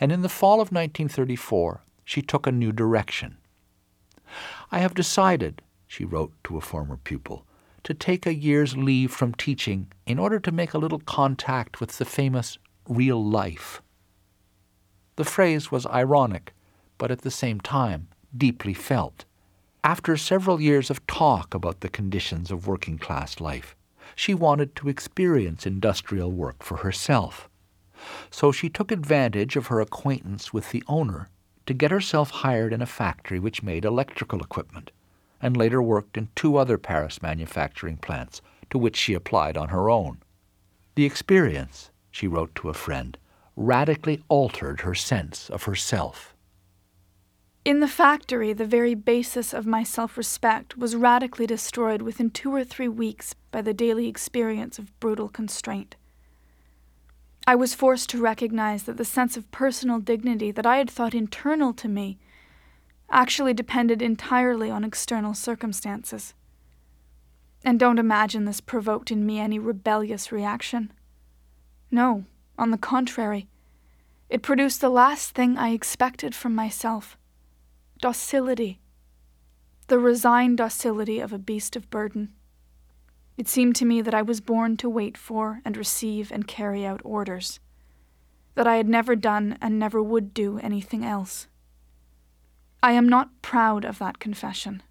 And 0.00 0.10
in 0.10 0.22
the 0.22 0.30
fall 0.30 0.54
of 0.54 0.72
1934, 0.72 1.82
she 2.06 2.22
took 2.22 2.46
a 2.46 2.52
new 2.52 2.72
direction. 2.72 3.36
I 4.72 4.78
have 4.78 4.94
decided, 4.94 5.60
she 5.86 6.06
wrote 6.06 6.32
to 6.44 6.56
a 6.56 6.62
former 6.62 6.96
pupil, 6.96 7.44
to 7.84 7.92
take 7.92 8.24
a 8.24 8.34
year's 8.34 8.78
leave 8.78 9.10
from 9.10 9.34
teaching 9.34 9.92
in 10.06 10.18
order 10.18 10.40
to 10.40 10.50
make 10.50 10.72
a 10.72 10.78
little 10.78 11.00
contact 11.00 11.80
with 11.80 11.98
the 11.98 12.06
famous 12.06 12.56
real 12.88 13.22
life. 13.22 13.82
The 15.16 15.24
phrase 15.24 15.70
was 15.70 15.86
ironic, 15.86 16.54
but 16.96 17.10
at 17.10 17.22
the 17.22 17.30
same 17.30 17.60
time 17.60 18.08
deeply 18.36 18.74
felt. 18.74 19.24
After 19.84 20.16
several 20.16 20.60
years 20.60 20.90
of 20.90 21.06
talk 21.06 21.54
about 21.54 21.80
the 21.80 21.88
conditions 21.88 22.50
of 22.50 22.66
working 22.66 22.98
class 22.98 23.40
life, 23.40 23.76
she 24.14 24.34
wanted 24.34 24.74
to 24.76 24.88
experience 24.88 25.66
industrial 25.66 26.32
work 26.32 26.62
for 26.62 26.78
herself. 26.78 27.48
So 28.30 28.52
she 28.52 28.68
took 28.68 28.90
advantage 28.90 29.56
of 29.56 29.68
her 29.68 29.80
acquaintance 29.80 30.52
with 30.52 30.70
the 30.70 30.82
owner 30.88 31.28
to 31.66 31.74
get 31.74 31.90
herself 31.90 32.30
hired 32.30 32.72
in 32.72 32.80
a 32.80 32.86
factory 32.86 33.38
which 33.38 33.62
made 33.62 33.84
electrical 33.84 34.40
equipment, 34.40 34.90
and 35.40 35.56
later 35.56 35.82
worked 35.82 36.16
in 36.16 36.28
two 36.34 36.56
other 36.56 36.78
Paris 36.78 37.22
manufacturing 37.22 37.96
plants 37.96 38.40
to 38.70 38.78
which 38.78 38.96
she 38.96 39.14
applied 39.14 39.56
on 39.56 39.68
her 39.68 39.90
own. 39.90 40.18
The 40.94 41.04
experience 41.04 41.90
she 42.18 42.26
wrote 42.26 42.52
to 42.56 42.68
a 42.68 42.74
friend, 42.74 43.16
radically 43.54 44.20
altered 44.28 44.80
her 44.80 44.94
sense 44.94 45.48
of 45.50 45.62
herself. 45.64 46.34
In 47.64 47.78
the 47.78 47.86
factory, 47.86 48.52
the 48.52 48.66
very 48.66 48.94
basis 48.94 49.54
of 49.54 49.66
my 49.66 49.84
self 49.84 50.16
respect 50.16 50.76
was 50.76 50.96
radically 50.96 51.46
destroyed 51.46 52.02
within 52.02 52.30
two 52.30 52.52
or 52.52 52.64
three 52.64 52.88
weeks 52.88 53.36
by 53.52 53.62
the 53.62 53.72
daily 53.72 54.08
experience 54.08 54.80
of 54.80 54.98
brutal 54.98 55.28
constraint. 55.28 55.94
I 57.46 57.54
was 57.54 57.72
forced 57.72 58.10
to 58.10 58.20
recognize 58.20 58.82
that 58.84 58.96
the 58.96 59.04
sense 59.04 59.36
of 59.36 59.50
personal 59.52 60.00
dignity 60.00 60.50
that 60.50 60.66
I 60.66 60.78
had 60.78 60.90
thought 60.90 61.14
internal 61.14 61.72
to 61.74 61.86
me 61.88 62.18
actually 63.10 63.54
depended 63.54 64.02
entirely 64.02 64.70
on 64.70 64.82
external 64.82 65.34
circumstances. 65.34 66.34
And 67.64 67.78
don't 67.78 67.98
imagine 67.98 68.44
this 68.44 68.60
provoked 68.60 69.12
in 69.12 69.24
me 69.24 69.38
any 69.38 69.60
rebellious 69.60 70.32
reaction. 70.32 70.92
No, 71.90 72.24
on 72.58 72.70
the 72.70 72.78
contrary, 72.78 73.48
it 74.28 74.42
produced 74.42 74.80
the 74.80 74.90
last 74.90 75.30
thing 75.30 75.56
I 75.56 75.70
expected 75.70 76.34
from 76.34 76.54
myself 76.54 77.16
docility. 78.00 78.78
The 79.88 79.98
resigned 79.98 80.58
docility 80.58 81.18
of 81.18 81.32
a 81.32 81.38
beast 81.38 81.74
of 81.74 81.90
burden. 81.90 82.28
It 83.36 83.48
seemed 83.48 83.74
to 83.76 83.84
me 83.84 84.02
that 84.02 84.14
I 84.14 84.22
was 84.22 84.40
born 84.40 84.76
to 84.76 84.88
wait 84.88 85.16
for 85.16 85.60
and 85.64 85.76
receive 85.76 86.30
and 86.30 86.46
carry 86.46 86.84
out 86.84 87.00
orders, 87.04 87.58
that 88.54 88.66
I 88.66 88.76
had 88.76 88.88
never 88.88 89.16
done 89.16 89.58
and 89.60 89.78
never 89.78 90.02
would 90.02 90.34
do 90.34 90.58
anything 90.58 91.04
else. 91.04 91.48
I 92.82 92.92
am 92.92 93.08
not 93.08 93.42
proud 93.42 93.84
of 93.84 93.98
that 93.98 94.20
confession. 94.20 94.82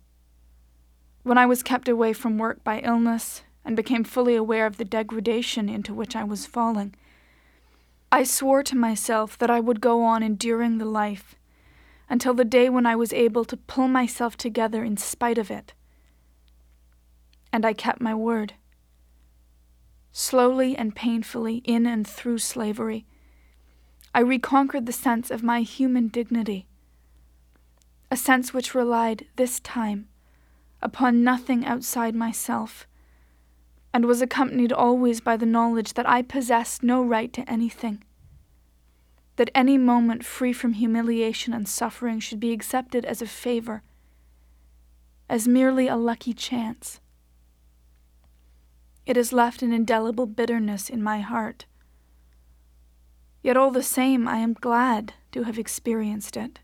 When 1.23 1.37
I 1.37 1.45
was 1.45 1.63
kept 1.63 1.87
away 1.87 2.11
from 2.11 2.37
work 2.37 2.63
by 2.63 2.79
illness 2.79 3.43
and 3.67 3.75
became 3.75 4.05
fully 4.05 4.33
aware 4.33 4.65
of 4.65 4.77
the 4.77 4.85
degradation 4.85 5.67
into 5.67 5.93
which 5.93 6.15
I 6.15 6.23
was 6.23 6.45
falling. 6.45 6.95
I 8.09 8.23
swore 8.23 8.63
to 8.63 8.77
myself 8.77 9.37
that 9.39 9.49
I 9.49 9.59
would 9.59 9.81
go 9.81 10.03
on 10.03 10.23
enduring 10.23 10.77
the 10.77 10.85
life 10.85 11.35
until 12.09 12.33
the 12.33 12.45
day 12.45 12.69
when 12.69 12.85
I 12.85 12.95
was 12.95 13.11
able 13.11 13.43
to 13.43 13.57
pull 13.57 13.89
myself 13.89 14.37
together 14.37 14.85
in 14.85 14.95
spite 14.95 15.37
of 15.37 15.51
it. 15.51 15.73
And 17.51 17.65
I 17.65 17.73
kept 17.73 17.99
my 17.99 18.15
word. 18.15 18.53
Slowly 20.13 20.73
and 20.77 20.95
painfully, 20.95 21.57
in 21.65 21.85
and 21.85 22.07
through 22.07 22.37
slavery, 22.37 23.05
I 24.15 24.21
reconquered 24.21 24.85
the 24.85 24.93
sense 24.93 25.29
of 25.29 25.43
my 25.43 25.59
human 25.59 26.07
dignity, 26.07 26.67
a 28.09 28.15
sense 28.15 28.53
which 28.53 28.73
relied, 28.73 29.27
this 29.35 29.59
time, 29.59 30.07
upon 30.81 31.21
nothing 31.21 31.65
outside 31.65 32.15
myself 32.15 32.87
and 33.93 34.05
was 34.05 34.21
accompanied 34.21 34.71
always 34.71 35.21
by 35.21 35.37
the 35.37 35.45
knowledge 35.45 35.93
that 35.93 36.07
I 36.07 36.21
possessed 36.21 36.83
no 36.83 37.01
right 37.01 37.31
to 37.33 37.49
anything, 37.49 38.03
that 39.37 39.49
any 39.55 39.77
moment 39.77 40.25
free 40.25 40.53
from 40.53 40.73
humiliation 40.73 41.53
and 41.53 41.67
suffering 41.67 42.19
should 42.19 42.39
be 42.39 42.53
accepted 42.53 43.05
as 43.05 43.21
a 43.21 43.27
favor, 43.27 43.83
as 45.29 45.47
merely 45.47 45.87
a 45.87 45.95
lucky 45.95 46.33
chance. 46.33 46.99
It 49.05 49.15
has 49.15 49.31
left 49.31 49.61
an 49.61 49.71
indelible 49.71 50.25
bitterness 50.25 50.89
in 50.89 51.01
my 51.01 51.21
heart. 51.21 51.65
Yet 53.41 53.55
all 53.55 53.71
the 53.71 53.83
same, 53.83 54.27
I 54.27 54.37
am 54.37 54.53
glad 54.53 55.13
to 55.31 55.43
have 55.43 55.57
experienced 55.57 56.35
it. 56.35 56.59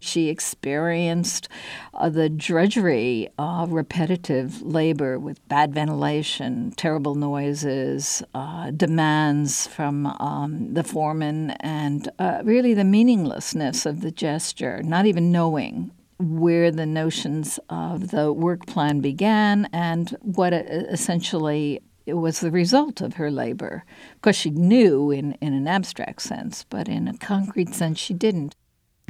She 0.00 0.30
experienced 0.30 1.48
uh, 1.92 2.08
the 2.08 2.30
drudgery 2.30 3.28
of 3.38 3.72
repetitive 3.72 4.62
labor 4.62 5.18
with 5.18 5.46
bad 5.48 5.74
ventilation, 5.74 6.72
terrible 6.72 7.14
noises, 7.14 8.22
uh, 8.34 8.70
demands 8.70 9.66
from 9.66 10.06
um, 10.06 10.72
the 10.72 10.82
foreman, 10.82 11.50
and 11.60 12.10
uh, 12.18 12.40
really 12.44 12.72
the 12.72 12.84
meaninglessness 12.84 13.84
of 13.84 14.00
the 14.00 14.10
gesture, 14.10 14.82
not 14.82 15.04
even 15.04 15.30
knowing 15.30 15.90
where 16.18 16.70
the 16.70 16.86
notions 16.86 17.58
of 17.68 18.10
the 18.10 18.32
work 18.32 18.66
plan 18.66 19.00
began 19.00 19.68
and 19.72 20.16
what 20.20 20.52
essentially 20.52 21.80
it 22.06 22.14
was 22.14 22.40
the 22.40 22.50
result 22.50 23.00
of 23.00 23.14
her 23.14 23.30
labor. 23.30 23.84
Because 24.14 24.36
she 24.36 24.50
knew 24.50 25.10
in, 25.10 25.32
in 25.40 25.54
an 25.54 25.68
abstract 25.68 26.22
sense, 26.22 26.64
but 26.68 26.88
in 26.88 27.06
a 27.08 27.16
concrete 27.16 27.74
sense, 27.74 27.98
she 27.98 28.14
didn't. 28.14 28.54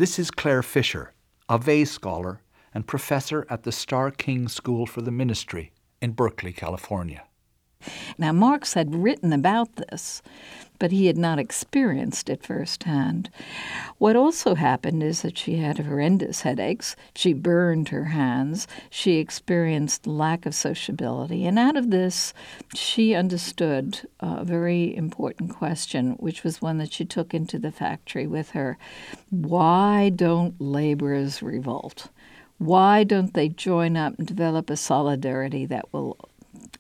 This 0.01 0.19
is 0.19 0.31
Clare 0.31 0.63
Fischer, 0.63 1.13
a 1.47 1.59
Weil 1.59 1.85
scholar 1.85 2.41
and 2.73 2.87
professor 2.87 3.47
at 3.51 3.65
the 3.65 3.71
Starr 3.71 4.11
King 4.11 4.49
School 4.49 4.87
for 4.87 5.03
the 5.03 5.11
Ministry 5.11 5.73
in 6.01 6.13
Berkeley, 6.13 6.55
California. 6.55 7.25
Now, 8.17 8.33
Marx 8.33 8.73
had 8.73 8.95
written 8.95 9.31
about 9.31 9.77
this, 9.77 10.23
but 10.81 10.91
he 10.91 11.07
had 11.07 11.17
not 11.17 11.39
experienced 11.39 12.29
it 12.29 12.43
firsthand. 12.43 13.31
What 13.99 14.17
also 14.17 14.57
happened 14.57 15.05
is 15.05 15.23
that 15.23 15.39
she 15.39 15.59
had 15.59 15.79
horrendous 15.79 16.41
headaches. 16.41 16.97
She 17.15 17.33
burned 17.33 17.91
her 17.91 18.07
hands. 18.07 18.67
She 18.89 19.19
experienced 19.19 20.09
lack 20.09 20.47
of 20.47 20.55
sociability. 20.55 21.47
And 21.47 21.59
out 21.59 21.77
of 21.77 21.91
this, 21.91 22.35
she 22.75 23.15
understood 23.15 24.01
a 24.19 24.45
very 24.45 24.97
important 24.97 25.55
question, 25.55 26.13
which 26.13 26.43
was 26.43 26.63
one 26.63 26.79
that 26.79 26.93
she 26.93 27.05
took 27.05 27.35
into 27.35 27.59
the 27.59 27.71
factory 27.71 28.27
with 28.27 28.51
her. 28.51 28.79
Why 29.29 30.09
don't 30.09 30.59
laborers 30.59 31.43
revolt? 31.43 32.09
Why 32.57 33.05
don't 33.05 33.35
they 33.35 33.49
join 33.49 33.97
up 33.97 34.19
and 34.19 34.27
develop 34.27 34.71
a 34.71 34.77
solidarity 34.77 35.67
that 35.67 35.93
will 35.93 36.17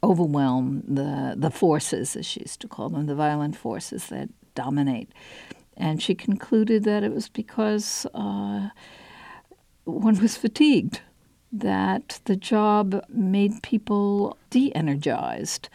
overwhelm 0.03 0.83
the, 0.87 1.35
the 1.37 1.51
forces, 1.51 2.17
as 2.17 2.27
she 2.27 2.41
used 2.41 2.61
to 2.61 2.69
call 2.69 2.89
them, 2.89 3.07
the 3.07 3.15
violent 3.15 3.57
forces 3.57 4.07
that 4.07 4.29
dominate. 4.55 5.13
And 5.77 6.03
she 6.03 6.15
concluded 6.15 6.85
that 6.85 7.03
it 7.03 7.13
was 7.13 7.29
because 7.29 8.07
uh, 8.15 8.69
one 9.85 10.21
was 10.21 10.37
fatigued, 10.37 11.01
that 11.53 12.21
the 12.25 12.37
job 12.37 13.03
made 13.09 13.63
people 13.63 14.37
de 14.51 14.75
energized. 14.75 15.69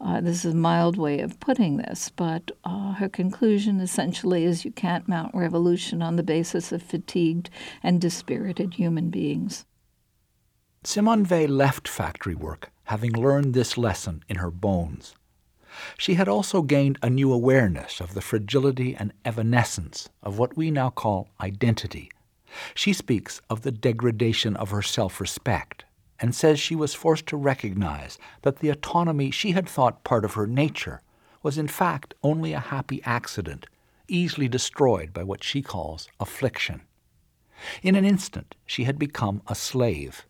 Uh, 0.00 0.20
this 0.20 0.44
is 0.44 0.52
a 0.52 0.56
mild 0.56 0.96
way 0.96 1.20
of 1.20 1.38
putting 1.38 1.76
this, 1.76 2.10
but 2.16 2.50
uh, 2.64 2.92
her 2.94 3.08
conclusion 3.08 3.80
essentially 3.80 4.44
is 4.44 4.64
you 4.64 4.72
can't 4.72 5.06
mount 5.06 5.32
revolution 5.32 6.02
on 6.02 6.16
the 6.16 6.24
basis 6.24 6.72
of 6.72 6.82
fatigued 6.82 7.48
and 7.84 8.00
dispirited 8.00 8.74
human 8.74 9.10
beings. 9.10 9.64
Simone 10.82 11.24
Weil 11.24 11.48
left 11.48 11.86
factory 11.86 12.34
work 12.34 12.72
having 12.92 13.12
learned 13.14 13.54
this 13.54 13.78
lesson 13.78 14.22
in 14.28 14.36
her 14.36 14.50
bones. 14.50 15.14
She 15.96 16.12
had 16.12 16.28
also 16.28 16.60
gained 16.60 16.98
a 17.00 17.08
new 17.08 17.32
awareness 17.32 18.02
of 18.02 18.12
the 18.12 18.20
fragility 18.20 18.94
and 18.94 19.14
evanescence 19.24 20.10
of 20.22 20.36
what 20.36 20.58
we 20.58 20.70
now 20.70 20.90
call 20.90 21.30
identity. 21.40 22.10
She 22.74 22.92
speaks 22.92 23.40
of 23.48 23.62
the 23.62 23.72
degradation 23.72 24.56
of 24.56 24.68
her 24.72 24.82
self 24.82 25.22
respect 25.22 25.86
and 26.20 26.34
says 26.34 26.60
she 26.60 26.76
was 26.76 26.92
forced 26.92 27.26
to 27.28 27.36
recognize 27.38 28.18
that 28.42 28.58
the 28.58 28.68
autonomy 28.68 29.30
she 29.30 29.52
had 29.52 29.66
thought 29.66 30.04
part 30.04 30.26
of 30.26 30.34
her 30.34 30.46
nature 30.46 31.00
was 31.42 31.56
in 31.56 31.68
fact 31.68 32.12
only 32.22 32.52
a 32.52 32.60
happy 32.60 33.00
accident, 33.04 33.64
easily 34.06 34.48
destroyed 34.48 35.14
by 35.14 35.22
what 35.22 35.42
she 35.42 35.62
calls 35.62 36.10
affliction. 36.20 36.82
In 37.82 37.94
an 37.94 38.04
instant, 38.04 38.54
she 38.66 38.84
had 38.84 38.98
become 38.98 39.40
a 39.46 39.54
slave 39.54 40.26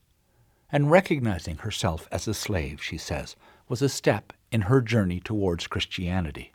and 0.73 0.91
recognizing 0.91 1.59
herself 1.59 2.09
as 2.11 2.27
a 2.27 2.35
slave, 2.35 2.83
she 2.83 2.97
says, 2.97 3.37
was 3.69 3.83
a 3.83 3.89
step 3.89 4.33
in 4.51 4.63
her 4.63 4.81
journey 4.81 5.21
towards 5.21 5.67
Christianity. 5.67 6.53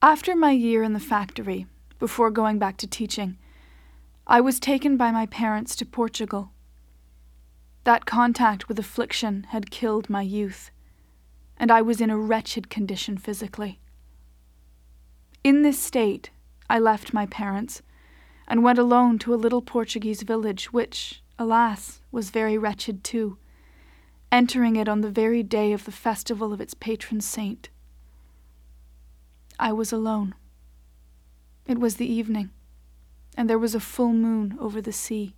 After 0.00 0.34
my 0.34 0.50
year 0.50 0.82
in 0.82 0.94
the 0.94 1.00
factory, 1.00 1.66
before 1.98 2.30
going 2.30 2.58
back 2.58 2.78
to 2.78 2.86
teaching, 2.86 3.38
I 4.26 4.40
was 4.40 4.58
taken 4.58 4.96
by 4.96 5.10
my 5.10 5.26
parents 5.26 5.76
to 5.76 5.86
Portugal. 5.86 6.50
That 7.84 8.06
contact 8.06 8.68
with 8.68 8.78
affliction 8.78 9.44
had 9.50 9.70
killed 9.70 10.08
my 10.08 10.22
youth, 10.22 10.70
and 11.58 11.70
I 11.70 11.82
was 11.82 12.00
in 12.00 12.10
a 12.10 12.18
wretched 12.18 12.70
condition 12.70 13.18
physically. 13.18 13.80
In 15.42 15.60
this 15.60 15.78
state, 15.78 16.30
I 16.70 16.78
left 16.78 17.12
my 17.12 17.26
parents 17.26 17.82
and 18.48 18.62
went 18.62 18.78
alone 18.78 19.18
to 19.20 19.34
a 19.34 19.36
little 19.36 19.62
Portuguese 19.62 20.22
village 20.22 20.72
which, 20.72 21.22
alas, 21.38 22.00
was 22.10 22.30
very 22.30 22.56
wretched 22.56 23.02
too, 23.02 23.38
entering 24.30 24.76
it 24.76 24.88
on 24.88 25.00
the 25.00 25.10
very 25.10 25.42
day 25.42 25.72
of 25.72 25.84
the 25.84 25.92
festival 25.92 26.52
of 26.52 26.60
its 26.60 26.74
patron 26.74 27.20
saint. 27.20 27.68
I 29.58 29.72
was 29.72 29.92
alone. 29.92 30.34
It 31.66 31.78
was 31.78 31.96
the 31.96 32.12
evening, 32.12 32.50
and 33.36 33.48
there 33.48 33.58
was 33.58 33.74
a 33.74 33.80
full 33.80 34.12
moon 34.12 34.56
over 34.60 34.80
the 34.80 34.92
sea. 34.92 35.34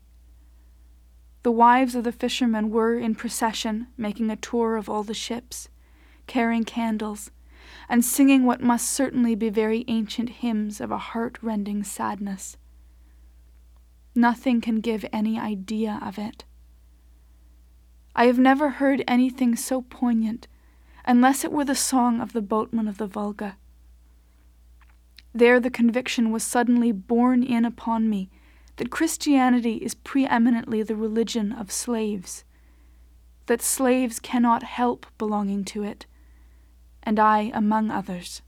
The 1.42 1.52
wives 1.52 1.94
of 1.94 2.04
the 2.04 2.12
fishermen 2.12 2.70
were 2.70 2.98
in 2.98 3.14
procession 3.14 3.86
making 3.96 4.30
a 4.30 4.36
tour 4.36 4.76
of 4.76 4.88
all 4.88 5.04
the 5.04 5.14
ships, 5.14 5.68
carrying 6.26 6.64
candles, 6.64 7.30
and 7.88 8.04
singing 8.04 8.44
what 8.44 8.60
must 8.60 8.90
certainly 8.90 9.34
be 9.34 9.48
very 9.48 9.84
ancient 9.86 10.28
hymns 10.28 10.80
of 10.80 10.90
a 10.90 10.98
heart 10.98 11.38
rending 11.42 11.84
sadness. 11.84 12.56
Nothing 14.16 14.62
can 14.62 14.80
give 14.80 15.04
any 15.12 15.38
idea 15.38 16.00
of 16.02 16.18
it. 16.18 16.44
I 18.14 18.24
have 18.24 18.38
never 18.38 18.70
heard 18.70 19.04
anything 19.06 19.54
so 19.56 19.82
poignant, 19.82 20.48
unless 21.04 21.44
it 21.44 21.52
were 21.52 21.66
the 21.66 21.74
song 21.74 22.22
of 22.22 22.32
the 22.32 22.40
boatman 22.40 22.88
of 22.88 22.96
the 22.96 23.06
Volga. 23.06 23.58
There 25.34 25.60
the 25.60 25.68
conviction 25.68 26.30
was 26.30 26.42
suddenly 26.42 26.92
borne 26.92 27.42
in 27.42 27.66
upon 27.66 28.08
me 28.08 28.30
that 28.76 28.90
Christianity 28.90 29.74
is 29.76 29.94
preeminently 29.94 30.82
the 30.82 30.96
religion 30.96 31.52
of 31.52 31.70
slaves, 31.70 32.42
that 33.46 33.60
slaves 33.60 34.18
cannot 34.18 34.62
help 34.62 35.04
belonging 35.18 35.62
to 35.66 35.82
it, 35.82 36.06
and 37.02 37.20
I 37.20 37.50
among 37.52 37.90
others. 37.90 38.40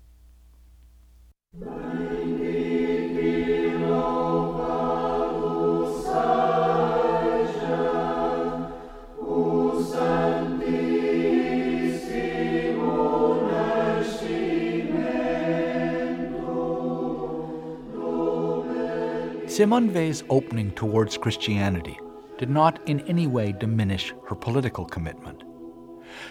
Simone 19.58 19.92
opening 20.30 20.70
towards 20.70 21.18
Christianity 21.18 21.98
did 22.38 22.48
not 22.48 22.78
in 22.88 23.00
any 23.08 23.26
way 23.26 23.50
diminish 23.50 24.14
her 24.28 24.36
political 24.36 24.84
commitment. 24.84 25.42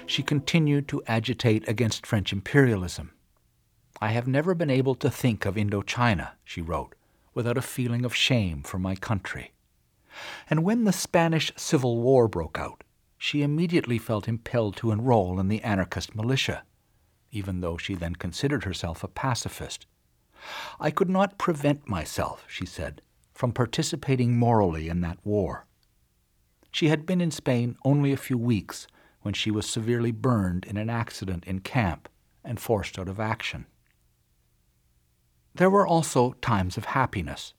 She 0.06 0.24
continued 0.24 0.88
to 0.88 1.04
agitate 1.08 1.68
against 1.68 2.06
French 2.06 2.32
imperialism. 2.32 3.12
I 4.00 4.12
have 4.12 4.30
never 4.30 4.56
been 4.56 4.70
able 4.70 4.96
to 4.96 5.10
think 5.10 5.46
of 5.46 5.56
Indochina, 5.56 6.36
she 6.46 6.62
wrote, 6.62 6.96
without 7.34 7.58
a 7.58 7.62
feeling 7.62 8.06
of 8.06 8.16
shame 8.16 8.64
for 8.64 8.80
my 8.80 8.96
country. 8.96 9.52
And 10.50 10.64
when 10.64 10.86
the 10.86 10.94
Spanish 10.94 11.52
Civil 11.58 12.00
War 12.00 12.30
broke 12.30 12.58
out, 12.58 12.86
she 13.18 13.44
immediately 13.44 13.98
felt 13.98 14.30
impelled 14.30 14.78
to 14.78 14.92
enroll 14.92 15.38
in 15.38 15.50
the 15.50 15.62
anarchist 15.64 16.16
militia, 16.16 16.64
even 17.32 17.60
though 17.60 17.76
she 17.76 17.94
then 17.94 18.16
considered 18.16 18.64
herself 18.64 19.04
a 19.04 19.10
pacifist. 19.10 19.86
I 20.80 20.92
could 20.92 21.10
not 21.10 21.38
prevent 21.38 21.90
myself, 21.90 22.46
she 22.48 22.66
said, 22.66 23.02
from 23.38 23.52
participating 23.52 24.36
morally 24.36 24.90
in 24.90 25.02
that 25.02 25.20
war. 25.24 25.68
She 26.72 26.88
had 26.88 27.06
been 27.06 27.22
in 27.22 27.30
Spain 27.30 27.78
only 27.86 28.12
a 28.12 28.18
few 28.18 28.36
weeks 28.36 28.88
when 29.22 29.36
she 29.36 29.52
was 29.52 29.70
severely 29.70 30.12
burned 30.12 30.66
in 30.66 30.76
an 30.76 30.90
accident 30.90 31.46
in 31.46 31.60
camp 31.60 32.10
and 32.44 32.60
forced 32.60 32.98
out 32.98 33.08
of 33.08 33.20
action. 33.20 33.68
There 35.54 35.70
were 35.70 35.86
also 35.86 36.34
times 36.42 36.78
of 36.78 36.86
happiness. 36.86 37.54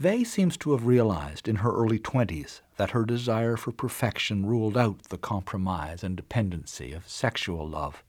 Weil 0.00 0.24
seems 0.24 0.56
to 0.58 0.70
have 0.70 0.86
realized 0.86 1.48
in 1.48 1.56
her 1.56 1.72
early 1.72 1.98
twenties 1.98 2.62
that 2.76 2.92
her 2.92 3.04
desire 3.04 3.56
for 3.56 3.72
perfection 3.72 4.46
ruled 4.46 4.76
out 4.76 5.08
the 5.08 5.18
compromise 5.18 6.04
and 6.04 6.16
dependency 6.16 6.92
of 6.92 7.08
sexual 7.08 7.68
love. 7.68 8.04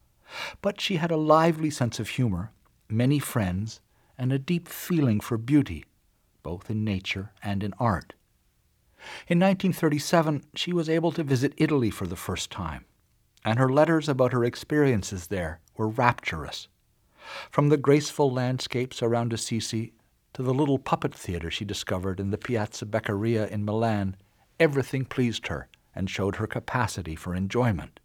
But 0.61 0.79
she 0.79 0.97
had 0.97 1.09
a 1.09 1.17
lively 1.17 1.71
sense 1.71 1.99
of 1.99 2.09
humor, 2.09 2.51
many 2.87 3.17
friends, 3.17 3.81
and 4.15 4.31
a 4.31 4.37
deep 4.37 4.67
feeling 4.67 5.19
for 5.19 5.39
beauty 5.39 5.83
both 6.47 6.69
in 6.69 6.85
nature 6.85 7.33
and 7.43 7.61
in 7.61 7.73
art. 7.77 8.13
In 9.27 9.37
1937, 9.37 10.45
she 10.55 10.71
was 10.71 10.87
able 10.87 11.11
to 11.11 11.21
visit 11.21 11.53
Italy 11.57 11.89
for 11.89 12.07
the 12.07 12.15
first 12.15 12.49
time, 12.49 12.85
and 13.43 13.59
her 13.59 13.67
letters 13.67 14.07
about 14.07 14.31
her 14.31 14.45
experiences 14.45 15.27
there 15.27 15.59
were 15.75 15.89
rapturous. 15.89 16.69
From 17.51 17.67
the 17.67 17.75
graceful 17.75 18.31
landscapes 18.31 19.03
around 19.03 19.33
Assisi 19.33 19.91
to 20.31 20.41
the 20.41 20.53
little 20.53 20.79
puppet 20.79 21.13
theater 21.13 21.51
she 21.51 21.65
discovered 21.65 22.17
in 22.17 22.31
the 22.31 22.37
Piazza 22.37 22.85
Beccaria 22.85 23.49
in 23.49 23.65
Milan, 23.65 24.15
everything 24.57 25.03
pleased 25.03 25.47
her 25.47 25.67
and 25.93 26.09
showed 26.09 26.37
her 26.37 26.47
capacity 26.47 27.17
for 27.17 27.35
enjoyment. 27.35 27.99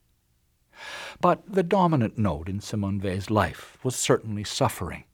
But 1.21 1.45
the 1.47 1.63
dominant 1.63 2.19
note 2.19 2.49
in 2.49 2.59
Simone 2.59 2.99
Weil's 2.99 3.31
life 3.31 3.79
was 3.85 3.95
certainly 3.95 4.43
suffering, 4.43 5.05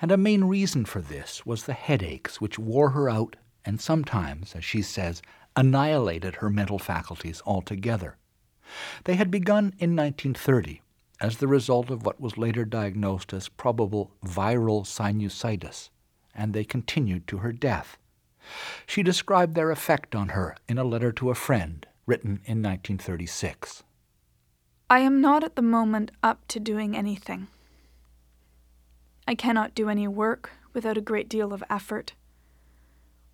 and 0.00 0.10
a 0.10 0.16
main 0.16 0.44
reason 0.44 0.84
for 0.84 1.00
this 1.00 1.44
was 1.44 1.64
the 1.64 1.72
headaches 1.72 2.40
which 2.40 2.58
wore 2.58 2.90
her 2.90 3.08
out 3.08 3.36
and 3.64 3.80
sometimes, 3.80 4.54
as 4.54 4.64
she 4.64 4.80
says, 4.80 5.20
annihilated 5.56 6.36
her 6.36 6.48
mental 6.48 6.78
faculties 6.78 7.42
altogether. 7.44 8.16
They 9.04 9.16
had 9.16 9.30
begun 9.30 9.74
in 9.78 9.96
1930 9.96 10.82
as 11.20 11.38
the 11.38 11.48
result 11.48 11.90
of 11.90 12.04
what 12.06 12.20
was 12.20 12.38
later 12.38 12.64
diagnosed 12.64 13.32
as 13.32 13.48
probable 13.48 14.12
viral 14.24 14.86
sinusitis, 14.86 15.90
and 16.34 16.54
they 16.54 16.64
continued 16.64 17.26
to 17.26 17.38
her 17.38 17.52
death. 17.52 17.98
She 18.86 19.02
described 19.02 19.54
their 19.54 19.70
effect 19.70 20.14
on 20.14 20.30
her 20.30 20.56
in 20.68 20.78
a 20.78 20.84
letter 20.84 21.12
to 21.12 21.30
a 21.30 21.34
friend 21.34 21.86
written 22.06 22.40
in 22.44 22.62
1936. 22.62 23.82
I 24.88 25.00
am 25.00 25.20
not 25.20 25.44
at 25.44 25.56
the 25.56 25.62
moment 25.62 26.12
up 26.22 26.46
to 26.48 26.60
doing 26.60 26.96
anything. 26.96 27.48
I 29.28 29.34
cannot 29.34 29.74
do 29.74 29.90
any 29.90 30.08
work 30.08 30.52
without 30.72 30.96
a 30.96 31.02
great 31.02 31.28
deal 31.28 31.52
of 31.52 31.62
effort, 31.68 32.14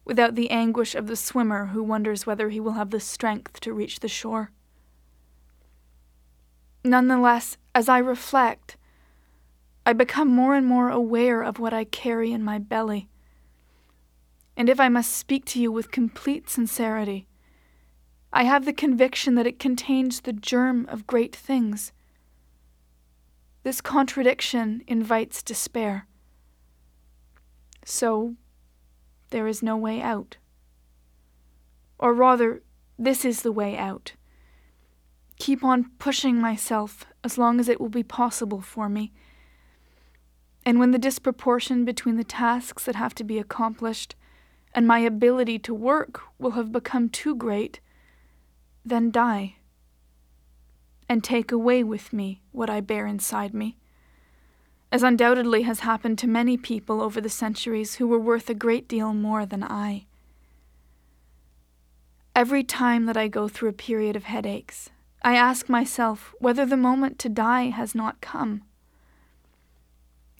without 0.04 0.34
the 0.34 0.50
anguish 0.50 0.96
of 0.96 1.06
the 1.06 1.14
swimmer 1.14 1.66
who 1.66 1.84
wonders 1.84 2.26
whether 2.26 2.48
he 2.48 2.58
will 2.58 2.72
have 2.72 2.90
the 2.90 2.98
strength 2.98 3.60
to 3.60 3.72
reach 3.72 4.00
the 4.00 4.08
shore. 4.08 4.50
Nonetheless, 6.82 7.58
as 7.76 7.88
I 7.88 7.98
reflect, 7.98 8.76
I 9.86 9.92
become 9.92 10.26
more 10.26 10.56
and 10.56 10.66
more 10.66 10.90
aware 10.90 11.42
of 11.42 11.60
what 11.60 11.72
I 11.72 11.84
carry 11.84 12.32
in 12.32 12.42
my 12.42 12.58
belly. 12.58 13.08
And 14.56 14.68
if 14.68 14.80
I 14.80 14.88
must 14.88 15.12
speak 15.12 15.44
to 15.44 15.60
you 15.60 15.70
with 15.70 15.92
complete 15.92 16.50
sincerity, 16.50 17.28
I 18.32 18.42
have 18.42 18.64
the 18.64 18.72
conviction 18.72 19.36
that 19.36 19.46
it 19.46 19.60
contains 19.60 20.22
the 20.22 20.32
germ 20.32 20.86
of 20.86 21.06
great 21.06 21.36
things. 21.36 21.92
This 23.64 23.80
contradiction 23.80 24.82
invites 24.86 25.42
despair. 25.42 26.06
So, 27.82 28.34
there 29.30 29.46
is 29.46 29.62
no 29.62 29.74
way 29.74 30.02
out. 30.02 30.36
Or 31.98 32.12
rather, 32.12 32.62
this 32.98 33.24
is 33.24 33.40
the 33.40 33.52
way 33.52 33.76
out. 33.78 34.12
Keep 35.38 35.64
on 35.64 35.90
pushing 35.98 36.38
myself 36.38 37.06
as 37.24 37.38
long 37.38 37.58
as 37.58 37.70
it 37.70 37.80
will 37.80 37.88
be 37.88 38.02
possible 38.02 38.60
for 38.60 38.90
me. 38.90 39.14
And 40.66 40.78
when 40.78 40.90
the 40.90 40.98
disproportion 40.98 41.86
between 41.86 42.16
the 42.16 42.22
tasks 42.22 42.84
that 42.84 42.96
have 42.96 43.14
to 43.14 43.24
be 43.24 43.38
accomplished 43.38 44.14
and 44.74 44.86
my 44.86 44.98
ability 44.98 45.58
to 45.60 45.72
work 45.72 46.20
will 46.38 46.52
have 46.52 46.70
become 46.70 47.08
too 47.08 47.34
great, 47.34 47.80
then 48.84 49.10
die. 49.10 49.56
And 51.08 51.22
take 51.22 51.52
away 51.52 51.84
with 51.84 52.12
me 52.12 52.40
what 52.52 52.70
I 52.70 52.80
bear 52.80 53.06
inside 53.06 53.54
me. 53.54 53.76
As 54.90 55.02
undoubtedly 55.02 55.62
has 55.62 55.80
happened 55.80 56.18
to 56.18 56.28
many 56.28 56.56
people 56.56 57.02
over 57.02 57.20
the 57.20 57.28
centuries 57.28 57.96
who 57.96 58.06
were 58.06 58.18
worth 58.18 58.48
a 58.48 58.54
great 58.54 58.88
deal 58.88 59.12
more 59.12 59.44
than 59.44 59.62
I. 59.62 60.06
Every 62.34 62.64
time 62.64 63.06
that 63.06 63.16
I 63.16 63.28
go 63.28 63.48
through 63.48 63.68
a 63.68 63.72
period 63.74 64.16
of 64.16 64.24
headaches, 64.24 64.90
I 65.22 65.36
ask 65.36 65.68
myself 65.68 66.34
whether 66.38 66.66
the 66.66 66.76
moment 66.76 67.18
to 67.20 67.28
die 67.28 67.70
has 67.70 67.94
not 67.94 68.20
come. 68.20 68.62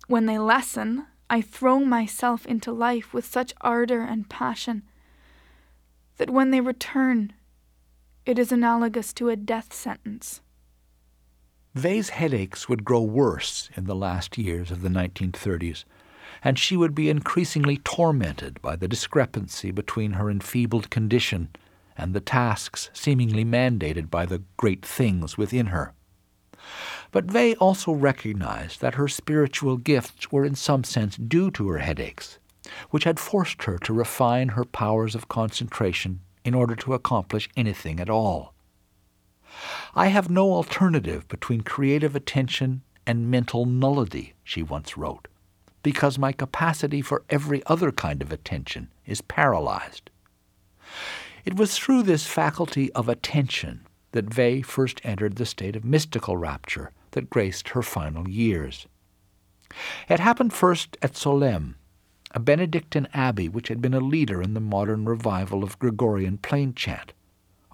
When 0.07 0.27
they 0.27 0.39
lessen, 0.39 1.07
I 1.31 1.41
throw 1.41 1.81
myself 1.81 2.45
into 2.47 2.73
life 2.73 3.15
with 3.15 3.25
such 3.25 3.55
ardor 3.61 4.03
and 4.03 4.29
passion 4.29 4.83
that 6.17 6.31
when 6.31 6.51
they 6.51 6.61
return, 6.61 7.33
it 8.27 8.39
is 8.39 8.53
analogous 8.53 9.13
to 9.15 9.31
a 9.31 9.37
death 9.37 9.73
sentence. 9.73 10.41
Weil's 11.75 12.11
headaches 12.11 12.69
would 12.69 12.85
grow 12.85 13.01
worse 13.01 13.69
in 13.77 13.87
the 13.87 13.97
last 13.97 14.39
years 14.39 14.71
of 14.71 14.83
the 14.83 14.89
1930s, 14.89 15.85
and 16.45 16.57
she 16.57 16.77
would 16.77 16.95
be 16.95 17.11
increasingly 17.11 17.79
tormented 17.79 18.63
by 18.63 18.77
the 18.77 18.87
discrepancy 18.87 19.73
between 19.73 20.13
her 20.13 20.31
enfeebled 20.31 20.89
condition 20.89 21.49
and 21.97 22.15
the 22.15 22.21
tasks 22.21 22.91
seemingly 22.93 23.45
mandated 23.45 24.09
by 24.09 24.25
the 24.25 24.43
great 24.57 24.87
things 24.87 25.37
within 25.37 25.67
her. 25.67 25.95
But 27.11 27.33
Weil 27.33 27.55
also 27.55 27.91
recognized 27.91 28.81
that 28.81 28.95
her 28.95 29.09
spiritual 29.09 29.77
gifts 29.77 30.31
were 30.31 30.45
in 30.45 30.55
some 30.55 30.85
sense 30.85 31.17
due 31.17 31.51
to 31.51 31.69
her 31.71 31.79
headaches, 31.79 32.39
which 32.91 33.03
had 33.03 33.19
forced 33.19 33.65
her 33.65 33.79
to 33.79 33.93
refine 33.93 34.51
her 34.51 34.65
powers 34.65 35.17
of 35.17 35.29
concentration 35.29 36.21
in 36.45 36.55
order 36.55 36.77
to 36.77 36.95
accomplish 36.95 37.49
anything 37.57 37.99
at 37.99 38.09
all. 38.09 38.54
I 39.95 40.09
have 40.09 40.29
no 40.31 40.53
alternative 40.53 41.29
between 41.29 41.63
creative 41.63 42.17
attention 42.17 42.83
and 43.07 43.31
mental 43.31 43.67
nullity, 43.67 44.35
she 44.43 44.63
once 44.63 44.97
wrote, 44.97 45.29
because 45.83 46.19
my 46.19 46.33
capacity 46.33 47.03
for 47.03 47.23
every 47.31 47.63
other 47.67 47.93
kind 47.93 48.23
of 48.23 48.33
attention 48.33 48.91
is 49.07 49.21
paralyzed. 49.21 50.11
It 51.45 51.57
was 51.57 51.77
through 51.77 52.05
this 52.05 52.27
faculty 52.27 52.91
of 52.93 53.09
attention 53.09 53.87
that 54.13 54.37
Weil 54.37 54.63
first 54.63 55.01
entered 55.05 55.37
the 55.37 55.47
state 55.47 55.77
of 55.77 55.85
mystical 55.85 56.37
rapture 56.37 56.91
that 57.11 57.31
graced 57.31 57.71
her 57.71 57.83
final 57.83 58.29
years. 58.29 58.87
It 60.09 60.21
happened 60.21 60.53
first 60.53 60.97
at 61.03 61.15
Solesmes, 61.15 61.75
a 62.31 62.41
Benedictine 62.41 63.09
abbey 63.13 63.49
which 63.49 63.69
had 63.69 63.81
been 63.81 63.95
a 63.95 64.01
leader 64.01 64.43
in 64.43 64.55
the 64.55 64.61
modern 64.61 65.05
revival 65.05 65.63
of 65.63 65.79
Gregorian 65.79 66.39
plain 66.39 66.75
chant, 66.75 67.13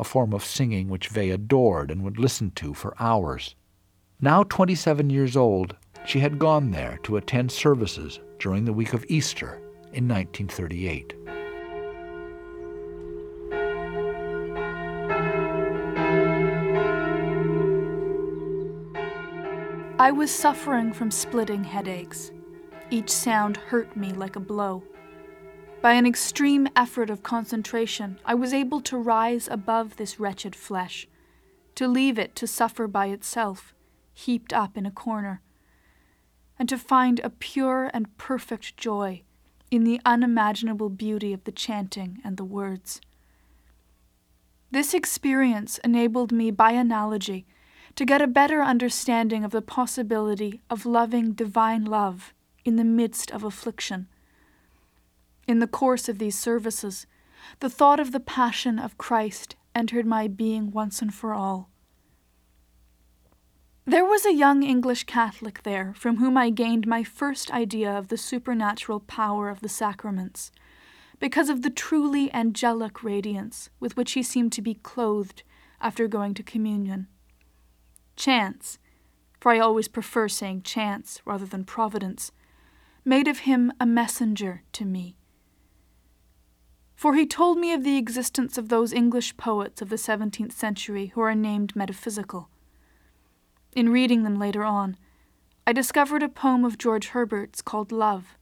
a 0.01 0.05
form 0.05 0.33
of 0.33 0.43
singing 0.43 0.89
which 0.89 1.15
Weil 1.15 1.35
adored 1.35 1.91
and 1.91 2.03
would 2.03 2.19
listen 2.19 2.51
to 2.53 2.73
for 2.73 2.95
hours. 2.99 3.55
Now 4.19 4.43
27 4.45 5.11
years 5.11 5.37
old, 5.37 5.77
she 6.07 6.21
had 6.21 6.39
gone 6.39 6.71
there 6.71 6.99
to 7.03 7.19
attend 7.19 7.53
services 7.53 8.19
during 8.39 8.65
the 8.65 8.73
week 8.73 8.95
of 8.95 9.05
Easter 9.09 9.61
in 9.93 10.09
1938. 10.09 11.15
I 19.99 20.11
was 20.11 20.31
suffering 20.31 20.95
from 20.95 21.11
splitting 21.11 21.63
headaches. 21.63 22.33
Each 22.89 23.11
sound 23.11 23.59
hurt 23.59 23.95
me 23.95 24.13
like 24.13 24.37
a 24.37 24.41
blow. 24.41 24.83
By 25.83 25.95
an 25.95 26.05
extreme 26.05 26.69
effort 26.77 27.09
of 27.09 27.23
concentration, 27.23 28.19
I 28.27 28.35
was 28.35 28.53
able 28.53 28.83
to 28.83 28.99
rise 28.99 29.49
above 29.49 29.97
this 29.97 30.21
wretched 30.21 30.55
flesh, 30.55 31.09
to 31.75 31.89
leave 31.89 32.19
it 32.19 32.37
to 32.37 32.47
suffer 32.47 32.87
by 32.87 33.07
itself, 33.07 33.75
heaped 34.13 34.53
up 34.53 34.77
in 34.77 34.85
a 34.85 34.91
corner, 34.91 35.41
and 36.59 36.69
to 36.69 36.77
find 36.77 37.19
a 37.21 37.31
pure 37.31 37.91
and 37.95 38.15
perfect 38.19 38.77
joy 38.77 39.23
in 39.71 39.85
the 39.85 40.03
unimaginable 40.05 40.91
beauty 40.91 41.33
of 41.33 41.45
the 41.45 41.53
chanting 41.53 42.21
and 42.23 42.37
the 42.37 42.45
words. 42.45 43.01
This 44.71 44.93
experience 44.93 45.79
enabled 45.79 46.31
me, 46.31 46.51
by 46.51 46.73
analogy, 46.73 47.47
to 47.97 48.05
get 48.05 48.21
a 48.21 48.27
better 48.27 48.63
understanding 48.63 49.45
of 49.45 49.51
the 49.51 49.63
possibility 49.63 50.61
of 50.69 50.85
loving 50.85 51.33
divine 51.33 51.87
love 51.87 52.35
in 52.67 52.77
the 52.77 52.85
midst 52.85 53.31
of 53.31 53.45
affliction. 53.45 54.09
In 55.51 55.59
the 55.59 55.67
course 55.67 56.09
of 56.09 56.21
these 56.21 56.39
services, 56.39 57.09
the 57.59 57.69
thought 57.69 57.99
of 57.99 58.13
the 58.13 58.21
passion 58.21 58.79
of 58.79 58.97
Christ 58.97 59.57
entered 59.75 60.07
my 60.07 60.29
being 60.29 60.71
once 60.71 61.03
and 61.03 61.13
for 61.13 61.35
all. 61.35 61.71
There 63.85 64.05
was 64.05 64.25
a 64.25 64.33
young 64.33 64.63
English 64.63 65.07
Catholic 65.07 65.65
there 65.65 65.93
from 65.97 66.19
whom 66.19 66.37
I 66.37 66.51
gained 66.51 66.87
my 66.87 67.03
first 67.03 67.51
idea 67.51 67.91
of 67.91 68.07
the 68.07 68.17
supernatural 68.17 69.01
power 69.01 69.49
of 69.49 69.59
the 69.59 69.69
sacraments, 69.69 70.53
because 71.19 71.49
of 71.49 71.63
the 71.63 71.71
truly 71.71 72.33
angelic 72.33 73.03
radiance 73.03 73.71
with 73.81 73.97
which 73.97 74.13
he 74.13 74.23
seemed 74.23 74.53
to 74.53 74.63
be 74.63 74.75
clothed 74.75 75.43
after 75.81 76.07
going 76.07 76.33
to 76.35 76.45
communion. 76.45 77.09
Chance, 78.15 78.79
for 79.41 79.51
I 79.51 79.59
always 79.59 79.89
prefer 79.89 80.29
saying 80.29 80.63
chance 80.63 81.21
rather 81.25 81.45
than 81.45 81.65
providence, 81.65 82.31
made 83.05 83.27
of 83.27 83.41
him 83.41 83.73
a 83.81 83.85
messenger 83.85 84.63
to 84.75 84.85
me. 84.85 85.17
For 87.01 87.15
he 87.15 87.25
told 87.25 87.57
me 87.57 87.73
of 87.73 87.83
the 87.83 87.97
existence 87.97 88.59
of 88.59 88.69
those 88.69 88.93
English 88.93 89.39
poets 89.39 89.81
of 89.81 89.89
the 89.89 89.97
seventeenth 89.97 90.53
century 90.53 91.07
who 91.07 91.23
are 91.23 91.35
named 91.35 91.75
metaphysical. 91.75 92.51
In 93.75 93.89
reading 93.89 94.23
them 94.23 94.39
later 94.39 94.65
on, 94.65 94.99
I 95.67 95.73
discovered 95.73 96.23
a 96.23 96.29
poem 96.29 96.63
of 96.63 96.77
George 96.77 97.09
Herbert's 97.09 97.63
called 97.63 97.91
Love. 97.91 98.37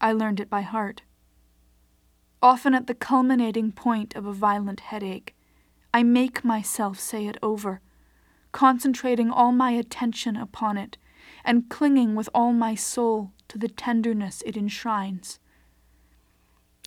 I 0.00 0.10
learned 0.10 0.40
it 0.40 0.50
by 0.50 0.62
heart. 0.62 1.02
Often 2.42 2.74
at 2.74 2.88
the 2.88 2.96
culminating 2.96 3.70
point 3.70 4.16
of 4.16 4.26
a 4.26 4.32
violent 4.32 4.80
headache, 4.80 5.36
I 5.94 6.02
make 6.02 6.44
myself 6.44 6.98
say 6.98 7.28
it 7.28 7.38
over 7.44 7.80
concentrating 8.50 9.30
all 9.30 9.52
my 9.52 9.70
attention 9.70 10.34
upon 10.34 10.76
it, 10.76 10.98
and 11.44 11.68
clinging 11.68 12.16
with 12.16 12.28
all 12.34 12.52
my 12.52 12.74
soul 12.74 13.30
to 13.46 13.56
the 13.56 13.68
tenderness 13.68 14.42
it 14.44 14.56
enshrines. 14.56 15.38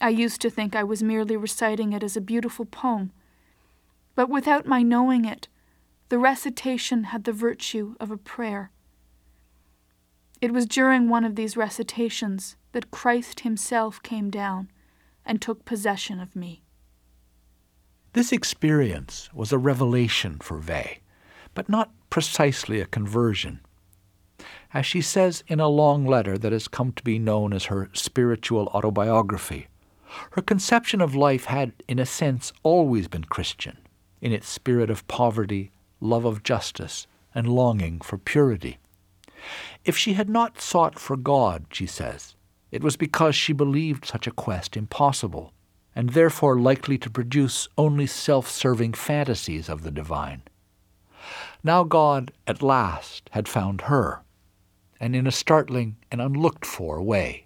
I 0.01 0.09
used 0.09 0.39
to 0.41 0.49
think 0.49 0.75
I 0.75 0.83
was 0.83 1.03
merely 1.03 1.35
reciting 1.35 1.91
it 1.91 2.03
as 2.03 2.15
a 2.15 2.21
beautiful 2.21 2.65
poem, 2.65 3.11
but 4.15 4.29
without 4.29 4.65
my 4.65 4.81
knowing 4.81 5.25
it, 5.25 5.47
the 6.07 6.17
recitation 6.17 7.05
had 7.05 7.25
the 7.25 7.33
virtue 7.33 7.95
of 7.99 8.09
a 8.09 8.17
prayer. 8.17 8.71
It 10.41 10.53
was 10.53 10.65
during 10.65 11.09
one 11.09 11.25
of 11.25 11.35
these 11.35 11.57
recitations 11.57 12.55
that 12.71 12.91
Christ 12.91 13.41
Himself 13.41 14.01
came 14.01 14.29
down 14.29 14.71
and 15.25 15.41
took 15.41 15.65
possession 15.65 16.19
of 16.19 16.35
me. 16.35 16.63
This 18.13 18.31
experience 18.31 19.29
was 19.33 19.51
a 19.51 19.57
revelation 19.57 20.39
for 20.39 20.59
Weil, 20.59 20.95
but 21.53 21.67
not 21.67 21.91
precisely 22.09 22.79
a 22.79 22.85
conversion. 22.85 23.59
As 24.73 24.85
she 24.85 25.01
says 25.01 25.43
in 25.47 25.59
a 25.59 25.67
long 25.67 26.05
letter 26.05 26.37
that 26.37 26.53
has 26.53 26.67
come 26.67 26.93
to 26.93 27.03
be 27.03 27.19
known 27.19 27.53
as 27.53 27.65
her 27.65 27.89
spiritual 27.93 28.67
autobiography, 28.67 29.67
her 30.31 30.41
conception 30.41 31.01
of 31.01 31.15
life 31.15 31.45
had, 31.45 31.73
in 31.87 31.99
a 31.99 32.05
sense, 32.05 32.53
always 32.63 33.07
been 33.07 33.25
Christian, 33.25 33.77
in 34.21 34.31
its 34.31 34.47
spirit 34.47 34.89
of 34.89 35.07
poverty, 35.07 35.71
love 35.99 36.25
of 36.25 36.43
justice, 36.43 37.07
and 37.33 37.47
longing 37.47 38.01
for 38.01 38.17
purity. 38.17 38.79
If 39.85 39.97
she 39.97 40.13
had 40.13 40.29
not 40.29 40.61
sought 40.61 40.99
for 40.99 41.15
God, 41.15 41.65
she 41.71 41.85
says, 41.85 42.35
it 42.71 42.83
was 42.83 42.97
because 42.97 43.35
she 43.35 43.53
believed 43.53 44.05
such 44.05 44.27
a 44.27 44.31
quest 44.31 44.77
impossible, 44.77 45.53
and 45.95 46.11
therefore 46.11 46.59
likely 46.59 46.97
to 46.99 47.09
produce 47.09 47.67
only 47.77 48.05
self 48.05 48.49
serving 48.49 48.93
fantasies 48.93 49.69
of 49.69 49.83
the 49.83 49.91
divine. 49.91 50.43
Now 51.63 51.83
God, 51.83 52.31
at 52.47 52.61
last, 52.61 53.29
had 53.31 53.47
found 53.47 53.81
her, 53.81 54.21
and 54.99 55.15
in 55.15 55.25
a 55.27 55.31
startling 55.31 55.97
and 56.11 56.21
unlooked 56.21 56.65
for 56.65 57.01
way. 57.01 57.45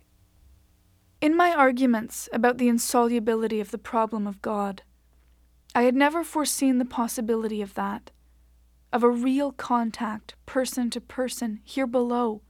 In 1.24 1.38
my 1.38 1.54
arguments 1.54 2.28
about 2.34 2.58
the 2.58 2.68
insolubility 2.68 3.62
of 3.62 3.72
the 3.72 3.78
problem 3.78 4.28
of 4.28 4.42
God, 4.42 4.84
I 5.74 5.84
had 5.84 5.96
never 5.96 6.22
foreseen 6.22 6.80
the 6.80 6.84
possibility 6.84 7.62
of 7.62 7.76
that, 7.76 8.12
of 8.92 9.04
a 9.04 9.10
real 9.10 9.54
contact, 9.54 10.36
person 10.46 10.90
to 10.90 11.00
person, 11.00 11.62
here 11.64 11.88
below, 11.88 12.42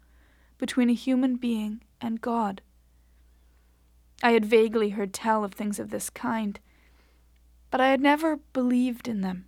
between 0.57 0.89
a 0.89 0.95
human 0.95 1.35
being 1.35 1.83
and 2.01 2.19
God. 2.19 2.63
I 4.23 4.31
had 4.31 4.43
vaguely 4.43 4.89
heard 4.89 5.13
tell 5.13 5.43
of 5.43 5.53
things 5.53 5.77
of 5.77 5.91
this 5.91 6.09
kind, 6.09 6.59
but 7.69 7.79
I 7.79 7.89
had 7.89 8.01
never 8.01 8.37
believed 8.53 9.07
in 9.07 9.21
them. 9.21 9.45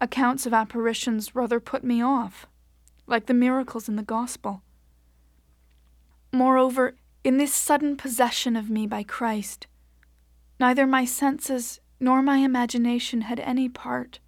Accounts 0.00 0.46
of 0.46 0.54
apparitions 0.54 1.34
rather 1.34 1.60
put 1.60 1.84
me 1.84 2.00
off, 2.00 2.46
like 3.06 3.26
the 3.26 3.34
miracles 3.34 3.90
in 3.90 3.96
the 3.96 4.02
Gospel. 4.02 4.62
Moreover, 6.32 6.94
in 7.28 7.36
this 7.36 7.54
sudden 7.54 7.94
possession 7.94 8.56
of 8.56 8.70
me 8.70 8.86
by 8.86 9.02
Christ, 9.02 9.66
neither 10.58 10.86
my 10.86 11.04
senses 11.04 11.78
nor 12.00 12.22
my 12.22 12.38
imagination 12.38 13.20
had 13.20 13.38
any 13.40 13.68
part. 13.68 14.18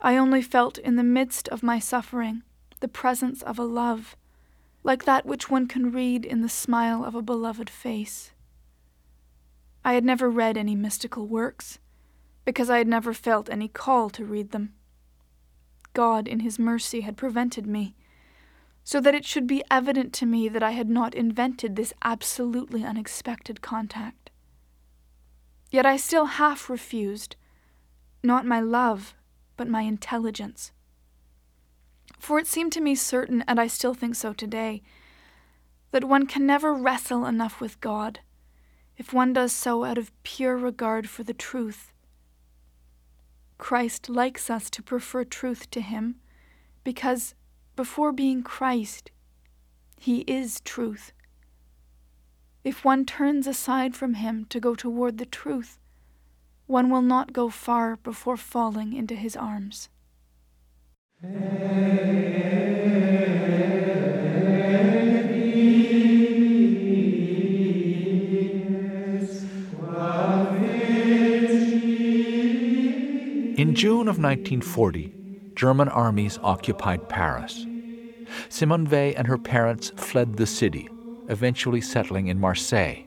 I 0.00 0.16
only 0.16 0.42
felt 0.42 0.78
in 0.78 0.96
the 0.96 1.04
midst 1.04 1.46
of 1.50 1.62
my 1.62 1.78
suffering 1.78 2.42
the 2.80 2.88
presence 2.88 3.40
of 3.42 3.56
a 3.56 3.62
love, 3.62 4.16
like 4.82 5.04
that 5.04 5.24
which 5.24 5.48
one 5.48 5.68
can 5.68 5.92
read 5.92 6.24
in 6.24 6.40
the 6.40 6.48
smile 6.48 7.04
of 7.04 7.14
a 7.14 7.22
beloved 7.22 7.70
face. 7.70 8.32
I 9.84 9.92
had 9.92 10.04
never 10.04 10.28
read 10.28 10.56
any 10.56 10.74
mystical 10.74 11.28
works, 11.28 11.78
because 12.44 12.68
I 12.68 12.78
had 12.78 12.88
never 12.88 13.14
felt 13.14 13.48
any 13.48 13.68
call 13.68 14.10
to 14.10 14.24
read 14.24 14.50
them. 14.50 14.74
God, 15.94 16.26
in 16.26 16.40
His 16.40 16.58
mercy, 16.58 17.02
had 17.02 17.16
prevented 17.16 17.64
me 17.64 17.94
so 18.84 19.00
that 19.00 19.14
it 19.14 19.24
should 19.24 19.46
be 19.46 19.62
evident 19.70 20.12
to 20.12 20.26
me 20.26 20.48
that 20.48 20.62
I 20.62 20.72
had 20.72 20.88
not 20.88 21.14
invented 21.14 21.76
this 21.76 21.92
absolutely 22.02 22.84
unexpected 22.84 23.60
contact. 23.60 24.30
Yet 25.70 25.86
I 25.86 25.96
still 25.96 26.26
half 26.26 26.68
refused, 26.68 27.36
not 28.22 28.44
my 28.44 28.60
love, 28.60 29.14
but 29.56 29.68
my 29.68 29.82
intelligence. 29.82 30.72
For 32.18 32.38
it 32.38 32.46
seemed 32.46 32.72
to 32.72 32.80
me 32.80 32.94
certain, 32.94 33.42
and 33.48 33.60
I 33.60 33.66
still 33.66 33.94
think 33.94 34.14
so 34.14 34.32
today, 34.32 34.82
that 35.92 36.04
one 36.04 36.26
can 36.26 36.46
never 36.46 36.74
wrestle 36.74 37.26
enough 37.26 37.60
with 37.60 37.80
God 37.80 38.20
if 38.96 39.12
one 39.12 39.32
does 39.32 39.52
so 39.52 39.84
out 39.84 39.98
of 39.98 40.12
pure 40.22 40.56
regard 40.56 41.08
for 41.08 41.22
the 41.22 41.34
truth. 41.34 41.92
Christ 43.58 44.08
likes 44.08 44.50
us 44.50 44.68
to 44.70 44.82
prefer 44.82 45.24
truth 45.24 45.70
to 45.70 45.80
Him 45.80 46.16
because 46.84 47.34
before 47.76 48.12
being 48.12 48.42
Christ, 48.42 49.10
He 49.98 50.20
is 50.20 50.60
truth. 50.60 51.12
If 52.64 52.84
one 52.84 53.04
turns 53.04 53.46
aside 53.46 53.96
from 53.96 54.14
Him 54.14 54.46
to 54.50 54.60
go 54.60 54.74
toward 54.74 55.18
the 55.18 55.26
truth, 55.26 55.78
one 56.66 56.90
will 56.90 57.02
not 57.02 57.32
go 57.32 57.48
far 57.48 57.96
before 57.96 58.36
falling 58.36 58.92
into 58.92 59.14
His 59.14 59.36
arms. 59.36 59.88
In 73.62 73.74
June 73.74 74.08
of 74.08 74.18
1940, 74.18 75.21
German 75.62 75.88
armies 75.90 76.40
occupied 76.42 77.08
Paris. 77.08 77.68
Simone 78.48 78.84
Weil 78.84 79.14
and 79.16 79.28
her 79.28 79.38
parents 79.38 79.92
fled 79.94 80.34
the 80.34 80.44
city, 80.44 80.88
eventually 81.28 81.80
settling 81.80 82.26
in 82.26 82.40
Marseille. 82.40 83.04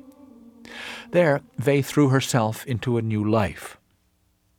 There, 1.12 1.42
Weil 1.66 1.82
threw 1.82 2.08
herself 2.08 2.66
into 2.66 2.98
a 2.98 3.02
new 3.02 3.30
life. 3.30 3.78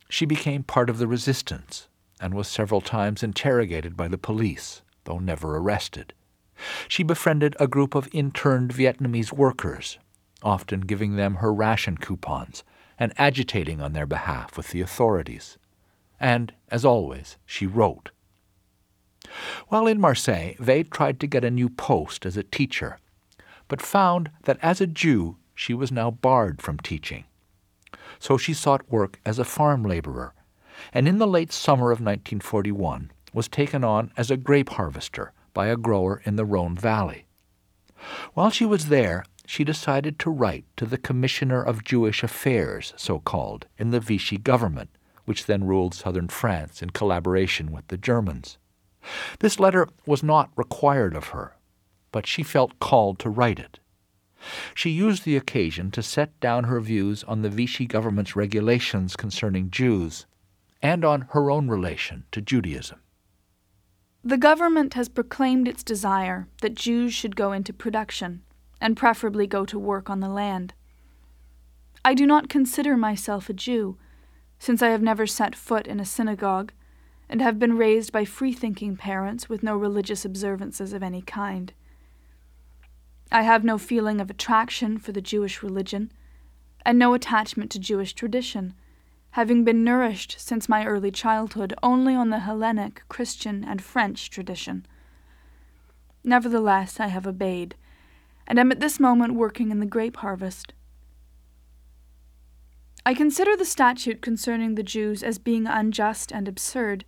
She 0.09 0.27
became 0.27 0.61
part 0.61 0.91
of 0.91 0.99
the 0.99 1.07
resistance 1.07 1.87
and 2.21 2.35
was 2.35 2.47
several 2.47 2.81
times 2.81 3.23
interrogated 3.23 3.97
by 3.97 4.07
the 4.07 4.19
police, 4.19 4.83
though 5.05 5.17
never 5.17 5.57
arrested. 5.57 6.13
She 6.87 7.01
befriended 7.01 7.55
a 7.59 7.65
group 7.65 7.95
of 7.95 8.09
interned 8.13 8.75
Vietnamese 8.75 9.33
workers, 9.33 9.97
often 10.43 10.81
giving 10.81 11.15
them 11.15 11.37
her 11.37 11.51
ration 11.51 11.97
coupons 11.97 12.63
and 12.99 13.11
agitating 13.17 13.81
on 13.81 13.93
their 13.93 14.05
behalf 14.05 14.55
with 14.55 14.69
the 14.69 14.81
authorities 14.81 15.57
and, 16.19 16.53
as 16.69 16.85
always, 16.85 17.37
she 17.45 17.65
wrote. 17.65 18.11
While 19.67 19.87
in 19.87 19.99
Marseille, 19.99 20.53
Weil 20.59 20.83
tried 20.83 21.19
to 21.19 21.27
get 21.27 21.43
a 21.43 21.51
new 21.51 21.69
post 21.69 22.25
as 22.25 22.37
a 22.37 22.43
teacher, 22.43 22.97
but 23.67 23.81
found 23.81 24.31
that 24.43 24.59
as 24.61 24.81
a 24.81 24.87
Jew 24.87 25.37
she 25.53 25.73
was 25.73 25.91
now 25.91 26.11
barred 26.11 26.61
from 26.61 26.77
teaching. 26.79 27.25
So 28.19 28.37
she 28.37 28.53
sought 28.53 28.89
work 28.91 29.19
as 29.25 29.37
a 29.37 29.43
farm 29.43 29.83
laborer, 29.83 30.33
and 30.93 31.07
in 31.07 31.17
the 31.17 31.27
late 31.27 31.51
summer 31.51 31.91
of 31.91 31.99
1941 31.99 33.11
was 33.33 33.47
taken 33.47 33.83
on 33.83 34.11
as 34.17 34.31
a 34.31 34.37
grape 34.37 34.69
harvester 34.69 35.33
by 35.53 35.67
a 35.67 35.77
grower 35.77 36.21
in 36.25 36.35
the 36.35 36.45
Rhone 36.45 36.75
Valley. 36.75 37.25
While 38.33 38.49
she 38.49 38.65
was 38.65 38.87
there, 38.87 39.25
she 39.45 39.63
decided 39.63 40.19
to 40.19 40.29
write 40.29 40.65
to 40.77 40.85
the 40.85 40.97
Commissioner 40.97 41.61
of 41.63 41.83
Jewish 41.83 42.23
Affairs, 42.23 42.93
so 42.95 43.19
called, 43.19 43.65
in 43.77 43.91
the 43.91 43.99
Vichy 43.99 44.37
government, 44.37 44.89
which 45.27 45.45
then 45.45 45.65
ruled 45.65 45.93
southern 45.93 46.29
France 46.29 46.81
in 46.81 46.89
collaboration 46.91 47.69
with 47.69 47.85
the 47.89 47.97
Germans. 47.97 48.57
This 49.39 49.59
letter 49.59 49.89
was 50.05 50.23
not 50.23 50.51
required 50.55 51.15
of 51.15 51.27
her, 51.27 51.57
but 52.13 52.25
she 52.25 52.43
felt 52.43 52.79
called 52.79 53.19
to 53.19 53.29
write 53.29 53.59
it. 53.59 53.79
She 54.73 54.89
used 54.89 55.25
the 55.25 55.35
occasion 55.35 55.91
to 55.91 56.01
set 56.01 56.39
down 56.39 56.63
her 56.63 56.79
views 56.79 57.25
on 57.25 57.41
the 57.41 57.49
Vichy 57.49 57.85
government's 57.85 58.37
regulations 58.37 59.17
concerning 59.17 59.69
Jews 59.69 60.25
and 60.81 61.03
on 61.03 61.27
her 61.31 61.51
own 61.51 61.67
relation 61.67 62.23
to 62.31 62.41
Judaism. 62.41 63.01
The 64.23 64.37
government 64.37 64.93
has 64.93 65.09
proclaimed 65.09 65.67
its 65.67 65.83
desire 65.83 66.47
that 66.61 66.75
Jews 66.75 67.13
should 67.13 67.35
go 67.35 67.51
into 67.51 67.73
production, 67.73 68.43
and 68.79 68.95
preferably 68.95 69.45
go 69.45 69.65
to 69.65 69.77
work 69.77 70.09
on 70.09 70.21
the 70.21 70.29
land. 70.29 70.73
I 72.05 72.13
do 72.13 72.25
not 72.25 72.47
consider 72.47 72.95
myself 72.95 73.49
a 73.49 73.53
Jew, 73.53 73.97
since 74.59 74.81
I 74.81 74.89
have 74.89 75.01
never 75.01 75.27
set 75.27 75.55
foot 75.55 75.87
in 75.87 75.99
a 75.99 76.05
synagogue, 76.05 76.71
and 77.29 77.41
have 77.41 77.59
been 77.59 77.77
raised 77.77 78.11
by 78.11 78.25
free 78.25 78.53
thinking 78.53 78.95
parents 78.95 79.49
with 79.49 79.63
no 79.63 79.75
religious 79.75 80.25
observances 80.25 80.93
of 80.93 81.03
any 81.03 81.21
kind. 81.21 81.73
I 83.31 83.41
have 83.41 83.63
no 83.63 83.77
feeling 83.77 84.21
of 84.21 84.29
attraction 84.29 84.97
for 84.97 85.11
the 85.11 85.21
Jewish 85.21 85.61
religion, 85.61 86.11
and 86.85 86.97
no 86.97 87.13
attachment 87.13 87.69
to 87.71 87.79
Jewish 87.79 88.13
tradition, 88.13 88.73
having 89.31 89.65
been 89.65 89.83
nourished 89.83 90.37
since 90.39 90.69
my 90.69 90.85
early 90.85 91.11
childhood 91.11 91.73
only 91.83 92.15
on 92.15 92.29
the 92.29 92.39
Hellenic, 92.39 93.03
Christian, 93.09 93.63
and 93.63 93.81
French 93.81 94.29
tradition. 94.29 94.85
Nevertheless, 96.23 96.99
I 96.99 97.07
have 97.07 97.27
obeyed, 97.27 97.75
and 98.47 98.57
am 98.57 98.71
at 98.71 98.79
this 98.79 98.99
moment 98.99 99.35
working 99.35 99.69
in 99.69 99.79
the 99.79 99.85
grape 99.85 100.17
harvest. 100.17 100.73
I 103.07 103.13
consider 103.13 103.55
the 103.55 103.63
statute 103.63 104.21
concerning 104.21 104.75
the 104.75 104.83
Jews 104.83 105.23
as 105.23 105.37
being 105.37 105.65
unjust 105.65 106.29
and 106.29 106.45
absurd, 106.45 107.05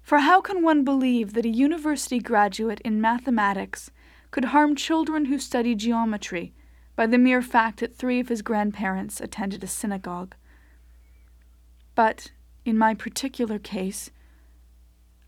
For 0.00 0.20
how 0.20 0.40
can 0.40 0.62
one 0.62 0.82
believe 0.82 1.34
that 1.34 1.44
a 1.44 1.50
university 1.50 2.20
graduate 2.20 2.80
in 2.86 3.02
mathematics 3.02 3.90
could 4.30 4.46
harm 4.46 4.74
children 4.74 5.26
who 5.26 5.38
study 5.38 5.74
geometry 5.74 6.54
by 6.96 7.06
the 7.06 7.18
mere 7.18 7.42
fact 7.42 7.80
that 7.80 7.94
three 7.94 8.18
of 8.18 8.30
his 8.30 8.40
grandparents 8.40 9.20
attended 9.20 9.62
a 9.62 9.66
synagogue? 9.66 10.36
But, 11.94 12.32
in 12.64 12.78
my 12.78 12.94
particular 12.94 13.58
case, 13.58 14.10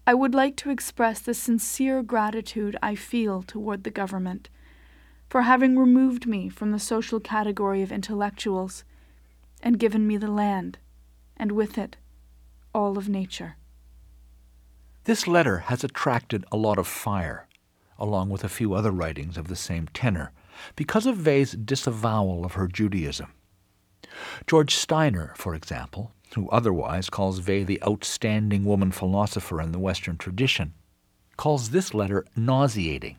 I 0.07 0.15
would 0.15 0.35
like 0.35 0.57
to 0.57 0.71
express 0.71 1.21
the 1.21 1.35
sincere 1.35 2.03
gratitude 2.03 2.79
I 2.83 2.95
feel 2.95 3.43
toward 3.43 3.85
the 3.85 3.91
government 3.91 4.49
for 5.29 5.43
having 5.43 5.79
removed 5.79 6.27
me 6.27 6.49
from 6.49 6.73
the 6.73 6.79
social 6.79 7.21
category 7.21 7.83
of 7.83 7.93
intellectuals 7.93 8.83
and 9.63 9.79
given 9.79 10.07
me 10.07 10.17
the 10.17 10.31
land, 10.31 10.79
and 11.37 11.53
with 11.53 11.79
it, 11.79 11.97
all 12.75 12.99
of 12.99 13.09
nature. 13.09 13.57
This 15.05 15.27
letter 15.27 15.59
has 15.59 15.85
attracted 15.85 16.45
a 16.51 16.57
lot 16.57 16.79
of 16.79 16.87
fire, 16.87 17.47
along 17.99 18.29
with 18.29 18.45
a 18.45 18.49
few 18.49 18.75
other 18.75 18.91
writings 18.91 19.39
of 19.39 19.49
the 19.49 19.57
same 19.57 19.89
tenor, 19.95 20.33
because 20.75 21.07
of 21.07 21.25
Weil's 21.25 21.53
disavowal 21.53 22.45
of 22.45 22.55
her 22.55 22.67
Judaism. 22.67 23.33
George 24.47 24.75
Steiner, 24.75 25.33
for 25.37 25.55
example, 25.55 26.13
who 26.35 26.49
otherwise 26.51 27.09
calls 27.11 27.47
Weil 27.47 27.65
the 27.65 27.83
outstanding 27.87 28.65
woman 28.65 28.91
philosopher 28.91 29.61
in 29.61 29.73
the 29.73 29.79
Western 29.79 30.17
tradition, 30.17 30.75
calls 31.37 31.71
this 31.71 31.95
letter 31.95 32.25
nauseating, 32.35 33.19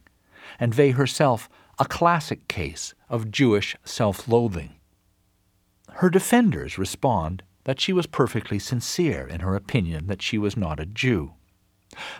and 0.59 0.75
Weil 0.75 0.93
herself 0.93 1.49
a 1.79 1.85
classic 1.85 2.47
case 2.47 2.93
of 3.09 3.31
Jewish 3.31 3.75
self 3.83 4.27
loathing. 4.27 4.76
Her 5.97 6.11
defenders 6.11 6.77
respond 6.77 7.41
that 7.63 7.81
she 7.81 7.91
was 7.91 8.05
perfectly 8.05 8.59
sincere 8.59 9.27
in 9.27 9.39
her 9.39 9.55
opinion 9.55 10.05
that 10.05 10.21
she 10.21 10.37
was 10.37 10.55
not 10.55 10.79
a 10.79 10.85
Jew. 10.85 11.33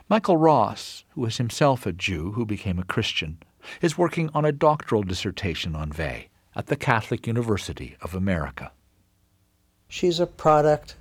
Michael 0.10 0.36
Ross, 0.36 1.06
who 1.10 1.24
is 1.26 1.38
himself 1.38 1.86
a 1.86 1.92
Jew 1.92 2.32
who 2.32 2.44
became 2.44 2.80
a 2.80 2.84
Christian, 2.84 3.38
is 3.80 3.96
working 3.96 4.32
on 4.34 4.46
a 4.46 4.52
doctoral 4.52 5.04
dissertation 5.04 5.76
on 5.76 5.92
Weil 5.92 6.24
at 6.56 6.66
the 6.66 6.76
Catholic 6.76 7.28
University 7.28 7.96
of 8.02 8.16
America. 8.16 8.72
She's 9.88 10.20
a 10.20 10.26
product 10.26 10.96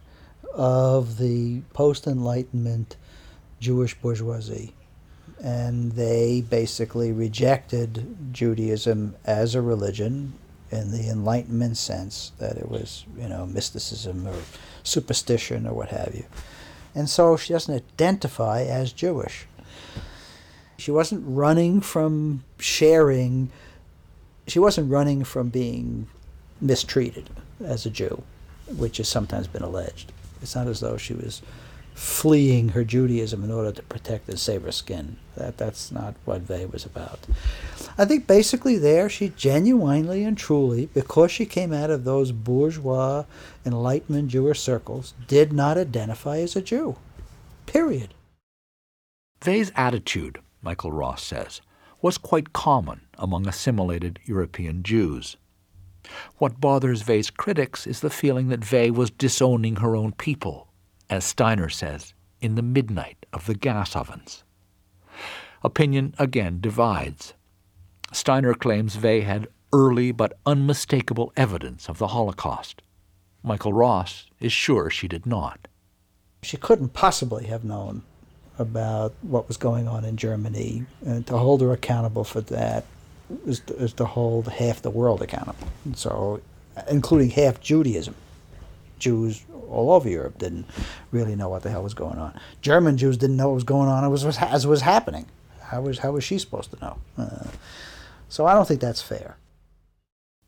of 0.53 1.17
the 1.17 1.63
post 1.73 2.07
Enlightenment 2.07 2.97
Jewish 3.59 3.95
bourgeoisie. 3.95 4.75
And 5.43 5.93
they 5.93 6.43
basically 6.43 7.11
rejected 7.11 8.35
Judaism 8.35 9.15
as 9.25 9.55
a 9.55 9.63
religion 9.63 10.35
in 10.71 10.91
the 10.91 11.09
Enlightenment 11.09 11.77
sense 11.77 12.33
that 12.39 12.57
it 12.57 12.69
was, 12.69 13.05
you 13.19 13.29
know, 13.29 13.47
mysticism 13.47 14.27
or 14.27 14.37
superstition 14.83 15.67
or 15.67 15.75
what 15.75 15.89
have 15.91 16.15
you. 16.15 16.25
And 16.95 17.09
so 17.09 17.37
she 17.37 17.53
doesn't 17.53 17.75
identify 17.75 18.63
as 18.63 18.93
Jewish. 18.93 19.47
She 20.79 20.91
wasn't 20.91 21.25
running 21.27 21.81
from 21.81 22.45
sharing, 22.59 23.51
she 24.47 24.59
wasn't 24.59 24.91
running 24.91 25.25
from 25.25 25.49
being 25.49 26.09
mistreated 26.61 27.31
as 27.65 27.87
a 27.87 27.91
Jew, 27.91 28.23
which 28.69 28.99
has 28.99 29.09
sometimes 29.09 29.47
been 29.47 29.63
alleged. 29.63 30.13
It's 30.43 30.55
not 30.55 30.67
as 30.67 30.81
though 30.81 30.97
she 30.97 31.15
was 31.15 31.43
fleeing 31.97 32.69
her 32.69 32.85
Judaism 32.85 33.43
in 33.43 33.51
order 33.51 33.73
to 33.73 33.83
protect 33.83 34.29
and 34.29 34.39
save 34.39 34.65
her 34.65 34.71
skin. 34.71 35.17
That 35.35 35.57
that's 35.57 35.91
not 35.91 36.15
what 36.27 36.47
Weil 36.47 36.69
was 36.69 36.85
about. 36.85 37.21
I 37.97 38.05
think 38.05 38.27
basically 38.27 38.77
there 38.77 39.09
she 39.09 39.31
genuinely 39.31 40.23
and 40.23 40.37
truly, 40.37 40.91
because 40.93 41.33
she 41.33 41.47
came 41.47 41.73
out 41.73 41.89
of 41.89 42.05
those 42.05 42.33
bourgeois 42.33 43.25
Enlightenment 43.65 44.29
Jewish 44.29 44.61
circles, 44.61 45.15
did 45.27 45.55
not 45.55 45.79
identify 45.79 46.37
as 46.39 46.55
a 46.55 46.61
Jew. 46.61 46.97
Period. 47.65 48.13
Weil's 49.45 49.73
attitude, 49.75 50.41
Michael 50.61 50.93
Ross 50.93 51.23
says, 51.23 51.63
was 52.03 52.19
quite 52.19 52.53
common 52.53 53.01
among 53.17 53.49
assimilated 53.49 54.19
European 54.27 54.83
Jews. 54.83 55.39
What 56.37 56.61
bothers 56.61 57.09
Weil's 57.09 57.31
critics 57.31 57.87
is 57.87 58.01
the 58.01 58.11
feeling 58.11 58.49
that 58.49 58.71
Weil 58.71 58.93
was 58.93 59.11
disowning 59.11 59.77
her 59.77 59.97
own 59.97 60.13
people, 60.13 60.66
as 61.09 61.25
Steiner 61.25 61.69
says, 61.69 62.15
in 62.41 62.55
the 62.55 62.63
midnight 62.63 63.27
of 63.33 63.47
the 63.47 63.55
gas 63.55 63.97
ovens. 63.97 64.45
Opinion 65.63 66.15
again 66.19 66.59
divides. 66.61 67.35
Steiner 68.13 68.55
claims 68.55 68.97
Weil 68.97 69.23
had 69.23 69.49
early 69.73 70.13
but 70.13 70.39
unmistakable 70.47 71.33
evidence 71.37 71.89
of 71.89 71.99
the 71.99 72.09
Holocaust. 72.09 72.83
Michael 73.43 73.73
Ross 73.73 74.27
is 74.41 74.53
sure 74.53 74.91
she 74.91 75.09
did 75.09 75.27
not. 75.27 75.69
She 76.43 76.57
couldn't 76.57 76.91
possibly 76.91 77.47
have 77.47 77.65
known 77.65 78.03
about 78.59 79.15
what 79.23 79.49
was 79.49 79.57
going 79.57 79.87
on 79.87 80.05
in 80.05 80.17
Germany, 80.17 80.87
and 81.05 81.27
to 81.27 81.37
hold 81.37 81.61
her 81.61 81.73
accountable 81.73 82.25
for 82.25 82.41
that 82.43 82.85
is 83.47 83.61
to, 83.61 83.75
is 83.77 83.93
to 83.95 84.05
hold 84.05 84.49
half 84.49 84.83
the 84.83 84.91
world 84.91 85.21
accountable. 85.21 85.69
So, 85.95 86.41
including 86.89 87.31
half 87.31 87.61
Judaism. 87.61 88.15
Jews 88.99 89.45
all 89.69 89.93
over 89.93 90.09
Europe 90.09 90.39
didn't 90.39 90.67
really 91.11 91.37
know 91.37 91.49
what 91.49 91.63
the 91.63 91.71
hell 91.71 91.83
was 91.83 91.95
going 91.95 92.19
on. 92.19 92.39
German 92.61 92.97
Jews 92.97 93.17
didn't 93.17 93.37
know 93.37 93.49
what 93.49 93.55
was 93.55 93.65
going 93.65 93.89
on 93.89 94.13
as 94.13 94.25
was, 94.25 94.39
as 94.39 94.67
was 94.67 94.83
happening. 94.83 95.27
How 95.61 95.81
was, 95.83 95.99
how 95.99 96.13
was 96.13 96.25
she 96.25 96.39
supposed 96.39 96.71
to 96.73 96.81
know? 96.81 96.99
Uh, 97.19 97.49
so 98.29 98.47
I 98.47 98.55
don't 98.55 98.67
think 98.67 98.81
that's 98.81 99.03
fair. 99.03 99.37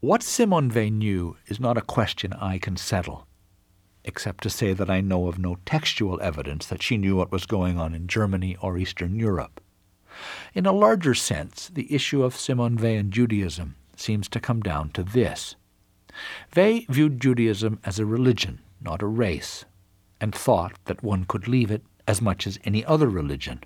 What 0.01 0.23
Simone 0.23 0.69
Weil 0.69 0.91
knew 0.91 1.37
is 1.49 1.59
not 1.59 1.77
a 1.77 1.83
question 1.83 2.33
I 2.33 2.59
can 2.59 2.77
settle, 2.77 3.27
except 4.05 4.45
to 4.45 4.51
say 4.51 4.73
that 4.73 4.89
I 4.89 5.01
know 5.01 5.27
of 5.27 5.39
no 5.39 5.59
textual 5.67 6.21
evidence 6.21 6.67
that 6.67 6.83
she 6.83 6.97
knew 6.97 7.17
what 7.17 7.33
was 7.33 7.47
going 7.47 7.79
on 7.79 7.95
in 7.95 8.07
Germany 8.07 8.57
or 8.61 8.79
Eastern 8.79 9.17
Europe. 9.17 9.61
In 10.55 10.67
a 10.67 10.73
larger 10.73 11.15
sense, 11.15 11.69
the 11.69 11.93
issue 11.93 12.23
of 12.23 12.37
Simone 12.37 12.77
Weil 12.77 12.99
and 12.99 13.13
Judaism 13.13 13.75
seems 13.97 14.29
to 14.29 14.41
come 14.41 14.61
down 14.61 14.91
to 14.91 15.03
this. 15.03 15.57
Weil 16.55 16.83
viewed 16.89 17.21
Judaism 17.21 17.81
as 17.85 17.99
a 17.99 18.07
religion, 18.07 18.61
not 18.81 19.03
a 19.03 19.07
race, 19.07 19.65
and 20.21 20.35
thought 20.35 20.73
that 20.87 21.03
one 21.03 21.25
could 21.25 21.49
leave 21.49 21.71
it 21.71 21.83
as 22.07 22.23
much 22.23 22.47
as 22.47 22.59
any 22.65 22.85
other 22.85 23.09
religion. 23.09 23.63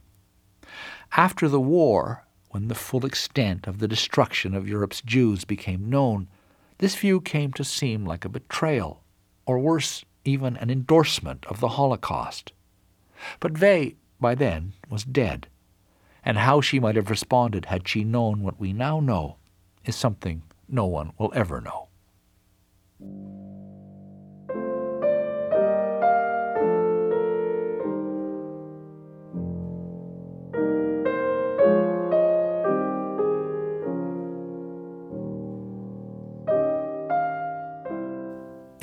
After 1.17 1.49
the 1.49 1.61
war, 1.61 2.25
when 2.51 2.69
the 2.69 2.75
full 2.75 3.07
extent 3.07 3.67
of 3.67 3.79
the 3.79 3.89
destruction 3.89 4.55
of 4.55 4.69
Europe's 4.69 5.01
Jews 5.01 5.45
became 5.45 5.91
known, 5.91 6.29
this 6.79 6.95
view 6.95 7.21
came 7.21 7.53
to 7.55 7.65
seem 7.65 8.05
like 8.05 8.25
a 8.25 8.29
betrayal, 8.29 9.03
or 9.47 9.59
worse, 9.59 10.05
even 10.25 10.57
an 10.57 10.71
endorsement 10.71 11.47
of 11.47 11.61
the 11.61 11.69
Holocaust. 11.69 12.53
But 13.41 13.61
Weil, 13.61 13.93
by 14.21 14.35
then, 14.35 14.73
was 14.89 15.05
dead 15.05 15.49
and 16.25 16.39
how 16.39 16.61
she 16.61 16.79
might 16.79 16.97
have 16.97 17.11
responded 17.11 17.67
had 17.67 17.89
she 17.89 18.05
known 18.05 18.43
what 18.43 18.61
we 18.61 18.73
now 18.73 19.01
know 19.01 19.37
is 19.85 19.97
something 19.97 20.43
no 20.69 20.87
one 20.87 21.13
will 21.19 21.33
ever 21.35 21.61
know. 21.61 21.89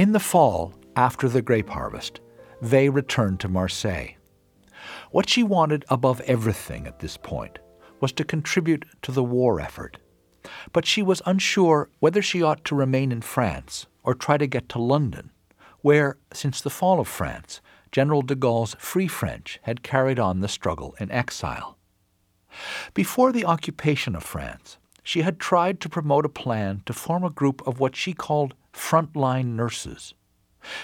In 0.10 0.14
the 0.14 0.20
fall, 0.20 0.74
after 0.96 1.30
the 1.30 1.44
grape 1.44 1.70
harvest, 1.70 2.20
Weil 2.64 2.90
returned 2.90 3.40
to 3.42 3.48
Marseille. 3.48 4.16
What 5.12 5.30
she 5.30 5.44
wanted 5.44 5.86
above 5.88 6.20
everything 6.22 6.88
at 6.88 6.98
this 6.98 7.16
point 7.16 7.60
was 8.00 8.12
to 8.14 8.24
contribute 8.24 8.86
to 9.04 9.12
the 9.12 9.24
war 9.24 9.62
effort. 9.62 10.00
But 10.74 10.88
she 10.88 11.04
was 11.04 11.22
unsure 11.28 11.92
whether 12.00 12.24
she 12.24 12.42
ought 12.42 12.66
to 12.66 12.74
remain 12.74 13.12
in 13.12 13.22
France 13.22 13.86
or 14.02 14.16
try 14.16 14.40
to 14.40 14.48
get 14.48 14.68
to 14.70 14.82
London, 14.82 15.30
where, 15.82 16.18
since 16.34 16.60
the 16.60 16.72
fall 16.72 17.00
of 17.00 17.08
France, 17.08 17.62
General 17.92 18.24
de 18.24 18.34
Gaulle's 18.34 18.76
Free 18.80 19.08
French 19.08 19.60
had 19.62 19.84
carried 19.84 20.18
on 20.18 20.40
the 20.40 20.48
struggle 20.48 20.96
in 21.00 21.12
exile. 21.12 21.78
Before 22.96 23.32
the 23.32 23.46
occupation 23.46 24.16
of 24.16 24.24
France, 24.24 24.80
she 25.10 25.24
had 25.24 25.40
tried 25.40 25.82
to 25.82 25.90
promote 25.90 26.24
a 26.24 26.30
plan 26.30 26.84
to 26.86 26.94
form 26.94 27.24
a 27.24 27.32
group 27.32 27.68
of 27.68 27.80
what 27.80 27.96
she 27.96 28.14
called 28.14 28.54
frontline 28.72 29.56
nurses. 29.56 30.14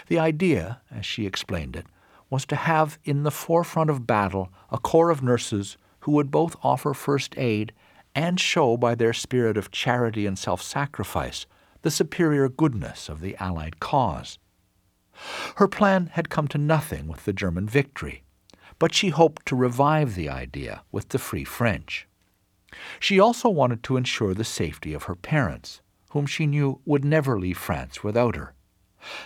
The 0.08 0.18
idea, 0.18 0.82
as 0.90 1.06
she 1.06 1.28
explained 1.28 1.76
it, 1.76 1.86
was 2.28 2.44
to 2.48 2.56
have 2.56 2.98
in 3.04 3.22
the 3.22 3.30
forefront 3.30 3.92
of 3.92 4.08
battle 4.08 4.52
a 4.72 4.80
corps 4.80 5.12
of 5.12 5.22
nurses 5.22 5.78
who 6.00 6.12
would 6.14 6.32
both 6.32 6.56
offer 6.64 6.96
first 6.96 7.38
aid 7.38 7.72
and 8.16 8.40
show 8.40 8.78
by 8.78 8.96
their 8.96 9.14
spirit 9.14 9.58
of 9.58 9.70
charity 9.70 10.26
and 10.26 10.40
self 10.40 10.60
sacrifice 10.60 11.46
the 11.84 11.92
superior 11.92 12.50
goodness 12.50 13.10
of 13.10 13.22
the 13.22 13.36
Allied 13.40 13.80
cause. 13.80 14.40
Her 15.58 15.68
plan 15.68 16.08
had 16.14 16.32
come 16.32 16.48
to 16.48 16.58
nothing 16.58 17.08
with 17.08 17.26
the 17.26 17.34
German 17.34 17.70
victory, 17.70 18.24
but 18.80 18.92
she 18.92 19.10
hoped 19.10 19.46
to 19.46 19.56
revive 19.56 20.16
the 20.16 20.30
idea 20.30 20.82
with 20.92 21.10
the 21.10 21.20
Free 21.20 21.44
French. 21.44 22.08
She 23.00 23.20
also 23.20 23.50
wanted 23.50 23.84
to 23.84 23.98
ensure 23.98 24.34
the 24.34 24.44
safety 24.44 24.94
of 24.94 25.04
her 25.04 25.16
parents, 25.16 25.82
whom 26.12 26.26
she 26.26 26.46
knew 26.46 26.82
would 26.86 27.06
never 27.06 27.40
leave 27.40 27.58
France 27.58 28.04
without 28.04 28.36
her. 28.36 28.54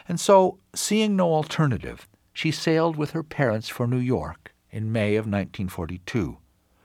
And 0.07 0.19
so, 0.19 0.59
seeing 0.73 1.15
no 1.15 1.33
alternative, 1.33 2.07
she 2.33 2.51
sailed 2.51 2.95
with 2.95 3.11
her 3.11 3.23
parents 3.23 3.69
for 3.69 3.87
New 3.87 3.97
York 3.97 4.53
in 4.71 4.91
May 4.91 5.15
of 5.15 5.25
1942, 5.25 6.37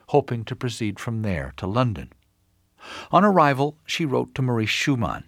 hoping 0.09 0.45
to 0.45 0.57
proceed 0.57 0.99
from 0.99 1.23
there 1.23 1.53
to 1.57 1.67
London. 1.67 2.13
On 3.11 3.25
arrival, 3.25 3.79
she 3.87 4.05
wrote 4.05 4.35
to 4.35 4.43
Maurice 4.43 4.71
Schumann, 4.71 5.25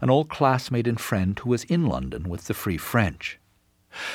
an 0.00 0.10
old 0.10 0.28
classmate 0.28 0.86
and 0.86 1.00
friend 1.00 1.38
who 1.38 1.50
was 1.50 1.64
in 1.64 1.86
London 1.86 2.28
with 2.28 2.46
the 2.46 2.54
Free 2.54 2.78
French. 2.78 3.38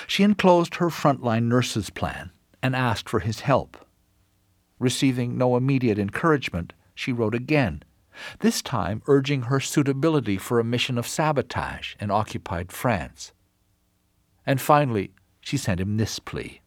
She 0.07 0.23
enclosed 0.23 0.75
her 0.75 0.89
frontline 0.89 1.43
nurse's 1.43 1.89
plan 1.89 2.31
and 2.61 2.75
asked 2.75 3.09
for 3.09 3.19
his 3.19 3.41
help. 3.41 3.85
Receiving 4.81 5.37
no 5.37 5.57
immediate 5.57 5.99
encouragement, 5.99 6.73
she 6.95 7.13
wrote 7.13 7.35
again, 7.35 7.83
this 8.39 8.63
time 8.63 9.03
urging 9.05 9.43
her 9.43 9.59
suitability 9.59 10.39
for 10.39 10.59
a 10.59 10.63
mission 10.63 10.97
of 10.97 11.07
sabotage 11.07 11.93
in 11.99 12.09
occupied 12.09 12.71
France. 12.71 13.31
And 14.43 14.59
finally, 14.59 15.11
she 15.39 15.55
sent 15.55 15.79
him 15.79 15.97
this 15.97 16.17
plea 16.17 16.61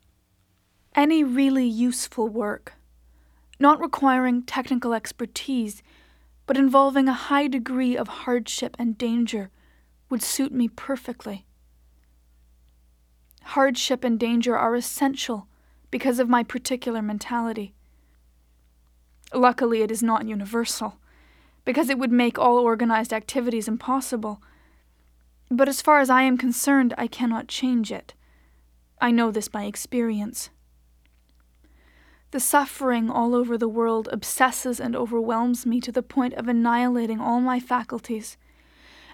Any 0.95 1.25
really 1.25 1.67
useful 1.67 2.29
work, 2.29 2.75
not 3.59 3.81
requiring 3.81 4.45
technical 4.45 4.95
expertise, 4.95 5.83
but 6.47 6.57
involving 6.57 7.09
a 7.09 7.13
high 7.13 7.49
degree 7.49 7.97
of 7.97 8.07
hardship 8.07 8.77
and 8.79 8.97
danger, 8.97 9.51
would 10.09 10.23
suit 10.23 10.53
me 10.53 10.69
perfectly. 10.69 11.47
Hardship 13.43 14.05
and 14.05 14.21
danger 14.21 14.57
are 14.57 14.77
essential 14.77 15.49
because 15.91 16.21
of 16.21 16.29
my 16.29 16.45
particular 16.45 17.03
mentality. 17.03 17.75
Luckily, 19.35 19.83
it 19.83 19.91
is 19.91 20.03
not 20.03 20.27
universal, 20.27 20.97
because 21.65 21.91
it 21.91 21.99
would 21.99 22.13
make 22.13 22.39
all 22.39 22.59
organized 22.59 23.13
activities 23.13 23.67
impossible. 23.67 24.41
But 25.51 25.69
as 25.69 25.83
far 25.83 25.99
as 25.99 26.09
I 26.09 26.23
am 26.23 26.39
concerned, 26.39 26.95
I 26.97 27.09
cannot 27.09 27.49
change 27.49 27.91
it. 27.91 28.15
I 29.01 29.11
know 29.11 29.31
this 29.31 29.49
by 29.49 29.65
experience. 29.65 30.51
The 32.31 32.41
suffering 32.41 33.11
all 33.11 33.35
over 33.35 33.59
the 33.59 33.69
world 33.69 34.09
obsesses 34.11 34.81
and 34.81 34.97
overwhelms 34.97 35.67
me 35.67 35.81
to 35.81 35.93
the 35.93 36.03
point 36.03 36.35
of 36.35 36.49
annihilating 36.49 37.21
all 37.21 37.41
my 37.41 37.61
faculties, 37.61 38.37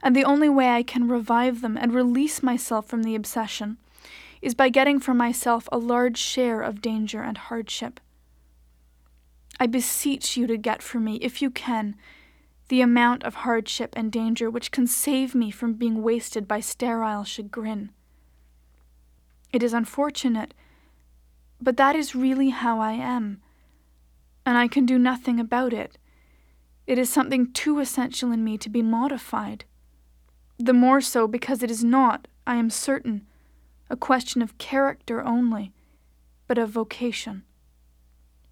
and 0.02 0.14
the 0.14 0.24
only 0.24 0.48
way 0.48 0.70
I 0.70 0.82
can 0.82 1.08
revive 1.08 1.60
them 1.60 1.76
and 1.76 1.92
release 1.94 2.42
myself 2.42 2.86
from 2.86 3.02
the 3.02 3.14
obsession 3.14 3.78
is 4.40 4.54
by 4.54 4.68
getting 4.68 5.00
for 5.00 5.12
myself 5.12 5.68
a 5.70 5.78
large 5.78 6.18
share 6.18 6.62
of 6.62 6.80
danger 6.80 7.22
and 7.22 7.36
hardship. 7.36 8.00
I 9.62 9.66
beseech 9.66 10.38
you 10.38 10.46
to 10.46 10.56
get 10.56 10.82
for 10.82 10.98
me, 10.98 11.16
if 11.16 11.42
you 11.42 11.50
can, 11.50 11.94
the 12.68 12.80
amount 12.80 13.24
of 13.24 13.34
hardship 13.34 13.92
and 13.94 14.10
danger 14.10 14.48
which 14.48 14.70
can 14.70 14.86
save 14.86 15.34
me 15.34 15.50
from 15.50 15.74
being 15.74 16.02
wasted 16.02 16.48
by 16.48 16.60
sterile 16.60 17.24
chagrin. 17.24 17.90
It 19.52 19.62
is 19.62 19.74
unfortunate, 19.74 20.54
but 21.60 21.76
that 21.76 21.94
is 21.94 22.14
really 22.14 22.48
how 22.48 22.80
I 22.80 22.92
am, 22.92 23.42
and 24.46 24.56
I 24.56 24.66
can 24.66 24.86
do 24.86 24.98
nothing 24.98 25.38
about 25.38 25.74
it. 25.74 25.98
It 26.86 26.96
is 26.96 27.10
something 27.10 27.52
too 27.52 27.80
essential 27.80 28.32
in 28.32 28.42
me 28.42 28.56
to 28.56 28.70
be 28.70 28.80
modified. 28.80 29.66
The 30.58 30.72
more 30.72 31.02
so 31.02 31.28
because 31.28 31.62
it 31.62 31.70
is 31.70 31.84
not, 31.84 32.28
I 32.46 32.56
am 32.56 32.70
certain, 32.70 33.26
a 33.90 33.96
question 33.96 34.40
of 34.40 34.56
character 34.56 35.22
only, 35.22 35.72
but 36.46 36.56
of 36.56 36.70
vocation. 36.70 37.42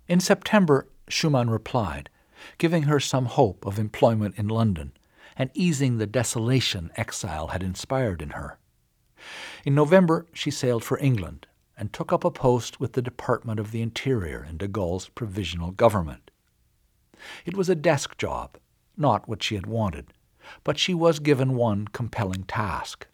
In 0.07 0.21
September, 0.21 0.87
Schumann 1.09 1.51
replied, 1.51 2.11
giving 2.59 2.85
her 2.85 3.01
some 3.01 3.27
hope 3.27 3.67
of 3.67 3.79
employment 3.79 4.39
in 4.39 4.49
London 4.49 4.93
and 5.37 5.51
easing 5.55 5.99
the 5.99 6.07
desolation 6.07 6.91
exile 6.97 7.49
had 7.49 7.63
inspired 7.63 8.21
in 8.21 8.31
her. 8.31 8.59
In 9.65 9.75
November, 9.75 10.27
she 10.33 10.51
sailed 10.51 10.85
for 10.85 10.99
England 10.99 11.47
and 11.77 11.93
took 11.93 12.13
up 12.13 12.25
a 12.25 12.31
post 12.31 12.81
with 12.81 12.93
the 12.95 13.03
Department 13.03 13.61
of 13.61 13.71
the 13.71 13.83
Interior 13.83 14.45
in 14.49 14.57
de 14.57 14.67
Gaulle's 14.67 15.09
provisional 15.09 15.71
government. 15.71 16.31
It 17.45 17.57
was 17.57 17.69
a 17.69 17.75
desk 17.75 18.17
job, 18.19 18.59
not 18.97 19.29
what 19.29 19.43
she 19.43 19.55
had 19.55 19.67
wanted, 19.67 20.13
but 20.65 20.79
she 20.79 20.95
was 20.95 21.21
given 21.21 21.55
one 21.55 21.87
compelling 21.89 22.45
task. 22.45 23.07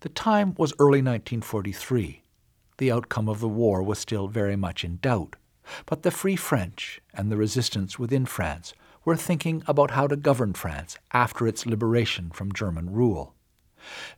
The 0.00 0.08
time 0.08 0.54
was 0.56 0.72
early 0.78 1.02
1943. 1.02 2.22
The 2.78 2.92
outcome 2.92 3.28
of 3.28 3.40
the 3.40 3.48
war 3.48 3.82
was 3.82 3.98
still 3.98 4.28
very 4.28 4.56
much 4.56 4.84
in 4.84 4.98
doubt. 5.02 5.36
But 5.86 6.02
the 6.02 6.10
Free 6.10 6.36
French 6.36 7.00
and 7.14 7.30
the 7.30 7.36
resistance 7.36 7.98
within 7.98 8.26
France 8.26 8.74
were 9.04 9.16
thinking 9.16 9.62
about 9.66 9.92
how 9.92 10.06
to 10.06 10.16
govern 10.16 10.52
France 10.52 10.98
after 11.12 11.46
its 11.46 11.66
liberation 11.66 12.30
from 12.30 12.52
German 12.52 12.92
rule. 12.92 13.34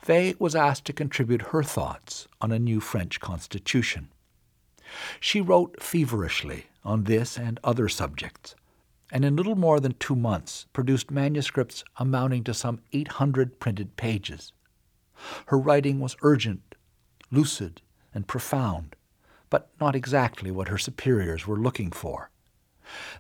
Weil 0.07 0.35
was 0.39 0.55
asked 0.55 0.85
to 0.87 0.93
contribute 0.93 1.43
her 1.53 1.63
thoughts 1.63 2.27
on 2.41 2.51
a 2.51 2.59
new 2.59 2.81
French 2.81 3.21
constitution. 3.21 4.09
She 5.21 5.41
wrote 5.41 5.83
feverishly 5.83 6.67
on 6.85 7.05
this 7.05 7.39
and 7.39 7.61
other 7.63 7.89
subjects, 7.89 8.55
and 9.11 9.25
in 9.25 9.37
little 9.37 9.57
more 9.57 9.79
than 9.79 9.95
two 9.95 10.17
months 10.17 10.67
produced 10.73 11.11
manuscripts 11.11 11.85
amounting 11.97 12.45
to 12.45 12.55
some 12.55 12.81
800 12.93 13.61
printed 13.61 13.97
pages. 13.97 14.53
Her 15.47 15.59
writing 15.59 16.01
was 16.01 16.17
urgent, 16.23 16.75
lucid, 17.31 17.81
and 18.13 18.27
profound, 18.27 18.97
but 19.53 19.69
not 19.79 19.95
exactly 19.95 20.51
what 20.51 20.69
her 20.69 20.79
superiors 20.79 21.47
were 21.47 21.59
looking 21.59 21.91
for. 21.91 22.31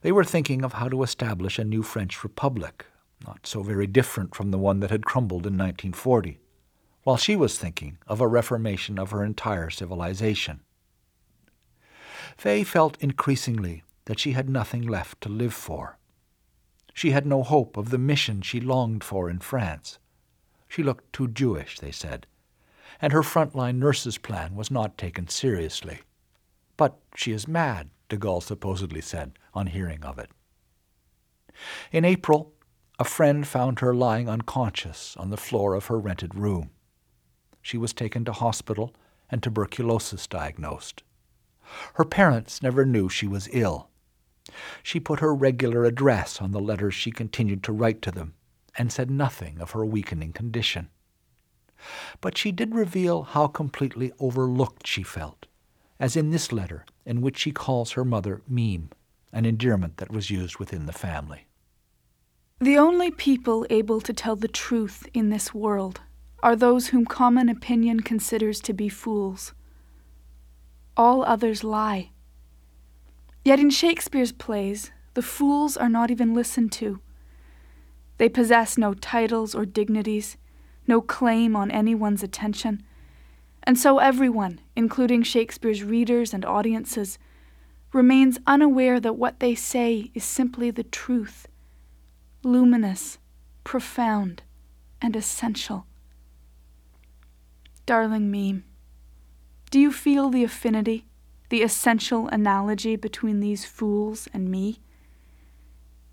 They 0.01 0.11
were 0.11 0.25
thinking 0.25 0.65
of 0.65 0.73
how 0.73 0.89
to 0.89 1.03
establish 1.03 1.59
a 1.59 1.65
new 1.65 1.83
French 1.83 2.25
republic, 2.25 2.87
not 3.27 3.47
so 3.47 3.63
very 3.63 3.87
different 3.87 4.35
from 4.35 4.51
the 4.51 4.57
one 4.57 4.81
that 4.81 4.91
had 4.91 5.05
crumbled 5.05 5.47
in 5.47 5.59
1940, 5.59 6.41
while 7.03 7.19
she 7.19 7.37
was 7.37 7.59
thinking 7.59 7.99
of 8.07 8.23
a 8.23 8.27
reformation 8.27 8.99
of 8.99 9.11
her 9.11 9.23
entire 9.23 9.69
civilization. 9.69 10.61
Weil 12.43 12.65
felt 12.65 12.97
increasingly 13.03 13.83
that 14.07 14.19
she 14.19 14.33
had 14.33 14.49
nothing 14.49 14.81
left 14.81 15.21
to 15.21 15.29
live 15.29 15.53
for. 15.53 15.99
She 16.95 17.11
had 17.11 17.27
no 17.27 17.43
hope 17.43 17.77
of 17.77 17.91
the 17.91 17.99
mission 17.99 18.41
she 18.41 18.59
longed 18.59 19.05
for 19.05 19.29
in 19.29 19.41
France. 19.41 19.99
She 20.67 20.83
looked 20.83 21.13
too 21.13 21.29
Jewish, 21.29 21.79
they 21.79 21.93
said, 21.93 22.27
and 23.03 23.13
her 23.13 23.21
frontline 23.21 23.75
nurse's 23.75 24.17
plan 24.17 24.55
was 24.55 24.71
not 24.71 24.97
taken 24.97 25.29
seriously. 25.29 26.01
But 26.77 26.99
she 27.15 27.33
is 27.33 27.49
mad, 27.49 27.91
de 28.09 28.17
Gaulle 28.17 28.43
supposedly 28.43 29.01
said 29.01 29.33
on 29.55 29.69
hearing 29.69 30.05
of 30.05 30.19
it. 30.19 30.31
In 31.91 32.05
April, 32.05 32.53
a 32.99 33.05
friend 33.05 33.47
found 33.47 33.81
her 33.81 33.95
lying 33.95 34.29
unconscious 34.29 35.17
on 35.17 35.31
the 35.31 35.37
floor 35.37 35.75
of 35.75 35.87
her 35.87 35.99
rented 35.99 36.35
room. 36.35 36.71
She 37.61 37.77
was 37.77 37.93
taken 37.93 38.25
to 38.25 38.33
hospital 38.33 38.95
and 39.31 39.43
tuberculosis 39.43 40.27
diagnosed. 40.27 41.03
Her 41.95 42.05
parents 42.05 42.63
never 42.63 42.85
knew 42.85 43.09
she 43.09 43.27
was 43.27 43.49
ill. 43.53 43.89
She 44.83 45.01
put 45.01 45.21
her 45.21 45.35
regular 45.35 45.85
address 45.85 46.41
on 46.41 46.53
the 46.53 46.61
letters 46.61 46.95
she 46.95 47.11
continued 47.11 47.63
to 47.65 47.73
write 47.73 48.03
to 48.03 48.11
them 48.11 48.35
and 48.77 48.93
said 48.93 49.11
nothing 49.11 49.61
of 49.61 49.71
her 49.73 49.85
weakening 49.85 50.33
condition. 50.33 50.91
But 52.21 52.37
she 52.37 52.53
did 52.53 52.75
reveal 52.75 53.23
how 53.23 53.47
completely 53.47 54.13
overlooked 54.19 54.87
she 54.87 55.03
felt 55.03 55.47
as 56.03 56.17
in 56.17 56.31
this 56.31 56.51
letter, 56.51 56.85
in 57.07 57.21
which 57.21 57.39
she 57.39 57.53
calls 57.53 57.93
her 57.93 58.05
mother 58.05 58.43
Meme, 58.49 58.91
an 59.33 59.47
endearment 59.47 59.99
that 59.99 60.11
was 60.11 60.31
used 60.31 60.57
within 60.59 60.87
the 60.87 60.93
family. 60.93 61.47
The 62.59 62.77
only 62.77 63.13
people 63.13 63.65
able 63.71 64.01
to 64.01 64.13
tell 64.13 64.35
the 64.35 64.49
truth 64.49 65.07
in 65.15 65.31
this 65.31 65.55
world 65.55 66.01
are 66.43 66.57
those 66.57 66.89
whom 66.89 67.07
common 67.07 67.49
opinion 67.49 68.01
considers 68.01 68.61
to 68.63 68.73
be 68.73 68.89
fools. 68.89 69.55
All 70.97 71.25
others 71.25 71.63
lie. 71.63 72.11
Yet 73.45 73.61
in 73.61 73.71
Shakespeare's 73.71 74.33
plays, 74.33 74.91
the 75.15 75.23
fools 75.23 75.77
are 75.77 75.89
not 75.89 76.11
even 76.11 76.35
listened 76.35 76.73
to. 76.73 77.01
They 78.19 78.29
possess 78.29 78.77
no 78.77 78.93
titles 78.93 79.55
or 79.55 79.65
dignities, 79.65 80.37
no 80.85 81.01
claim 81.01 81.55
on 81.55 81.71
anyone's 81.71 82.25
attention 82.25 82.83
and 83.65 83.79
so 83.79 83.99
everyone, 83.99 84.61
including 84.75 85.23
Shakespeare's 85.23 85.83
readers 85.85 86.35
and 86.35 86.45
audiences, 86.45 87.19
remains 87.93 88.39
unaware 88.47 88.99
that 89.01 89.17
what 89.17 89.41
they 89.41 89.55
say 89.55 90.11
is 90.15 90.25
simply 90.25 90.71
the 90.71 90.83
truth 90.83 91.47
luminous, 92.45 93.19
profound, 93.63 94.43
and 95.01 95.15
essential. 95.15 95.87
Darling 97.87 98.31
Meme, 98.31 98.65
do 99.71 99.79
you 99.79 99.93
feel 99.93 100.29
the 100.29 100.43
affinity, 100.43 101.07
the 101.51 101.63
essential 101.63 102.29
analogy 102.29 102.97
between 102.97 103.41
these 103.41 103.65
fools 103.65 104.29
and 104.35 104.51
me? 104.51 104.81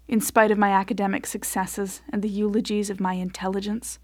In 0.07 0.21
spite 0.21 0.51
of 0.51 0.57
my 0.57 0.71
academic 0.71 1.25
successes 1.25 2.01
and 2.11 2.21
the 2.21 2.29
eulogies 2.29 2.89
of 2.89 2.99
my 2.99 3.13
intelligence, 3.13 3.99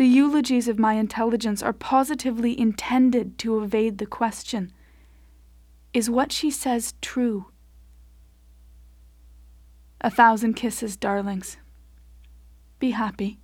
the 0.00 0.06
eulogies 0.06 0.66
of 0.66 0.78
my 0.78 0.94
intelligence 0.94 1.62
are 1.62 1.74
positively 1.74 2.58
intended 2.58 3.36
to 3.36 3.62
evade 3.62 3.98
the 3.98 4.06
question 4.06 4.72
Is 5.92 6.08
what 6.08 6.32
she 6.32 6.50
says 6.50 6.94
true? 7.02 7.48
A 10.00 10.10
thousand 10.10 10.54
kisses, 10.54 10.96
darlings. 10.96 11.58
Be 12.78 12.92
happy. 12.92 13.40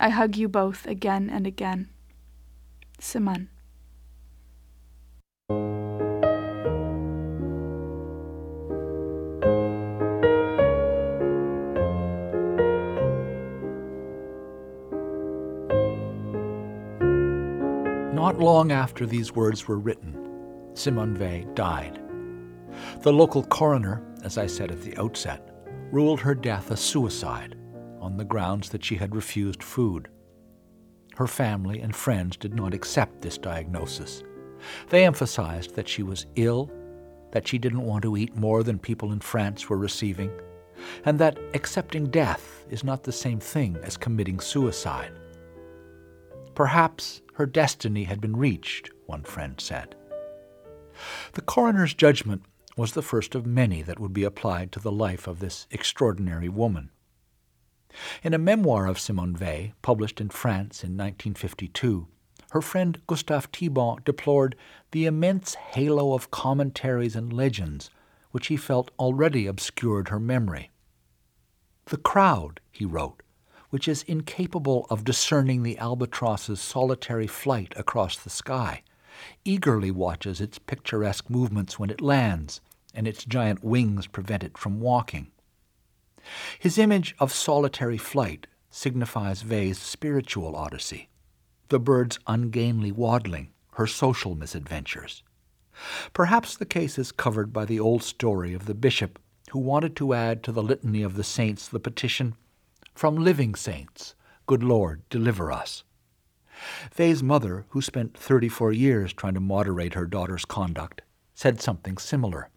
I 0.00 0.10
hug 0.10 0.36
you 0.36 0.48
both 0.48 0.86
again 0.86 1.28
and 1.28 1.48
again. 1.48 1.88
Simone. 3.00 3.48
Not 18.34 18.42
long 18.42 18.72
after 18.72 19.06
these 19.06 19.32
words 19.32 19.68
were 19.68 19.78
written, 19.78 20.72
Simone 20.74 21.16
Weil 21.16 21.44
died. 21.54 22.00
The 23.02 23.12
local 23.12 23.44
coroner, 23.44 24.02
as 24.24 24.38
I 24.38 24.48
said 24.48 24.72
at 24.72 24.82
the 24.82 24.96
outset, 24.96 25.56
ruled 25.92 26.18
her 26.18 26.34
death 26.34 26.72
a 26.72 26.76
suicide 26.76 27.54
on 28.00 28.16
the 28.16 28.24
grounds 28.24 28.70
that 28.70 28.84
she 28.84 28.96
had 28.96 29.14
refused 29.14 29.62
food. 29.62 30.08
Her 31.14 31.28
family 31.28 31.78
and 31.78 31.94
friends 31.94 32.36
did 32.36 32.54
not 32.54 32.74
accept 32.74 33.22
this 33.22 33.38
diagnosis. 33.38 34.24
They 34.88 35.04
emphasized 35.04 35.76
that 35.76 35.88
she 35.88 36.02
was 36.02 36.26
ill, 36.34 36.72
that 37.30 37.46
she 37.46 37.56
didn't 37.56 37.86
want 37.86 38.02
to 38.02 38.16
eat 38.16 38.34
more 38.34 38.64
than 38.64 38.80
people 38.80 39.12
in 39.12 39.20
France 39.20 39.68
were 39.68 39.78
receiving, 39.78 40.32
and 41.04 41.20
that 41.20 41.38
accepting 41.54 42.06
death 42.10 42.66
is 42.68 42.82
not 42.82 43.04
the 43.04 43.12
same 43.12 43.38
thing 43.38 43.78
as 43.84 43.96
committing 43.96 44.40
suicide. 44.40 45.12
Perhaps 46.54 47.22
her 47.34 47.46
destiny 47.46 48.04
had 48.04 48.20
been 48.20 48.36
reached, 48.36 48.90
one 49.06 49.22
friend 49.22 49.60
said. 49.60 49.94
The 51.32 51.42
coroner's 51.42 51.94
judgment 51.94 52.42
was 52.76 52.92
the 52.92 53.02
first 53.02 53.34
of 53.34 53.46
many 53.46 53.82
that 53.82 53.98
would 53.98 54.12
be 54.12 54.24
applied 54.24 54.72
to 54.72 54.80
the 54.80 54.92
life 54.92 55.26
of 55.26 55.40
this 55.40 55.66
extraordinary 55.70 56.48
woman. 56.48 56.90
In 58.22 58.34
a 58.34 58.38
memoir 58.38 58.86
of 58.86 58.98
Simone 58.98 59.36
Weil, 59.40 59.68
published 59.82 60.20
in 60.20 60.28
France 60.28 60.82
in 60.82 60.96
1952, 60.96 62.08
her 62.50 62.62
friend 62.62 63.00
Gustave 63.06 63.48
Thibon 63.52 64.00
deplored 64.04 64.56
the 64.92 65.06
immense 65.06 65.54
halo 65.54 66.14
of 66.14 66.30
commentaries 66.30 67.16
and 67.16 67.32
legends 67.32 67.90
which 68.30 68.48
he 68.48 68.56
felt 68.56 68.90
already 68.98 69.46
obscured 69.46 70.08
her 70.08 70.18
memory. 70.18 70.70
The 71.86 71.96
crowd, 71.96 72.60
he 72.72 72.84
wrote, 72.84 73.22
which 73.74 73.88
is 73.88 74.04
incapable 74.04 74.86
of 74.88 75.02
discerning 75.02 75.64
the 75.64 75.76
albatross's 75.78 76.60
solitary 76.60 77.26
flight 77.26 77.74
across 77.74 78.16
the 78.16 78.30
sky, 78.30 78.80
eagerly 79.44 79.90
watches 79.90 80.40
its 80.40 80.60
picturesque 80.60 81.28
movements 81.28 81.76
when 81.76 81.90
it 81.90 82.00
lands, 82.00 82.60
and 82.94 83.08
its 83.08 83.24
giant 83.24 83.64
wings 83.64 84.06
prevent 84.06 84.44
it 84.44 84.56
from 84.56 84.78
walking. 84.78 85.26
His 86.56 86.78
image 86.78 87.16
of 87.18 87.32
solitary 87.32 87.98
flight 87.98 88.46
signifies 88.70 89.44
Weil's 89.44 89.78
spiritual 89.78 90.54
odyssey, 90.54 91.08
the 91.68 91.80
bird's 91.80 92.20
ungainly 92.28 92.92
waddling, 92.92 93.50
her 93.72 93.88
social 93.88 94.36
misadventures. 94.36 95.24
Perhaps 96.12 96.58
the 96.58 96.64
case 96.64 96.96
is 96.96 97.10
covered 97.10 97.52
by 97.52 97.64
the 97.64 97.80
old 97.80 98.04
story 98.04 98.54
of 98.54 98.66
the 98.66 98.74
bishop 98.74 99.18
who 99.50 99.58
wanted 99.58 99.96
to 99.96 100.14
add 100.14 100.44
to 100.44 100.52
the 100.52 100.62
litany 100.62 101.02
of 101.02 101.16
the 101.16 101.24
saints 101.24 101.66
the 101.66 101.80
petition, 101.80 102.36
From 102.94 103.16
living 103.16 103.56
saints, 103.56 104.14
good 104.46 104.62
Lord, 104.62 105.02
deliver 105.10 105.50
us. 105.50 105.82
Weil's 106.96 107.24
mother, 107.24 107.66
who 107.70 107.82
spent 107.82 108.16
34 108.16 108.72
years 108.72 109.12
trying 109.12 109.34
to 109.34 109.40
moderate 109.40 109.94
her 109.94 110.06
daughter's 110.06 110.44
conduct, 110.44 111.02
said 111.34 111.60
something 111.60 111.98
similar. 111.98 112.50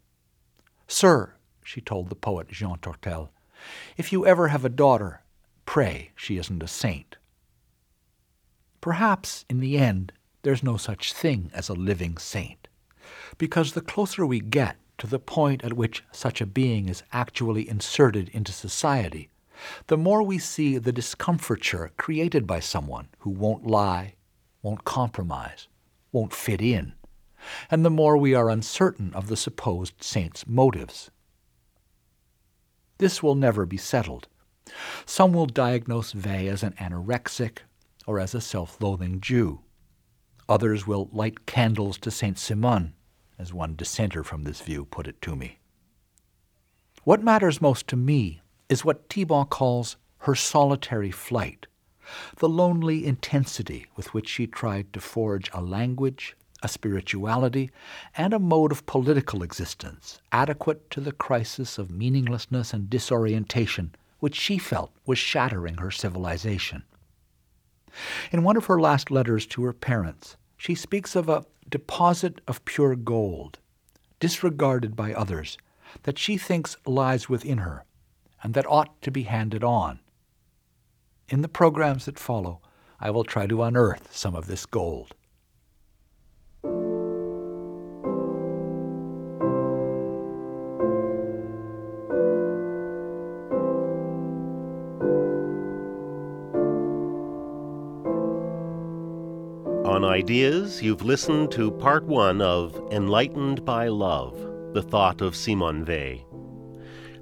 Sir, 0.86 1.34
she 1.64 1.80
told 1.80 2.08
the 2.08 2.14
poet 2.14 2.48
Jean 2.48 2.78
Tortel, 2.78 3.30
if 3.96 4.12
you 4.12 4.24
ever 4.24 4.48
have 4.48 4.64
a 4.64 4.70
daughter, 4.70 5.22
pray 5.66 6.12
she 6.14 6.38
isn't 6.38 6.62
a 6.62 6.68
saint. 6.68 7.16
Perhaps, 8.80 9.44
in 9.50 9.58
the 9.58 9.76
end, 9.76 10.12
there's 10.42 10.62
no 10.62 10.76
such 10.76 11.12
thing 11.12 11.50
as 11.52 11.68
a 11.68 11.74
living 11.74 12.16
saint, 12.16 12.68
because 13.38 13.72
the 13.72 13.80
closer 13.80 14.24
we 14.24 14.38
get 14.38 14.76
to 14.98 15.08
the 15.08 15.18
point 15.18 15.64
at 15.64 15.72
which 15.72 16.04
such 16.12 16.40
a 16.40 16.46
being 16.46 16.88
is 16.88 17.02
actually 17.12 17.68
inserted 17.68 18.28
into 18.28 18.52
society, 18.52 19.30
the 19.86 19.96
more 19.96 20.22
we 20.22 20.38
see 20.38 20.78
the 20.78 20.92
discomfiture 20.92 21.90
created 21.96 22.46
by 22.46 22.60
someone 22.60 23.08
who 23.20 23.30
won't 23.30 23.66
lie, 23.66 24.14
won't 24.62 24.84
compromise, 24.84 25.68
won't 26.12 26.32
fit 26.32 26.60
in, 26.60 26.94
and 27.70 27.84
the 27.84 27.90
more 27.90 28.16
we 28.16 28.34
are 28.34 28.50
uncertain 28.50 29.12
of 29.14 29.28
the 29.28 29.36
supposed 29.36 30.02
saint's 30.02 30.46
motives. 30.46 31.10
This 32.98 33.22
will 33.22 33.34
never 33.34 33.64
be 33.64 33.76
settled. 33.76 34.28
Some 35.06 35.32
will 35.32 35.46
diagnose 35.46 36.14
Weil 36.14 36.50
as 36.50 36.62
an 36.62 36.74
anorexic 36.80 37.58
or 38.06 38.18
as 38.18 38.34
a 38.34 38.40
self 38.40 38.80
loathing 38.80 39.20
Jew. 39.20 39.60
Others 40.48 40.86
will 40.86 41.08
light 41.12 41.46
candles 41.46 41.98
to 41.98 42.10
St. 42.10 42.38
Simon, 42.38 42.94
as 43.38 43.52
one 43.52 43.76
dissenter 43.76 44.24
from 44.24 44.44
this 44.44 44.60
view 44.60 44.86
put 44.86 45.06
it 45.06 45.20
to 45.22 45.36
me. 45.36 45.58
What 47.04 47.22
matters 47.22 47.60
most 47.60 47.86
to 47.88 47.96
me 47.96 48.40
is 48.68 48.84
what 48.84 49.08
Thibon 49.08 49.46
calls 49.46 49.96
her 50.18 50.34
solitary 50.34 51.10
flight, 51.10 51.66
the 52.36 52.48
lonely 52.48 53.06
intensity 53.06 53.86
with 53.96 54.12
which 54.12 54.28
she 54.28 54.46
tried 54.46 54.92
to 54.92 55.00
forge 55.00 55.50
a 55.52 55.62
language, 55.62 56.36
a 56.62 56.68
spirituality, 56.68 57.70
and 58.16 58.34
a 58.34 58.38
mode 58.38 58.72
of 58.72 58.86
political 58.86 59.42
existence 59.42 60.20
adequate 60.32 60.90
to 60.90 61.00
the 61.00 61.12
crisis 61.12 61.78
of 61.78 61.90
meaninglessness 61.90 62.72
and 62.72 62.90
disorientation 62.90 63.94
which 64.18 64.34
she 64.34 64.58
felt 64.58 64.90
was 65.06 65.18
shattering 65.18 65.76
her 65.76 65.90
civilization. 65.90 66.82
In 68.32 68.42
one 68.42 68.56
of 68.56 68.66
her 68.66 68.80
last 68.80 69.10
letters 69.10 69.46
to 69.46 69.62
her 69.64 69.72
parents, 69.72 70.36
she 70.56 70.74
speaks 70.74 71.14
of 71.14 71.28
a 71.28 71.44
deposit 71.68 72.40
of 72.48 72.64
pure 72.64 72.96
gold, 72.96 73.58
disregarded 74.18 74.96
by 74.96 75.14
others, 75.14 75.56
that 76.02 76.18
she 76.18 76.36
thinks 76.36 76.76
lies 76.84 77.28
within 77.28 77.58
her 77.58 77.84
and 78.42 78.54
that 78.54 78.66
ought 78.68 79.00
to 79.02 79.10
be 79.10 79.24
handed 79.24 79.64
on. 79.64 80.00
In 81.28 81.42
the 81.42 81.48
programs 81.48 82.06
that 82.06 82.18
follow, 82.18 82.60
I 83.00 83.10
will 83.10 83.24
try 83.24 83.46
to 83.46 83.62
unearth 83.62 84.14
some 84.14 84.34
of 84.34 84.46
this 84.46 84.66
gold. 84.66 85.14
On 99.84 100.04
Ideas, 100.04 100.82
you've 100.82 101.02
listened 101.02 101.50
to 101.52 101.72
part 101.72 102.04
one 102.04 102.40
of 102.40 102.80
Enlightened 102.92 103.64
by 103.64 103.88
Love 103.88 104.34
The 104.72 104.82
Thought 104.82 105.20
of 105.20 105.34
Simone 105.34 105.84
Weil. 105.84 106.27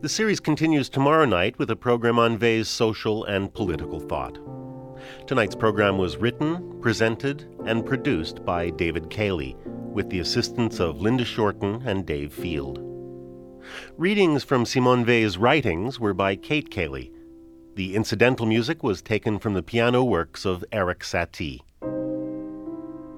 The 0.06 0.10
series 0.10 0.38
continues 0.38 0.88
tomorrow 0.88 1.24
night 1.24 1.58
with 1.58 1.68
a 1.68 1.74
program 1.74 2.16
on 2.16 2.38
Weil's 2.38 2.68
social 2.68 3.24
and 3.24 3.52
political 3.52 3.98
thought. 3.98 4.38
Tonight's 5.26 5.56
program 5.56 5.98
was 5.98 6.16
written, 6.16 6.80
presented, 6.80 7.44
and 7.64 7.84
produced 7.84 8.44
by 8.44 8.70
David 8.70 9.10
Cayley, 9.10 9.56
with 9.64 10.08
the 10.08 10.20
assistance 10.20 10.78
of 10.78 11.00
Linda 11.00 11.24
Shorten 11.24 11.82
and 11.84 12.06
Dave 12.06 12.32
Field. 12.32 12.78
Readings 13.96 14.44
from 14.44 14.64
Simone 14.64 15.04
Weil's 15.04 15.38
writings 15.38 15.98
were 15.98 16.14
by 16.14 16.36
Kate 16.36 16.70
Cayley. 16.70 17.10
The 17.74 17.96
incidental 17.96 18.46
music 18.46 18.84
was 18.84 19.02
taken 19.02 19.40
from 19.40 19.54
the 19.54 19.62
piano 19.64 20.04
works 20.04 20.44
of 20.44 20.64
Erik 20.70 21.00
Satie. 21.00 21.62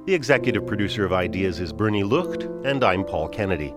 The 0.06 0.14
executive 0.14 0.66
producer 0.66 1.04
of 1.04 1.12
Ideas 1.12 1.60
is 1.60 1.70
Bernie 1.70 2.02
Lucht, 2.02 2.44
and 2.64 2.82
I'm 2.82 3.04
Paul 3.04 3.28
Kennedy. 3.28 3.74